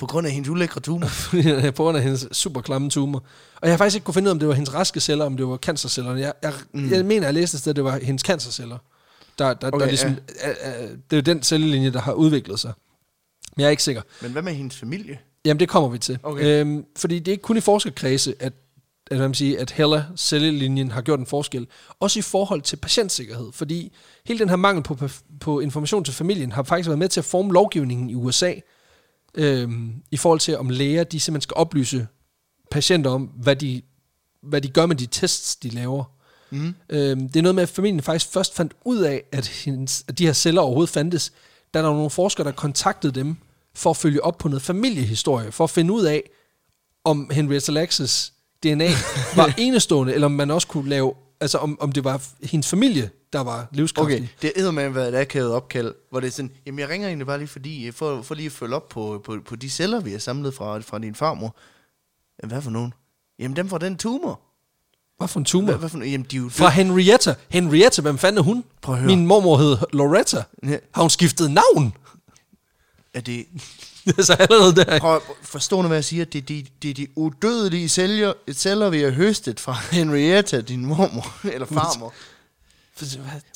på 0.00 0.06
grund 0.06 0.26
af 0.26 0.32
hendes 0.32 0.48
ulækre 0.48 0.80
tumor. 0.80 1.06
på 1.76 1.82
grund 1.82 1.96
af 1.96 2.02
hendes 2.02 2.28
super 2.32 2.60
klamme 2.60 2.90
tumor. 2.90 3.18
Og 3.54 3.68
jeg 3.68 3.72
har 3.72 3.76
faktisk 3.76 3.94
ikke 3.94 4.04
kunne 4.04 4.14
finde 4.14 4.26
ud 4.26 4.30
af, 4.30 4.34
om 4.34 4.38
det 4.38 4.48
var 4.48 4.54
hendes 4.54 4.74
raske 4.74 5.00
celler, 5.00 5.24
om 5.24 5.36
det 5.36 5.46
var 5.46 5.56
cancercellerne. 5.56 6.20
Jeg, 6.20 6.32
jeg, 6.42 6.52
mm. 6.72 6.90
jeg 6.90 7.04
mener, 7.04 7.26
jeg 7.26 7.34
læste 7.34 7.54
et 7.54 7.60
sted, 7.60 7.70
at 7.72 7.76
det 7.76 7.84
var 7.84 7.98
hendes 7.98 8.22
cancerceller. 8.22 8.78
Der, 9.38 9.54
der, 9.54 9.68
okay, 9.68 9.80
der 9.80 9.86
ligesom, 9.86 10.16
ja. 10.42 10.50
øh, 10.50 10.84
øh, 10.84 10.90
det 10.90 11.12
er 11.12 11.16
jo 11.16 11.20
den 11.20 11.42
cellelinje, 11.42 11.92
der 11.92 12.00
har 12.00 12.12
udviklet 12.12 12.60
sig. 12.60 12.72
Jeg 13.60 13.66
er 13.66 13.70
ikke 13.70 13.82
sikker. 13.82 14.02
Men 14.22 14.32
hvad 14.32 14.42
med 14.42 14.52
hendes 14.52 14.76
familie? 14.76 15.18
Jamen, 15.44 15.60
det 15.60 15.68
kommer 15.68 15.88
vi 15.88 15.98
til. 15.98 16.18
Okay. 16.22 16.60
Øhm, 16.60 16.84
fordi 16.96 17.18
det 17.18 17.28
er 17.28 17.32
ikke 17.32 17.42
kun 17.42 17.56
i 17.56 17.60
forskerkredse, 17.60 18.34
at, 18.40 18.52
at, 19.10 19.16
hvad 19.16 19.28
man 19.28 19.34
siger, 19.34 19.60
at 19.60 19.70
Hella 19.70 20.04
cellelinjen 20.16 20.90
har 20.90 21.00
gjort 21.00 21.20
en 21.20 21.26
forskel. 21.26 21.66
Også 22.00 22.18
i 22.18 22.22
forhold 22.22 22.62
til 22.62 22.76
patientsikkerhed. 22.76 23.52
Fordi 23.52 23.92
hele 24.26 24.38
den 24.38 24.48
her 24.48 24.56
mangel 24.56 24.82
på, 24.82 25.08
på 25.40 25.60
information 25.60 26.04
til 26.04 26.14
familien 26.14 26.52
har 26.52 26.62
faktisk 26.62 26.88
været 26.88 26.98
med 26.98 27.08
til 27.08 27.20
at 27.20 27.24
forme 27.24 27.52
lovgivningen 27.52 28.10
i 28.10 28.14
USA. 28.14 28.54
Øhm, 29.34 29.94
I 30.10 30.16
forhold 30.16 30.40
til, 30.40 30.58
om 30.58 30.68
læger 30.68 31.04
de 31.04 31.20
simpelthen 31.20 31.42
skal 31.42 31.54
oplyse 31.56 32.06
patienter 32.70 33.10
om, 33.10 33.22
hvad 33.22 33.56
de, 33.56 33.82
hvad 34.42 34.60
de 34.60 34.68
gør 34.68 34.86
med 34.86 34.96
de 34.96 35.06
tests, 35.06 35.56
de 35.56 35.68
laver. 35.68 36.04
Mm. 36.50 36.74
Øhm, 36.88 37.28
det 37.28 37.36
er 37.36 37.42
noget 37.42 37.54
med, 37.54 37.62
at 37.62 37.68
familien 37.68 38.02
faktisk 38.02 38.32
først 38.32 38.54
fandt 38.54 38.72
ud 38.84 38.98
af, 38.98 39.22
at, 39.32 39.46
hendes, 39.46 40.04
at 40.08 40.18
de 40.18 40.26
her 40.26 40.32
celler 40.32 40.62
overhovedet 40.62 40.90
fandtes, 40.92 41.32
da 41.74 41.78
der 41.78 41.86
var 41.86 41.94
nogle 41.94 42.10
forskere, 42.10 42.44
der 42.44 42.52
kontaktede 42.52 43.12
dem 43.12 43.36
for 43.74 43.90
at 43.90 43.96
følge 43.96 44.24
op 44.24 44.38
på 44.38 44.48
noget 44.48 44.62
familiehistorie, 44.62 45.52
for 45.52 45.64
at 45.64 45.70
finde 45.70 45.92
ud 45.92 46.04
af, 46.04 46.30
om 47.04 47.30
Henrietta 47.32 47.72
Lacks 47.72 48.32
DNA 48.62 48.88
var 49.36 49.54
enestående, 49.58 50.14
eller 50.14 50.26
om 50.26 50.32
man 50.32 50.50
også 50.50 50.66
kunne 50.68 50.88
lave, 50.88 51.14
altså 51.40 51.58
om, 51.58 51.80
om 51.80 51.92
det 51.92 52.04
var 52.04 52.22
hendes 52.42 52.68
familie, 52.68 53.10
der 53.32 53.40
var 53.40 53.68
livskraftig. 53.72 54.16
Okay, 54.16 54.26
det 54.42 54.52
er 54.56 54.70
med 54.70 54.88
været 54.90 55.14
et 55.14 55.18
akavet 55.18 55.52
opkald, 55.52 55.94
hvor 56.10 56.20
det 56.20 56.26
er 56.26 56.30
sådan, 56.30 56.50
jamen 56.66 56.78
jeg 56.78 56.88
ringer 56.88 57.08
egentlig 57.08 57.26
bare 57.26 57.38
lige 57.38 57.48
fordi, 57.48 57.86
øh, 57.86 57.92
for, 57.92 58.22
for 58.22 58.34
lige 58.34 58.46
at 58.46 58.52
følge 58.52 58.76
op 58.76 58.88
på, 58.88 59.22
på, 59.24 59.36
på 59.46 59.56
de 59.56 59.70
celler, 59.70 60.00
vi 60.00 60.10
har 60.10 60.18
samlet 60.18 60.54
fra, 60.54 60.78
fra 60.78 60.98
din 60.98 61.14
farmor. 61.14 61.56
Jamen, 62.42 62.52
Hvad 62.52 62.62
for 62.62 62.70
nogen? 62.70 62.94
Jamen 63.38 63.56
dem 63.56 63.68
fra 63.68 63.78
den 63.78 63.96
tumor. 63.96 64.40
Hvad 65.18 65.28
for 65.28 65.38
en 65.38 65.44
tumor? 65.44 65.66
Hvad, 65.66 65.76
hvad 65.76 65.88
for? 65.88 65.98
Jamen 65.98 66.26
de 66.30 66.50
Fra 66.50 66.68
Henrietta. 66.68 67.34
Henrietta, 67.48 68.02
hvem 68.02 68.18
fanden 68.18 68.38
er 68.38 68.42
hun? 68.42 68.64
Prøv 68.82 68.94
at 68.94 69.00
høre. 69.00 69.16
Min 69.16 69.26
mormor 69.26 69.56
hed 69.56 69.76
Loretta. 69.92 70.42
Ja. 70.62 70.76
Har 70.94 71.02
hun 71.02 71.10
skiftet 71.10 71.50
navn? 71.50 71.92
Er 73.14 73.20
det, 73.20 73.46
så 74.26 74.32
allerede 74.32 74.74
der. 74.76 74.98
prøv 74.98 75.16
at 75.16 75.22
forstå 75.42 75.82
nu, 75.82 75.88
hvad 75.88 75.96
jeg 75.96 76.04
siger. 76.04 76.24
Det 76.24 76.38
er 76.38 76.42
de, 76.42 76.64
det 76.82 76.90
er 76.90 76.94
de 76.94 77.06
udødelige 77.16 77.88
celler, 77.88 78.32
celler, 78.52 78.90
vi 78.90 79.00
har 79.00 79.10
høstet 79.10 79.60
fra 79.60 79.72
Henrietta, 79.96 80.60
din 80.60 80.86
mormor, 80.86 81.34
eller 81.54 81.66
farmor. 81.66 82.12
Hvad, 82.98 83.08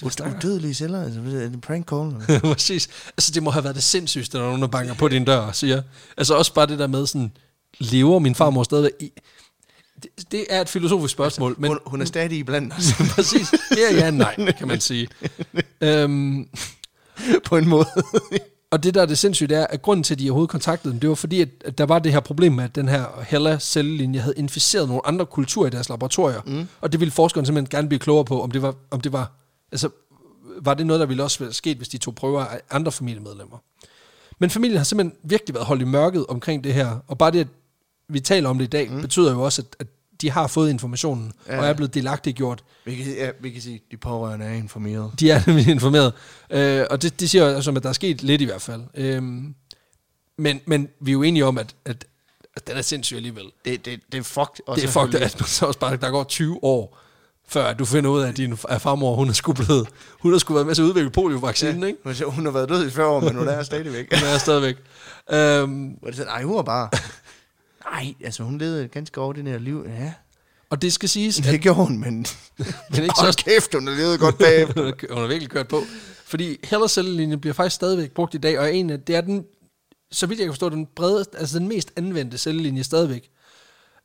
Ud- 0.03 0.35
Udødelige 0.37 0.75
celler, 0.75 1.03
altså 1.05 1.21
er 1.21 1.25
det 1.25 1.53
en 1.53 1.61
prank 1.61 1.89
call? 1.89 2.41
Præcis. 2.41 2.89
Altså, 3.17 3.33
det 3.33 3.43
må 3.43 3.51
have 3.51 3.65
været 3.65 3.77
det 3.77 3.83
sindssygste, 3.85 4.39
når 4.39 4.45
nogen 4.45 4.63
der 4.63 4.69
banker 4.69 4.95
på 4.95 5.09
din 5.09 5.25
dør 5.25 5.37
og 5.39 5.57
siger. 5.57 5.83
Altså, 6.17 6.35
også 6.35 6.55
bare 6.55 6.67
det 6.67 6.79
der 6.79 6.87
med 6.87 7.07
sådan, 7.07 7.33
lever 7.79 8.19
min 8.19 8.35
farmor 8.35 8.63
stadigvæk 8.63 8.93
i? 9.01 9.13
Det, 10.03 10.33
det 10.33 10.47
er 10.51 10.61
et 10.61 10.69
filosofisk 10.69 11.13
spørgsmål, 11.13 11.55
men 11.59 11.69
Hun, 11.69 11.79
hun 11.87 12.01
er 12.01 12.05
stadig 12.05 12.39
iblandt 12.39 12.75
os, 12.79 12.93
præcis. 13.15 13.55
Ja, 13.77 13.95
ja, 13.97 14.11
nej, 14.11 14.53
kan 14.59 14.69
man 14.69 14.81
sige. 14.81 15.09
øhm, 15.81 16.49
på 17.45 17.57
en 17.57 17.69
måde. 17.69 17.87
Og 18.75 18.83
det 18.83 18.95
der 18.95 19.03
er 19.03 19.07
det 19.07 19.19
sindssygt 19.19 19.53
er, 19.53 19.67
at 19.67 19.83
grunden 19.83 20.05
til, 20.05 20.15
at 20.15 20.19
de 20.19 20.31
overhovedet 20.31 20.51
kontaktede 20.51 20.93
dem, 20.93 21.01
det 21.01 21.09
var 21.09 21.15
fordi, 21.15 21.41
at, 21.41 21.79
der 21.79 21.87
var 21.87 21.99
det 21.99 22.13
her 22.13 22.21
problem 22.21 22.53
med, 22.53 22.65
at 22.65 22.75
den 22.75 22.89
her 22.89 23.05
Hella-cellelinje 23.27 24.21
havde 24.21 24.35
inficeret 24.37 24.89
nogle 24.89 25.07
andre 25.07 25.27
kulturer 25.27 25.67
i 25.67 25.71
deres 25.71 25.89
laboratorier. 25.89 26.41
Mm. 26.47 26.69
Og 26.81 26.93
det 26.93 27.01
ville 27.01 27.13
forskeren 27.13 27.47
simpelthen 27.47 27.79
gerne 27.79 27.89
blive 27.89 27.99
klogere 27.99 28.25
på, 28.25 28.43
om 28.43 28.51
det 28.51 28.63
var, 28.63 28.75
om 28.91 29.01
det 29.01 29.13
var, 29.13 29.33
altså, 29.73 29.89
var 30.61 30.75
det 30.75 30.87
noget, 30.87 31.01
der 31.01 31.07
ville 31.07 31.23
også 31.23 31.39
være 31.39 31.53
sket, 31.53 31.77
hvis 31.77 31.89
de 31.89 31.99
tog 31.99 32.15
prøver 32.15 32.45
af 32.45 32.61
andre 32.71 32.93
familiemedlemmer. 32.93 33.59
Men 34.39 34.51
familien 34.51 34.77
har 34.77 34.85
simpelthen 34.85 35.19
virkelig 35.23 35.55
været 35.55 35.67
holdt 35.67 35.83
i 35.83 35.85
mørket 35.85 36.27
omkring 36.27 36.65
det 36.65 36.75
her, 36.75 36.97
og 37.07 37.19
bare 37.19 37.31
det, 37.31 37.41
at 37.41 37.49
vi 38.09 38.21
taler 38.21 38.49
om 38.49 38.59
det 38.59 38.65
i 38.65 38.71
dag, 38.71 38.91
mm. 38.91 39.01
betyder 39.01 39.33
jo 39.33 39.43
også, 39.43 39.63
at, 39.63 39.77
at 39.81 39.87
de 40.25 40.31
har 40.31 40.47
fået 40.47 40.71
informationen, 40.71 41.33
ja. 41.49 41.59
Og 41.59 41.67
er 41.67 41.73
blevet 41.73 41.95
delagtigt 41.95 42.37
gjort. 42.37 42.65
Vi 42.85 42.95
kan, 42.95 43.15
ja, 43.15 43.31
vi 43.41 43.51
kan 43.51 43.63
sige, 43.63 43.75
at 43.75 43.81
de 43.91 43.97
pårørende 43.97 44.47
er 44.47 44.53
informeret. 44.53 45.11
De 45.21 45.31
er 45.31 45.41
nemlig 45.47 45.69
informeret. 45.69 46.13
Øh, 46.51 46.87
og 46.91 47.03
det, 47.03 47.21
det 47.21 47.31
siger 47.31 47.49
jo 47.49 47.55
altså, 47.55 47.71
at 47.71 47.83
der 47.83 47.89
er 47.89 47.93
sket 47.93 48.23
lidt 48.23 48.41
i 48.41 48.45
hvert 48.45 48.63
fald. 48.63 48.83
Øhm, 48.95 49.55
men, 50.39 50.61
men 50.67 50.89
vi 51.01 51.11
er 51.11 51.13
jo 51.13 51.23
enige 51.23 51.45
om, 51.45 51.59
at, 51.59 51.75
at, 51.85 52.05
at 52.57 52.67
den 52.67 52.77
er 52.77 52.83
sindssyg 52.83 53.17
alligevel. 53.17 53.45
Det, 53.65 53.85
det, 53.85 54.01
det 54.13 54.19
er 54.19 54.23
fucked. 54.23 54.61
Og 54.67 54.77
det 54.77 54.85
er 54.85 54.89
fucked, 54.89 55.15
at 55.15 55.41
man 55.41 55.49
så 55.49 55.67
også 55.67 55.79
bare, 55.79 55.97
der 55.97 56.11
går 56.11 56.25
20 56.25 56.65
år, 56.65 56.99
før 57.49 57.73
du 57.73 57.85
finder 57.85 58.11
ud 58.11 58.21
af, 58.21 58.29
at 58.29 58.37
din 58.37 58.59
at 58.69 58.81
farmor, 58.81 59.15
hun 59.15 59.29
er 59.29 59.33
sgu 59.33 59.53
blevet, 59.53 59.89
hun 60.21 60.33
har 60.33 60.39
sgu 60.39 60.55
været 60.55 60.67
med 60.67 60.75
til 60.75 60.83
at 60.83 60.87
udvikle 60.87 61.11
poliovaccinen, 61.11 61.81
ja. 61.81 61.87
ikke? 61.87 62.25
Hun 62.27 62.45
har 62.45 62.53
været 62.53 62.69
død 62.69 62.87
i 62.87 62.91
40 62.91 63.07
år, 63.07 63.21
men 63.21 63.35
hun 63.35 63.49
er 63.49 63.63
stadigvæk. 63.63 64.07
Hun 64.21 64.29
er 64.29 64.39
stadigvæk. 64.39 64.77
Øhm, 65.31 65.85
Hvor 65.85 66.09
det 66.09 66.17
sådan, 66.17 66.33
ej, 66.33 66.43
hun 66.43 66.57
var 66.57 66.63
bare... 66.63 66.89
Nej, 67.93 68.15
altså 68.25 68.43
hun 68.43 68.59
levede 68.59 68.85
et 68.85 68.91
ganske 68.91 69.21
ordinært 69.21 69.63
liv. 69.63 69.87
Ja, 69.89 70.13
og 70.71 70.83
det 70.83 70.93
skal 70.93 71.09
siges, 71.09 71.39
at 71.39 71.45
det 71.45 71.61
gjorde 71.61 71.77
hun, 71.77 71.99
men... 71.99 72.27
men 72.91 73.03
ikke 73.03 73.15
så 73.17 73.45
kæft, 73.45 73.75
hun 73.75 73.87
har 73.87 73.95
levet 73.95 74.21
godt 74.21 74.39
bagefter. 74.39 74.83
hun 75.13 75.21
har 75.21 75.27
virkelig 75.27 75.51
kørt 75.51 75.69
på. 75.69 75.83
Fordi 76.25 76.57
Heller-cellelinjen 76.65 77.41
bliver 77.41 77.55
faktisk 77.55 77.75
stadigvæk 77.75 78.11
brugt 78.11 78.35
i 78.35 78.39
dag, 78.39 78.59
og 78.59 78.75
en 78.75 78.91
af, 78.91 79.01
det 79.01 79.17
er 79.17 79.21
den, 79.21 79.45
så 80.13 80.27
vidt 80.27 80.41
jeg 80.41 80.47
kan 80.47 80.53
forstå, 80.53 80.69
den 80.69 80.87
bredeste, 80.97 81.39
altså 81.39 81.59
den 81.59 81.69
mest 81.69 81.93
anvendte 81.97 82.39
cellelinje 82.39 82.85
stadigvæk. 82.85 83.31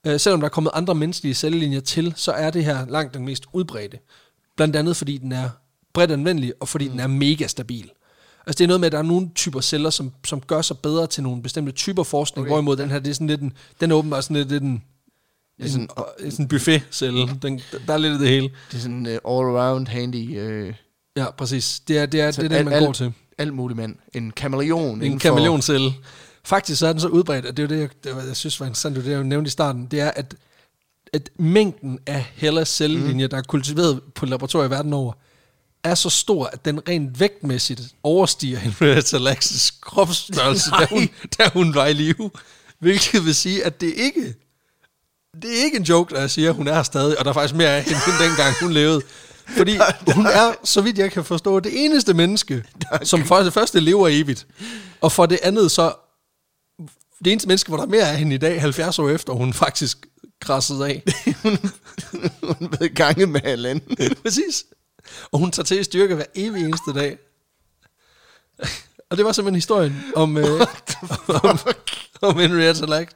Øh, 0.08 0.20
selvom 0.20 0.40
der 0.40 0.46
er 0.46 0.50
kommet 0.50 0.72
andre 0.74 0.96
menneskelige 0.96 1.34
cellelinjer 1.34 1.80
til, 1.80 2.14
så 2.16 2.32
er 2.32 2.50
det 2.52 2.66
her 2.66 2.86
langt 2.86 3.14
den 3.14 3.26
mest 3.26 3.44
udbredte. 3.54 4.00
Blandt 4.58 4.76
andet 4.76 4.98
fordi 4.98 5.18
den 5.18 5.32
er 5.32 5.50
bredt 5.94 6.12
anvendelig, 6.12 6.54
og 6.60 6.68
fordi 6.68 6.86
mm. 6.86 6.92
den 6.92 7.00
er 7.00 7.08
mega 7.08 7.48
stabil. 7.48 7.92
Altså 8.48 8.58
det 8.58 8.64
er 8.64 8.68
noget 8.68 8.80
med, 8.80 8.86
at 8.86 8.92
der 8.92 8.98
er 8.98 9.04
nogle 9.04 9.30
typer 9.36 9.62
celler, 9.62 9.90
som, 9.90 10.12
som 10.26 10.42
gør 10.42 10.62
sig 10.62 10.78
bedre 10.78 11.08
til 11.08 11.24
nogle 11.24 11.42
bestemte 11.44 11.72
typer 11.72 12.04
forskning, 12.04 12.42
okay. 12.46 12.50
hvorimod 12.52 12.78
den 12.78 12.90
her, 12.90 13.00
det 13.00 13.10
er 13.10 13.14
sådan 13.14 13.28
lidt 13.28 13.42
en, 13.42 13.54
den 13.82 13.92
er 13.92 13.96
åbenbart 13.96 14.24
sådan 14.24 14.36
lidt, 14.38 14.50
lidt 14.50 14.64
en, 14.64 14.84
Det 15.58 15.66
er 15.66 15.70
sådan, 15.70 15.90
en, 16.24 16.32
sådan 16.32 16.46
en 16.46 16.50
buffet-celle. 16.50 17.30
Den, 17.42 17.62
der 17.88 17.94
er 17.94 17.98
lidt 17.98 18.14
af 18.14 18.20
det 18.20 18.28
hele. 18.30 18.50
det 18.72 18.78
er 18.78 18.82
sådan 18.82 19.06
uh, 19.06 19.14
all-around 19.14 19.90
handy... 19.90 20.68
Uh, 20.68 20.74
Ja, 21.18 21.32
præcis. 21.32 21.80
Det 21.88 21.98
er 21.98 22.06
det, 22.06 22.22
er, 22.22 22.32
det, 22.32 22.44
er 22.44 22.48
det 22.48 22.56
al- 22.56 22.66
man 22.66 22.74
al- 22.74 22.86
går 22.86 22.94
til. 22.94 23.14
alt 23.38 23.54
muligt 23.54 23.78
mand. 23.78 23.96
En 24.14 24.32
kameleon. 24.32 25.02
En 25.02 25.20
kameleoncelle. 25.20 25.94
Faktisk 26.44 26.80
så 26.80 26.88
er 26.88 26.92
den 26.92 27.02
så 27.02 27.08
udbredt, 27.08 27.46
og 27.46 27.58
det 27.58 27.64
er 27.64 27.68
jo 27.76 27.82
det, 27.82 27.82
jeg, 27.82 28.16
det, 28.16 28.28
jeg 28.28 28.36
synes 28.36 28.60
var 28.60 28.66
interessant, 28.66 28.96
det 28.96 29.06
jeg 29.08 29.24
nævnte 29.24 29.48
i 29.48 29.52
starten, 29.52 29.86
det 29.86 30.00
er, 30.02 30.12
at, 30.12 30.36
at 31.14 31.30
mængden 31.40 32.00
af 32.08 32.26
Hella 32.36 32.66
cellelinjer, 32.66 33.26
mm. 33.28 33.30
der 33.30 33.38
er 33.38 33.42
kultiveret 33.42 34.02
på 34.16 34.26
laboratorier 34.26 34.68
verden 34.68 34.94
over, 34.94 35.14
er 35.84 35.96
så 35.96 36.10
stor, 36.10 36.46
at 36.46 36.66
den 36.66 36.88
rent 36.90 37.20
vægtmæssigt 37.20 37.82
overstiger 38.04 38.60
Henrietta 38.60 39.18
Lacks 39.18 39.72
kropsstørrelse, 39.82 40.72
da 40.80 40.86
hun, 40.86 41.10
da 41.38 41.50
hun 41.54 41.76
var 41.76 41.86
i 41.86 41.94
live. 41.94 42.32
Hvilket 42.80 43.26
vil 43.26 43.36
sige, 43.36 43.66
at 43.66 43.82
det 43.82 43.94
ikke 43.96 44.36
det 45.42 45.60
er 45.60 45.64
ikke 45.66 45.78
en 45.78 45.84
joke, 45.84 46.14
når 46.14 46.20
jeg 46.20 46.30
siger, 46.30 46.50
at 46.50 46.56
hun 46.56 46.68
er 46.68 46.84
stadig, 46.84 47.20
og 47.20 47.26
der 47.26 47.30
er 47.30 47.34
faktisk 47.34 47.56
mere 47.56 47.70
af 47.70 47.84
hende, 47.84 48.00
end 48.08 48.30
dengang 48.30 48.56
hun 48.62 48.72
levede. 48.74 49.02
Fordi 49.58 49.80
hun 50.16 50.26
er, 50.26 50.54
så 50.64 50.82
vidt 50.82 50.98
jeg 50.98 51.12
kan 51.12 51.26
forstå, 51.26 51.60
det 51.60 51.86
eneste 51.86 52.14
menneske, 52.14 52.64
som 53.04 53.26
for 53.26 53.38
det 53.38 53.54
første 53.54 53.80
lever 53.80 54.08
evigt, 54.08 54.48
og 55.02 55.12
for 55.12 55.26
det 55.26 55.40
andet 55.44 55.72
så, 55.72 55.94
det 57.26 57.32
eneste 57.32 57.48
menneske, 57.48 57.68
hvor 57.68 57.78
der 57.78 57.84
er 57.84 57.90
mere 57.90 58.10
af 58.12 58.18
hende 58.18 58.36
i 58.36 58.38
dag, 58.38 58.62
70 58.62 59.00
år 59.00 59.10
efter, 59.10 59.34
hun 59.34 59.54
faktisk 59.54 60.08
krassede 60.42 60.86
af. 60.88 61.04
Hun 62.60 62.70
ved 62.80 62.96
gange 62.96 63.26
med 63.26 63.42
halvanden. 63.42 63.98
Præcis. 64.24 64.66
Og 65.32 65.40
hun 65.40 65.52
tager 65.52 65.64
til 65.66 65.80
i 65.80 65.84
styrke 65.84 66.16
hver 66.16 66.26
evig 66.36 66.64
eneste 66.66 66.94
dag. 66.94 67.18
Og 69.10 69.18
det 69.18 69.26
var 69.26 69.32
simpelthen 69.32 69.56
historien 69.56 70.04
om, 70.16 70.38
øh, 70.38 70.46
om, 71.44 71.60
om 72.22 72.40
Henrietta 72.40 72.86
Lacks 72.86 73.16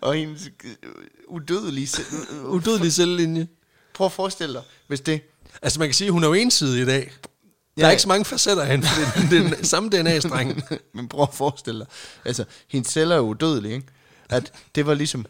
Og 0.00 0.14
hendes 0.14 0.50
øh, 0.64 0.90
udødelige... 1.28 1.86
se- 1.86 2.02
udødelige 2.56 2.90
cellelinje. 2.90 3.48
Prøv 3.94 4.04
at 4.06 4.12
forestille 4.12 4.54
dig, 4.54 4.62
hvis 4.86 5.00
det... 5.00 5.20
Altså 5.62 5.78
man 5.78 5.88
kan 5.88 5.94
sige, 5.94 6.08
at 6.08 6.12
hun 6.12 6.24
er 6.24 6.28
jo 6.28 6.34
ensidig 6.34 6.82
i 6.82 6.86
dag. 6.86 7.12
Der 7.22 7.82
Ja. 7.82 7.86
er 7.86 7.90
ikke 7.90 8.02
så 8.02 8.08
mange 8.08 8.24
facetter 8.24 8.62
af 8.62 8.68
hende, 8.70 8.86
for 8.86 9.20
det 9.30 9.38
er 9.38 9.48
den 9.56 9.64
samme 9.74 9.88
DNA-streng. 9.90 10.62
Men 10.94 11.08
prøv 11.08 11.22
at 11.22 11.34
forestille 11.34 11.80
dig. 11.80 11.86
Altså, 12.24 12.44
hendes 12.68 12.92
celler 12.92 13.14
er 13.14 13.18
jo 13.18 13.24
udødelige, 13.26 13.74
ikke? 13.74 13.86
At 14.28 14.52
det 14.74 14.86
var 14.86 14.94
ligesom 14.94 15.26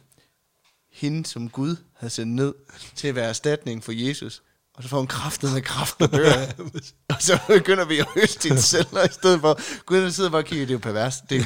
hende, 0.92 1.26
som 1.26 1.48
Gud 1.50 1.76
havde 1.96 2.10
sendt 2.10 2.34
ned 2.34 2.54
til 2.94 3.08
at 3.08 3.14
være 3.14 3.28
erstatning 3.28 3.84
for 3.84 3.92
Jesus. 3.92 4.42
Og 4.74 4.82
så 4.82 4.88
får 4.88 4.98
hun 4.98 5.06
kraftet 5.06 5.52
med 5.52 5.62
kraften 5.62 6.04
og 6.04 6.12
dør. 6.12 6.32
og 7.14 7.16
så 7.18 7.38
begynder 7.48 7.84
vi 7.84 7.98
at 7.98 8.06
høste 8.14 8.48
hendes 8.48 8.64
celler 8.64 9.04
i 9.04 9.12
stedet 9.12 9.40
for. 9.40 9.60
Gud, 9.86 9.98
der 9.98 10.10
sidder 10.10 10.30
bare 10.30 10.40
og 10.40 10.44
kigger, 10.44 10.66
det 10.66 10.70
er 10.70 10.74
jo 10.74 10.78
pervers. 10.78 11.16
Det 11.30 11.38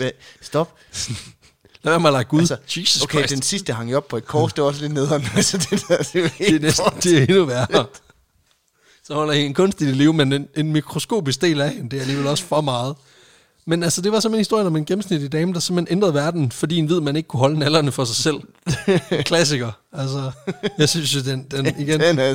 er, 0.00 0.10
stop. 0.40 0.76
Lad 1.82 1.94
at 1.94 2.12
lade 2.12 2.24
Gud. 2.24 2.40
Altså, 2.40 2.56
Jesus 2.76 3.02
okay, 3.02 3.18
Christ. 3.18 3.34
den 3.34 3.42
sidste 3.42 3.72
hang 3.72 3.88
jeg 3.88 3.96
op 3.96 4.08
på 4.08 4.16
et 4.16 4.26
kors, 4.26 4.52
det 4.52 4.62
var 4.62 4.68
også 4.68 4.80
lidt 4.80 4.92
nederen. 4.92 5.26
Altså, 5.36 5.58
det, 5.58 5.84
der, 5.88 5.96
det 5.96 6.24
er 6.24 6.28
det 6.38 6.54
er 6.54 6.60
næsten 6.60 6.92
det 7.02 7.18
er 7.18 7.22
endnu 7.22 7.44
værre. 7.44 7.86
Så 9.04 9.14
holder 9.14 9.32
en 9.32 9.54
kunstigt 9.54 9.90
i 9.90 9.94
live, 9.94 10.12
men 10.12 10.32
en, 10.32 10.48
en 10.56 10.72
mikroskopisk 10.72 11.40
del 11.40 11.60
af 11.60 11.70
hende, 11.70 11.90
det 11.90 11.96
er 11.96 12.00
alligevel 12.00 12.26
også 12.26 12.44
for 12.44 12.60
meget. 12.60 12.96
Men 13.66 13.82
altså, 13.82 14.02
det 14.02 14.12
var 14.12 14.20
simpelthen 14.20 14.40
historien 14.40 14.66
om 14.66 14.76
en 14.76 14.84
gennemsnitlig 14.84 15.32
dame, 15.32 15.52
der 15.52 15.60
simpelthen 15.60 15.96
ændrede 15.96 16.14
verden, 16.14 16.52
fordi 16.52 16.76
en 16.76 16.86
hvid 16.86 17.00
man 17.00 17.16
ikke 17.16 17.26
kunne 17.26 17.40
holde 17.40 17.58
nallerne 17.58 17.92
for 17.92 18.04
sig 18.04 18.16
selv. 18.16 18.40
Klassiker. 19.30 19.72
Altså, 19.92 20.30
jeg 20.78 20.88
synes 20.88 21.14
jo, 21.14 21.20
den, 21.20 21.46
den 21.50 21.66
igen, 21.82 22.00
Den 22.00 22.18
er, 22.18 22.34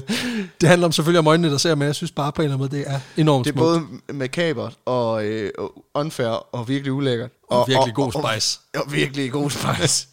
det 0.62 0.70
handler 0.70 0.86
om 0.86 0.92
selvfølgelig 0.92 1.20
om 1.20 1.28
øjnene, 1.28 1.52
der 1.52 1.58
ser, 1.58 1.76
men 1.76 1.86
jeg 1.86 1.96
synes 1.96 2.12
bare 2.12 2.32
på 2.32 2.42
en 2.42 2.44
eller 2.44 2.58
anden 2.58 2.70
måde, 2.72 2.84
det 2.84 2.92
er 2.94 3.00
enormt 3.18 3.46
det 3.46 3.52
er 3.52 3.58
smukt. 3.58 3.90
både 4.10 4.18
makabert 4.18 4.74
og, 4.86 5.26
øh, 5.26 5.52
og 5.58 5.72
unfair 5.94 6.28
og 6.28 6.68
virkelig 6.68 6.94
ulækkert. 6.94 7.30
Og 7.50 7.68
virkelig 7.68 7.94
god 7.94 8.12
spice. 8.12 8.60
Og, 8.74 8.80
og, 8.80 8.86
og 8.86 8.94
virkelig 8.94 9.32
god 9.32 9.50
spice. 9.50 10.08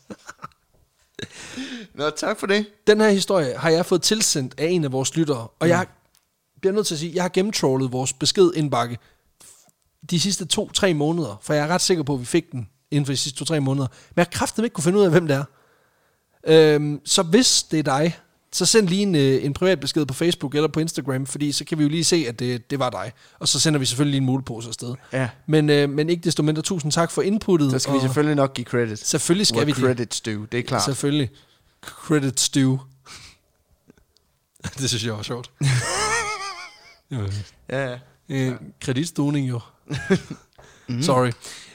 Nå, 1.94 2.10
tak 2.10 2.40
for 2.40 2.46
det. 2.46 2.66
Den 2.86 3.00
her 3.00 3.10
historie 3.10 3.54
har 3.56 3.70
jeg 3.70 3.86
fået 3.86 4.02
tilsendt 4.02 4.54
af 4.58 4.66
en 4.66 4.84
af 4.84 4.92
vores 4.92 5.16
lyttere, 5.16 5.46
og 5.60 5.68
jeg 5.68 5.86
bliver 6.60 6.74
nødt 6.74 6.86
til 6.86 6.94
at 6.94 6.98
sige, 6.98 7.12
jeg 7.14 7.24
har 7.24 7.28
gennemtrollet 7.28 7.92
vores 7.92 8.12
beskedindbakke 8.12 8.98
de 10.10 10.20
sidste 10.20 10.44
to-tre 10.44 10.94
måneder, 10.94 11.38
for 11.42 11.54
jeg 11.54 11.64
er 11.64 11.68
ret 11.68 11.80
sikker 11.80 12.02
på, 12.02 12.14
at 12.14 12.20
vi 12.20 12.24
fik 12.24 12.52
den 12.52 12.68
inden 12.90 13.06
for 13.06 13.12
de 13.12 13.16
sidste 13.16 13.38
to-tre 13.38 13.60
måneder. 13.60 13.86
Men 13.86 14.12
jeg 14.16 14.24
har 14.32 14.38
kraftigt 14.38 14.64
ikke 14.64 14.74
kunne 14.74 14.84
finde 14.84 14.98
ud 14.98 15.04
af, 15.04 15.10
hvem 15.10 15.26
det 15.28 15.36
er. 15.36 15.44
Øhm, 16.46 17.00
så 17.04 17.22
hvis 17.22 17.62
det 17.62 17.78
er 17.78 17.82
dig, 17.82 18.18
så 18.52 18.66
send 18.66 18.88
lige 18.88 19.02
en, 19.02 19.14
øh, 19.14 19.44
en 19.44 19.52
privat 19.52 19.80
besked 19.80 20.06
på 20.06 20.14
Facebook 20.14 20.54
eller 20.54 20.68
på 20.68 20.80
Instagram, 20.80 21.26
fordi 21.26 21.52
så 21.52 21.64
kan 21.64 21.78
vi 21.78 21.82
jo 21.82 21.88
lige 21.88 22.04
se, 22.04 22.24
at 22.28 22.38
det, 22.38 22.70
det 22.70 22.78
var 22.78 22.90
dig. 22.90 23.12
Og 23.38 23.48
så 23.48 23.60
sender 23.60 23.78
vi 23.80 23.86
selvfølgelig 23.86 24.10
lige 24.12 24.18
en 24.20 24.26
mulepose 24.26 24.68
afsted. 24.68 24.94
Ja. 25.12 25.28
Men, 25.46 25.70
øh, 25.70 25.90
men 25.90 26.10
ikke 26.10 26.24
desto 26.24 26.42
mindre, 26.42 26.62
tusind 26.62 26.92
tak 26.92 27.10
for 27.10 27.22
inputtet. 27.22 27.70
Så 27.70 27.78
skal 27.78 27.94
vi 27.94 28.00
selvfølgelig 28.00 28.36
nok 28.36 28.54
give 28.54 28.64
credit. 28.64 28.98
Selvfølgelig 29.06 29.46
skal 29.46 29.56
What 29.58 29.66
vi 29.66 29.72
det. 29.72 29.80
credits 29.80 30.20
do, 30.20 30.30
det 30.30 30.58
er 30.58 30.62
klart. 30.62 30.84
Selvfølgelig. 30.84 31.30
Credit 31.82 32.40
stew. 32.40 32.78
det 34.78 34.88
synes 34.88 35.04
jeg 35.04 35.12
var 35.14 35.22
sjovt. 35.22 35.50
Jo, 37.10 37.28
Ja, 37.68 37.90
ja. 37.90 37.98
øh, 38.28 38.54
Kreditstuning 38.80 39.48
jo. 39.48 39.60
Sorry. 41.00 41.30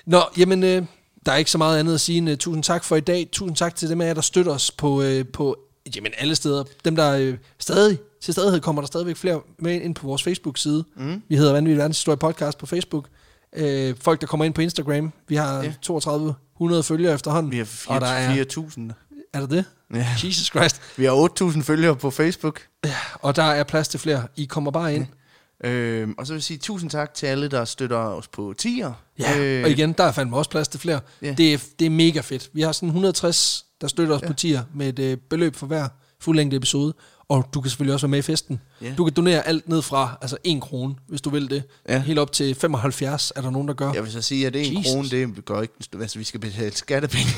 Nå, 0.06 0.22
jamen, 0.38 0.63
øh, 0.63 0.84
der 1.26 1.32
er 1.32 1.36
ikke 1.38 1.52
så 1.52 1.58
meget 1.58 1.80
andet 1.80 1.93
at 1.93 2.02
sige 2.02 2.17
end 2.17 2.30
uh, 2.30 2.36
tusind 2.38 2.63
tak 2.63 2.84
for 2.84 2.96
i 2.96 3.00
dag. 3.00 3.30
Tusind 3.32 3.56
tak 3.56 3.76
til 3.76 3.89
dem 3.89 4.02
af 4.02 4.08
jer, 4.08 4.13
der 4.13 4.22
støtter 4.22 4.52
os 4.52 4.72
på, 4.72 5.02
øh, 5.02 5.26
på 5.34 5.58
jamen, 5.96 6.12
alle 6.17 6.36
steder. 6.36 6.63
Dem, 6.86 6.96
der 6.96 7.12
øh, 7.12 7.38
stadig, 7.60 8.00
til 8.22 8.34
stadighed 8.34 8.62
kommer 8.62 8.82
der 8.82 8.88
stadigvæk 8.88 9.15
flere 9.17 9.41
med 9.60 9.82
ind 9.82 9.96
på 9.96 10.08
vores 10.08 10.24
Facebook-side. 10.24 10.84
Mm. 10.96 11.22
Vi 11.30 11.36
hedder 11.36 11.54
Vanvittig 11.54 11.78
Verdenshistorie 11.78 12.17
Podcast 12.17 12.58
på 12.58 12.65
Facebook. 12.65 13.08
Øh, 13.56 13.96
folk, 14.02 14.22
der 14.22 14.28
kommer 14.28 14.46
ind 14.46 14.54
på 14.54 14.62
Instagram. 14.62 15.13
Vi 15.28 15.36
har 15.36 15.58
Ja. 15.58 15.63
ja. 15.63 15.74
3200 15.82 16.84
følgere 16.84 17.13
efterhånden. 17.13 17.52
Vi 17.52 17.58
har 17.58 17.67
og 17.88 18.02
der 18.02 18.08
er, 18.08 18.43
4.000. 18.43 18.82
er 19.34 19.39
der 19.39 19.48
det? 19.48 19.65
Ja. 19.93 20.08
Jesus 20.24 20.48
Christ. 20.48 20.82
Vi 20.98 21.06
har 21.06 21.52
8.000 21.52 21.62
følgere 21.62 21.96
på 21.96 22.12
Facebook. 22.12 22.62
Ja, 22.86 22.96
og 23.13 23.36
der 23.36 23.43
er 23.43 23.63
plads 23.63 23.88
til 23.88 24.00
flere. 24.00 24.28
I 24.36 24.46
kommer 24.46 24.72
bare 24.72 24.96
ind. 24.96 25.06
Øhm, 25.63 26.15
og 26.17 26.28
så 26.28 26.34
vil 26.34 26.38
jeg 26.38 26.43
sige 26.43 26.58
tusind 26.58 26.89
tak 26.89 27.13
til 27.13 27.26
alle, 27.26 27.48
der 27.48 27.65
støtter 27.65 27.98
os 27.98 28.28
på 28.28 28.54
tier. 28.58 28.93
Ja, 29.20 29.39
øh, 29.39 29.63
og 29.63 29.70
igen, 29.70 29.93
der 29.93 30.04
er 30.04 30.12
fandme 30.12 30.38
også 30.38 30.52
plads 30.52 30.67
til 30.67 30.80
flere. 30.80 31.00
Ja. 31.22 31.34
Det, 31.38 31.54
er, 31.54 31.58
det 31.80 31.86
er 31.86 31.89
mega 31.89 32.20
fedt. 32.20 32.50
Vi 32.54 32.62
har 32.62 32.72
sådan 32.72 32.89
160, 32.89 33.65
der 33.82 33.88
støtter 33.88 34.15
os 34.15 34.22
ja. 34.22 34.28
på 34.28 34.34
tier 34.34 34.63
med 34.74 34.89
et 34.89 35.00
øh, 35.00 35.17
beløb 35.30 35.56
for 35.56 35.67
hver 35.67 35.88
fuldlængde 36.20 36.58
episode. 36.58 36.93
Og 37.30 37.50
du 37.54 37.62
kan 37.62 37.70
selvfølgelig 37.70 37.93
også 37.93 38.08
være 38.08 38.12
med 38.12 38.20
i 38.20 38.22
festen. 38.22 38.60
Ja. 38.82 38.93
Du 38.98 39.04
kan 39.04 39.13
donere 39.13 39.48
alt 39.48 39.70
ned 39.70 39.82
fra, 39.82 40.17
altså 40.22 40.38
1 40.43 40.62
krone, 40.62 40.96
hvis 41.08 41.22
du 41.22 41.30
vil 41.30 41.50
det. 41.50 41.63
Ja. 41.89 42.00
Helt 42.00 42.20
op 42.20 42.32
til 42.32 42.56
75 42.56 43.34
er 43.36 43.41
der 43.41 43.50
nogen, 43.50 43.67
der 43.67 43.74
gør. 43.74 43.93
Jeg 43.93 44.04
vil 44.04 44.12
så 44.12 44.22
sige, 44.22 44.48
at 44.48 44.56
en 44.56 44.78
Jesus. 44.78 44.93
krone, 44.93 45.10
det 45.10 45.46
gør 45.46 45.62
ikke... 45.62 45.74
Altså, 46.02 46.17
vi 46.17 46.24
skal 46.24 46.39
betale 46.39 46.76
skattepenge. 46.76 47.30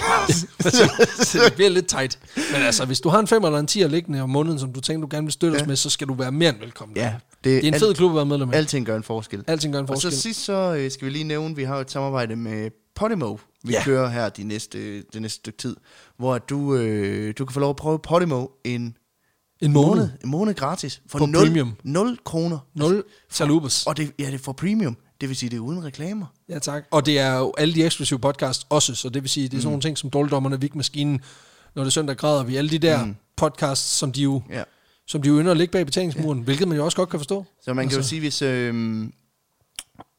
så 1.29 1.39
det 1.45 1.53
bliver 1.53 1.69
lidt 1.69 1.87
tight. 1.87 2.19
Men 2.35 2.61
altså, 2.61 2.85
hvis 2.85 3.01
du 3.01 3.09
har 3.09 3.19
en 3.19 3.27
5 3.27 3.43
eller 3.43 3.59
en 3.59 3.67
10 3.67 3.79
liggende 3.83 4.21
om 4.21 4.29
måneden, 4.29 4.59
som 4.59 4.73
du 4.73 4.81
tænker, 4.81 5.07
du 5.07 5.15
gerne 5.15 5.25
vil 5.25 5.33
støtte. 5.33 5.57
Ja. 5.57 5.61
os 5.61 5.67
med, 5.67 5.75
så 5.75 5.89
skal 5.89 6.07
du 6.07 6.13
være 6.13 6.31
mere 6.31 6.49
end 6.49 6.59
velkommen. 6.59 6.97
ja, 6.97 7.13
Det 7.43 7.55
er 7.57 7.59
en 7.67 7.73
alt- 7.73 7.83
fed 7.83 7.93
klub 7.93 8.11
at 8.11 8.15
være 8.15 8.25
medlem 8.25 8.49
af. 8.49 8.57
Alting 8.57 8.85
gør 8.85 8.95
en 8.97 9.03
forskel. 9.03 9.43
Alting 9.47 9.73
gør 9.73 9.79
en 9.79 9.83
Og 9.83 9.87
forskel. 9.87 10.11
så 10.11 10.21
sidst 10.21 10.45
så 10.45 10.75
øh, 10.79 10.91
skal 10.91 11.05
vi 11.05 11.11
lige 11.11 11.23
nævne, 11.23 11.49
at 11.49 11.57
vi 11.57 11.63
har 11.63 11.77
et 11.77 11.91
samarbejde 11.91 12.35
med 12.35 12.69
Podimo, 12.95 13.37
vi 13.63 13.73
Ja. 13.73 13.83
kører 13.83 14.09
her 14.09 14.29
de 14.29 14.43
næste, 14.43 15.01
det 15.01 15.21
næste 15.21 15.35
stykke 15.35 15.57
tid, 15.57 15.75
hvor 16.17 16.35
at 16.35 16.49
du, 16.49 16.75
øh, 16.75 17.33
du 17.37 17.45
kan 17.45 17.53
få 17.53 17.59
lov 17.59 17.69
at 17.69 17.75
prøve 17.75 17.99
Podimo 17.99 18.47
en 18.63 18.97
en 19.61 19.73
måned. 19.73 19.89
måned, 19.89 20.09
en 20.23 20.29
måned 20.29 20.53
gratis 20.53 21.01
for 21.07 21.17
På 21.19 21.25
0, 21.25 21.45
premium. 21.45 21.73
0 21.83 22.17
kroner. 22.25 22.59
0 22.75 23.03
salubes. 23.29 23.85
Og 23.87 23.97
det, 23.97 24.11
ja, 24.19 24.25
det 24.25 24.33
er 24.33 24.37
for 24.37 24.51
premium. 24.53 24.97
Det 25.21 25.29
vil 25.29 25.37
sige, 25.37 25.49
det 25.49 25.55
er 25.57 25.61
uden 25.61 25.83
reklamer. 25.85 26.25
Ja, 26.49 26.59
tak. 26.59 26.83
Og 26.91 27.05
det 27.05 27.19
er 27.19 27.37
jo 27.37 27.53
alle 27.57 27.73
de 27.73 27.83
eksklusive 27.85 28.19
podcasts 28.19 28.65
også, 28.69 28.95
så 28.95 29.09
det 29.09 29.21
vil 29.23 29.29
sige, 29.29 29.47
det 29.47 29.53
er 29.57 29.61
sådan 29.61 29.67
nogle 29.71 29.81
ting 29.81 29.97
som 29.97 30.09
Dårligdommerne, 30.09 30.61
Vigmaskinen, 30.61 31.21
Når 31.75 31.83
det 31.83 31.87
er 31.87 31.91
søndag 31.91 32.17
græder 32.17 32.43
vi, 32.43 32.55
alle 32.55 32.69
de 32.69 32.77
der 32.79 33.05
mm. 33.05 33.15
podcasts, 33.37 33.97
som 33.97 34.11
de 34.11 34.21
jo, 34.21 34.41
Ja. 34.49 34.63
Som 35.09 35.21
de 35.21 35.29
ynder 35.29 35.51
at 35.51 35.57
ligge 35.57 35.71
bag 35.71 35.85
betalingsmuren, 35.85 36.37
ja. 36.39 36.43
hvilket 36.43 36.67
man 36.67 36.77
jo 36.77 36.85
også 36.85 36.97
godt 36.97 37.09
kan 37.09 37.19
forstå. 37.19 37.45
Så 37.61 37.73
man 37.73 37.85
kan 37.85 37.91
jo 37.91 37.97
Altså. 37.97 38.09
sige, 38.09 38.19
hvis, 38.19 38.41
øh, 38.41 39.03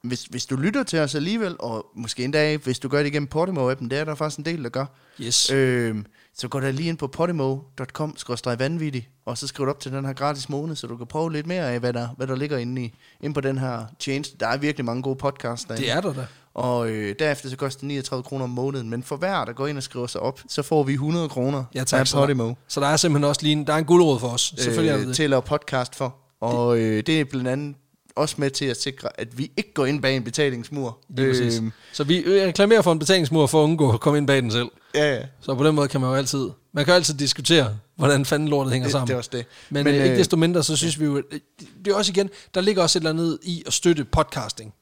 hvis, 0.03 0.25
hvis 0.25 0.47
du 0.47 0.57
lytter 0.57 0.83
til 0.83 0.99
os 0.99 1.15
alligevel, 1.15 1.57
og 1.59 1.87
måske 1.97 2.25
endda, 2.25 2.57
hvis 2.57 2.79
du 2.79 2.89
gør 2.89 2.99
det 2.99 3.07
igennem 3.07 3.29
Podimo-appen, 3.35 3.89
det 3.89 3.93
er 3.93 4.05
der 4.05 4.15
faktisk 4.15 4.39
en 4.39 4.45
del, 4.45 4.63
der 4.65 4.69
gør, 4.71 4.87
Yes. 5.21 5.51
øh, 5.51 5.97
så 6.35 6.49
går 6.49 6.61
der 6.61 6.71
lige 6.71 6.89
ind 6.89 6.99
på 6.99 7.07
podimo.com, 7.07 8.17
vanvittig, 8.59 9.09
og 9.25 9.39
så 9.39 9.47
skriver 9.47 9.65
du 9.67 9.71
op 9.71 9.81
til 9.81 9.93
den 9.93 10.05
her 10.05 10.13
gratis 10.13 10.49
måned, 10.49 10.77
så 10.77 10.87
du 10.87 10.97
kan 10.97 11.07
prøve 11.07 11.33
lidt 11.33 11.47
mere 11.47 11.71
af, 11.73 11.81
hvad 11.81 11.93
der, 11.93 12.09
hvad 12.17 12.27
der 12.27 12.37
ligger 12.37 12.59
inde, 12.59 12.85
i, 12.85 12.95
inde 13.21 13.35
på 13.35 13.41
den 13.41 13.59
her 13.59 13.85
tjeneste. 13.99 14.37
Der 14.41 14.47
er 14.47 14.57
virkelig 14.57 14.85
mange 14.85 15.03
gode 15.03 15.17
podcasts 15.17 15.65
derinde. 15.65 15.83
Det 15.83 15.93
er 15.93 16.01
der 16.01 16.13
da. 16.13 16.27
Og 16.55 16.91
øh, 16.91 17.15
derefter 17.19 17.49
så 17.49 17.57
koster 17.57 17.81
det 17.81 17.87
39 17.89 18.23
kroner 18.23 18.45
om 18.45 18.51
måneden, 18.51 18.91
men 18.91 19.03
for 19.03 19.17
hver, 19.17 19.45
der 19.45 19.53
går 19.53 19.67
ind 19.67 19.77
og 19.77 19.83
skriver 19.83 20.07
sig 20.07 20.21
op, 20.21 20.41
så 20.49 20.63
får 20.63 20.83
vi 20.83 20.93
100 20.93 21.29
kroner 21.29 21.65
Ja, 21.75 21.85
tak. 21.85 22.01
af 22.01 22.09
Så 22.09 22.17
der, 22.17 22.23
Podimo. 22.23 22.55
så 22.69 22.81
der 22.81 22.87
er 22.87 22.97
simpelthen 22.97 23.29
også 23.29 23.43
lige 23.43 23.53
en, 23.53 23.67
der 23.67 23.73
er 23.73 23.77
en 23.79 23.85
guldråd 23.85 24.21
for 24.21 24.29
os. 24.29 24.55
Selvfølgelig 24.59 24.91
er 24.91 24.95
der 24.95 25.03
øh, 25.03 25.07
det. 25.09 25.17
til 25.17 25.23
at 25.23 25.31
lave 25.31 25.43
podcast 25.43 25.95
for. 25.95 26.17
Og 26.41 26.79
øh, 26.79 27.03
det 27.07 27.21
er 27.21 27.25
blandt 27.25 27.49
andet 27.49 27.77
også 28.17 28.35
med 28.39 28.51
til 28.51 28.65
at 28.65 28.83
sikre, 28.83 29.09
at 29.21 29.39
vi 29.39 29.51
ikke 29.57 29.75
går 29.75 29.87
ind 29.87 30.03
bag 30.03 30.17
en 30.17 30.25
betalingsmur. 30.25 30.99
Øhm, 31.19 31.73
Så 31.93 32.05
vi 32.05 32.19
øh, 32.19 32.47
reklamerer 32.49 32.83
for 32.83 32.93
en 32.93 32.99
betalingsmur 32.99 33.47
for 33.47 33.61
at 33.61 33.65
undgå 33.65 33.93
at 33.93 34.01
komme 34.01 34.19
ind 34.19 34.27
bag 34.27 34.43
den 34.43 34.51
selv. 34.51 34.69
ja, 34.95 35.15
ja. 35.15 35.21
Så 35.41 35.55
på 35.55 35.65
den 35.67 35.75
måde 35.75 35.89
kan 35.89 36.01
man 36.01 36.11
jo 36.11 36.17
altid, 36.17 36.49
man 36.73 36.85
kan 36.85 36.93
jo 36.93 36.97
altid 36.97 37.15
diskutere, 37.15 37.77
hvordan 37.97 38.25
fanden 38.25 38.49
lortet 38.49 38.73
hænger 38.73 38.87
Det, 38.87 38.93
sammen. 38.93 39.07
det 39.09 39.15
er 39.15 39.19
også 39.19 39.31
det. 39.33 39.47
Men, 39.71 39.85
Men 39.85 39.95
øh, 39.95 40.05
ikke 40.05 40.17
desto 40.17 40.37
mindre, 40.37 40.63
så 40.63 40.77
synes 40.77 40.97
ja. 40.97 41.01
vi 41.01 41.05
jo, 41.07 41.17
øh, 41.17 41.41
det 41.85 41.91
er 41.91 41.95
også 41.97 42.13
igen, 42.13 42.31
der 42.55 42.61
ligger 42.61 42.83
også 42.83 42.99
et 42.99 43.01
eller 43.01 43.11
andet 43.11 43.39
i 43.43 43.63
at 43.67 43.73
støtte 43.73 44.05
podcasting. 44.05 44.75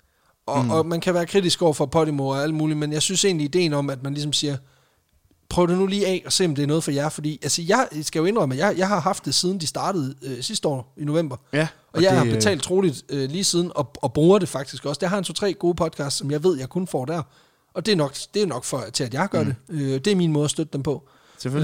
Og, 0.48 0.64
mm. 0.64 0.70
og 0.70 0.86
man 0.86 1.00
kan 1.00 1.14
være 1.14 1.26
kritisk 1.26 1.62
over 1.62 1.72
for 1.72 1.86
Podimo 1.86 2.26
og 2.26 2.42
alt 2.42 2.54
muligt, 2.54 2.78
men 2.78 2.92
jeg 2.92 3.02
synes 3.02 3.24
egentlig 3.24 3.44
ideen 3.44 3.72
om, 3.72 3.90
at 3.90 4.02
man 4.02 4.14
ligesom 4.14 4.32
siger, 4.32 4.56
prøv 5.48 5.68
det 5.68 5.78
nu 5.78 5.86
lige 5.86 6.06
af 6.06 6.22
og 6.26 6.32
se, 6.32 6.44
om 6.44 6.54
det 6.54 6.62
er 6.62 6.66
noget 6.66 6.84
for 6.84 6.90
jer. 6.90 7.08
Fordi 7.08 7.38
altså, 7.42 7.62
jeg 7.62 7.88
skal 8.02 8.20
jo 8.20 8.24
indrømme, 8.24 8.54
at 8.54 8.58
jeg, 8.58 8.74
jeg 8.78 8.88
har 8.88 9.00
haft 9.00 9.24
det 9.24 9.34
siden 9.34 9.60
de 9.60 9.66
startede 9.66 10.14
øh, 10.22 10.42
sidste 10.42 10.68
år 10.68 10.94
i 10.96 11.04
november. 11.04 11.36
Ja, 11.52 11.60
Og, 11.60 11.68
og 11.92 12.02
jeg 12.02 12.10
det, 12.10 12.18
har 12.18 12.26
øh, 12.26 12.32
betalt 12.32 12.62
troligt 12.62 13.04
øh, 13.08 13.30
lige 13.30 13.44
siden, 13.44 13.72
og, 13.74 13.90
og 14.02 14.12
bruger 14.12 14.38
det 14.38 14.48
faktisk 14.48 14.86
også. 14.86 14.98
Jeg 15.02 15.10
har 15.10 15.18
en 15.18 15.24
to-tre 15.24 15.52
gode 15.52 15.74
podcasts, 15.74 16.18
som 16.18 16.30
jeg 16.30 16.44
ved, 16.44 16.58
jeg 16.58 16.68
kun 16.68 16.86
får 16.86 17.04
der. 17.04 17.22
Og 17.74 17.86
det 17.86 17.92
er 17.92 17.96
nok, 17.96 18.16
det 18.34 18.42
er 18.42 18.46
nok 18.46 18.64
for, 18.64 18.84
til, 18.92 19.04
at 19.04 19.14
jeg 19.14 19.28
gør 19.28 19.42
mm. 19.42 19.54
det. 19.68 19.82
Øh, 19.82 19.94
det 19.94 20.06
er 20.06 20.16
min 20.16 20.32
måde 20.32 20.44
at 20.44 20.50
støtte 20.50 20.72
dem 20.72 20.82
på. 20.82 21.08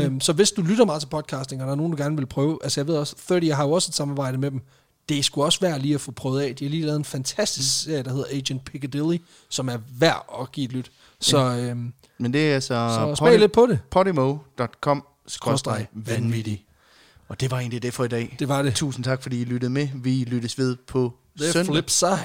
Øhm, 0.05 0.20
så 0.20 0.32
hvis 0.32 0.53
du 0.53 0.62
lytter 0.62 0.85
meget 0.85 1.03
til 1.03 1.09
podcasting, 1.09 1.62
og 1.62 1.66
der 1.66 1.72
er 1.72 1.76
nogen, 1.76 1.93
der 1.93 1.99
gerne 1.99 2.16
vil 2.16 2.26
prøve, 2.26 2.59
altså 2.62 2.80
jeg 2.80 2.89
ved 2.89 2.97
også, 2.97 3.16
30 3.28 3.53
har 3.55 3.64
jo 3.64 3.70
også 3.70 3.91
et 3.91 3.95
samarbejde 3.95 4.39
med 4.39 4.51
dem. 4.51 4.61
Det 5.09 5.18
er 5.18 5.22
sgu 5.22 5.42
også 5.44 5.61
værd 5.61 5.80
lige 5.80 5.94
at 5.94 6.00
få 6.00 6.11
prøvet 6.12 6.40
af. 6.42 6.57
De 6.57 6.64
har 6.64 6.70
lige 6.70 6.84
lavet 6.86 6.96
en 6.98 7.05
fantastisk 7.05 7.82
serie, 7.84 8.02
der 8.02 8.11
hedder 8.11 8.24
Agent 8.30 8.64
Piccadilly, 8.64 9.16
som 9.48 9.68
er 9.68 9.78
værd 9.98 10.26
at 10.40 10.52
give 10.52 10.64
et 10.66 10.72
lyt. 10.72 10.90
Så, 11.20 11.38
øhm, 11.38 11.92
Men 12.18 12.32
det 12.32 12.50
er 12.50 12.55
altså 12.55 12.74
så 12.74 13.14
smag 13.18 13.38
lidt 13.38 13.52
på 13.52 13.66
det. 13.66 13.78
podimo.com 13.90 15.05
vanvittig. 15.92 16.64
Og 17.28 17.40
det 17.40 17.50
var 17.50 17.59
egentlig 17.59 17.82
det 17.82 17.94
for 17.94 18.05
i 18.05 18.09
dag. 18.09 18.36
Det 18.38 18.48
var 18.48 18.62
det. 18.62 18.74
Tusind 18.74 19.05
tak, 19.05 19.22
fordi 19.22 19.40
I 19.40 19.44
lyttede 19.44 19.70
med. 19.72 19.88
Vi 19.94 20.24
lyttes 20.24 20.59
ved 20.59 20.76
på 20.86 21.12
The 21.40 21.52
søndag. 21.52 21.72
flip 21.74 21.90
side. 21.90 22.18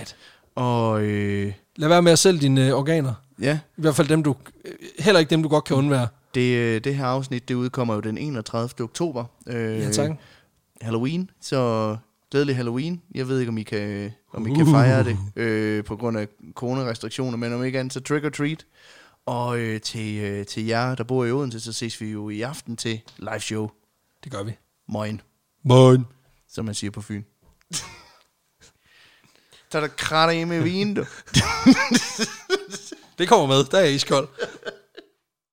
Og 0.55 1.01
øh, 1.01 1.53
Lad 1.75 1.87
være 1.89 2.01
med 2.01 2.11
at 2.11 2.19
sælge 2.19 2.39
dine 2.41 2.67
øh, 2.67 2.73
organer. 2.73 3.13
ja, 3.41 3.59
I 3.77 3.81
hvert 3.81 3.95
fald 3.95 4.07
dem, 4.07 4.23
du... 4.23 4.35
øh, 4.65 4.71
Heller 4.99 5.19
ikke 5.19 5.29
dem, 5.29 5.43
du 5.43 5.49
godt 5.49 5.63
kan 5.63 5.75
undvære. 5.75 6.07
det, 6.35 6.55
øh, 6.57 6.83
det 6.83 6.95
her 6.95 7.05
afsnit, 7.05 7.47
det 7.49 7.55
udkommer 7.55 7.93
jo 7.95 7.99
den 7.99 8.17
31. 8.17 8.69
oktober. 8.83 9.25
Øh, 9.47 9.79
Ja, 9.79 9.91
tak. 9.91 10.11
Halloween, 10.81 11.29
så 11.41 11.97
glædelig 12.31 12.55
Halloween. 12.55 13.01
Jeg 13.15 13.27
ved 13.27 13.39
ikke, 13.39 13.49
om 13.49 13.57
I 13.57 13.63
kan, 13.63 14.11
om 14.33 14.47
I 14.47 14.55
kan 14.55 14.65
fejre 14.65 15.03
det 15.03 15.17
øh, 15.35 15.83
på 15.83 15.95
grund 15.95 16.17
af 16.17 16.27
coronarestriktioner, 16.53 17.37
men 17.37 17.53
om 17.53 17.63
ikke 17.63 17.79
andet, 17.79 17.93
så 17.93 17.99
trick 17.99 18.25
or 18.25 18.29
treat. 18.29 18.65
Og 19.25 19.59
øh, 19.59 19.81
til, 19.81 20.17
øh, 20.17 20.45
til 20.45 20.65
jer, 20.65 20.95
der 20.95 21.03
bor 21.03 21.25
i 21.25 21.31
Odense, 21.31 21.59
så 21.59 21.73
ses 21.73 22.01
vi 22.01 22.11
jo 22.11 22.29
i 22.29 22.41
aften 22.41 22.77
til 22.77 23.01
live 23.17 23.39
show. 23.39 23.69
Det 24.23 24.31
gør 24.31 24.43
vi. 24.43 24.51
Moin, 24.87 25.21
Moin. 25.63 26.05
som 26.49 26.65
man 26.65 26.75
siger 26.75 26.91
på 26.91 27.01
Fyn. 27.01 27.23
Så 29.71 29.77
er 29.77 29.81
der 29.81 29.87
kratter 29.87 30.35
i 30.35 30.43
med 30.43 30.61
vin, 30.61 30.93
du. 30.93 31.01
Det 33.17 33.27
kommer 33.27 33.47
med. 33.47 33.63
Der 33.63 33.79
er 33.79 33.85
iskold. 33.85 34.27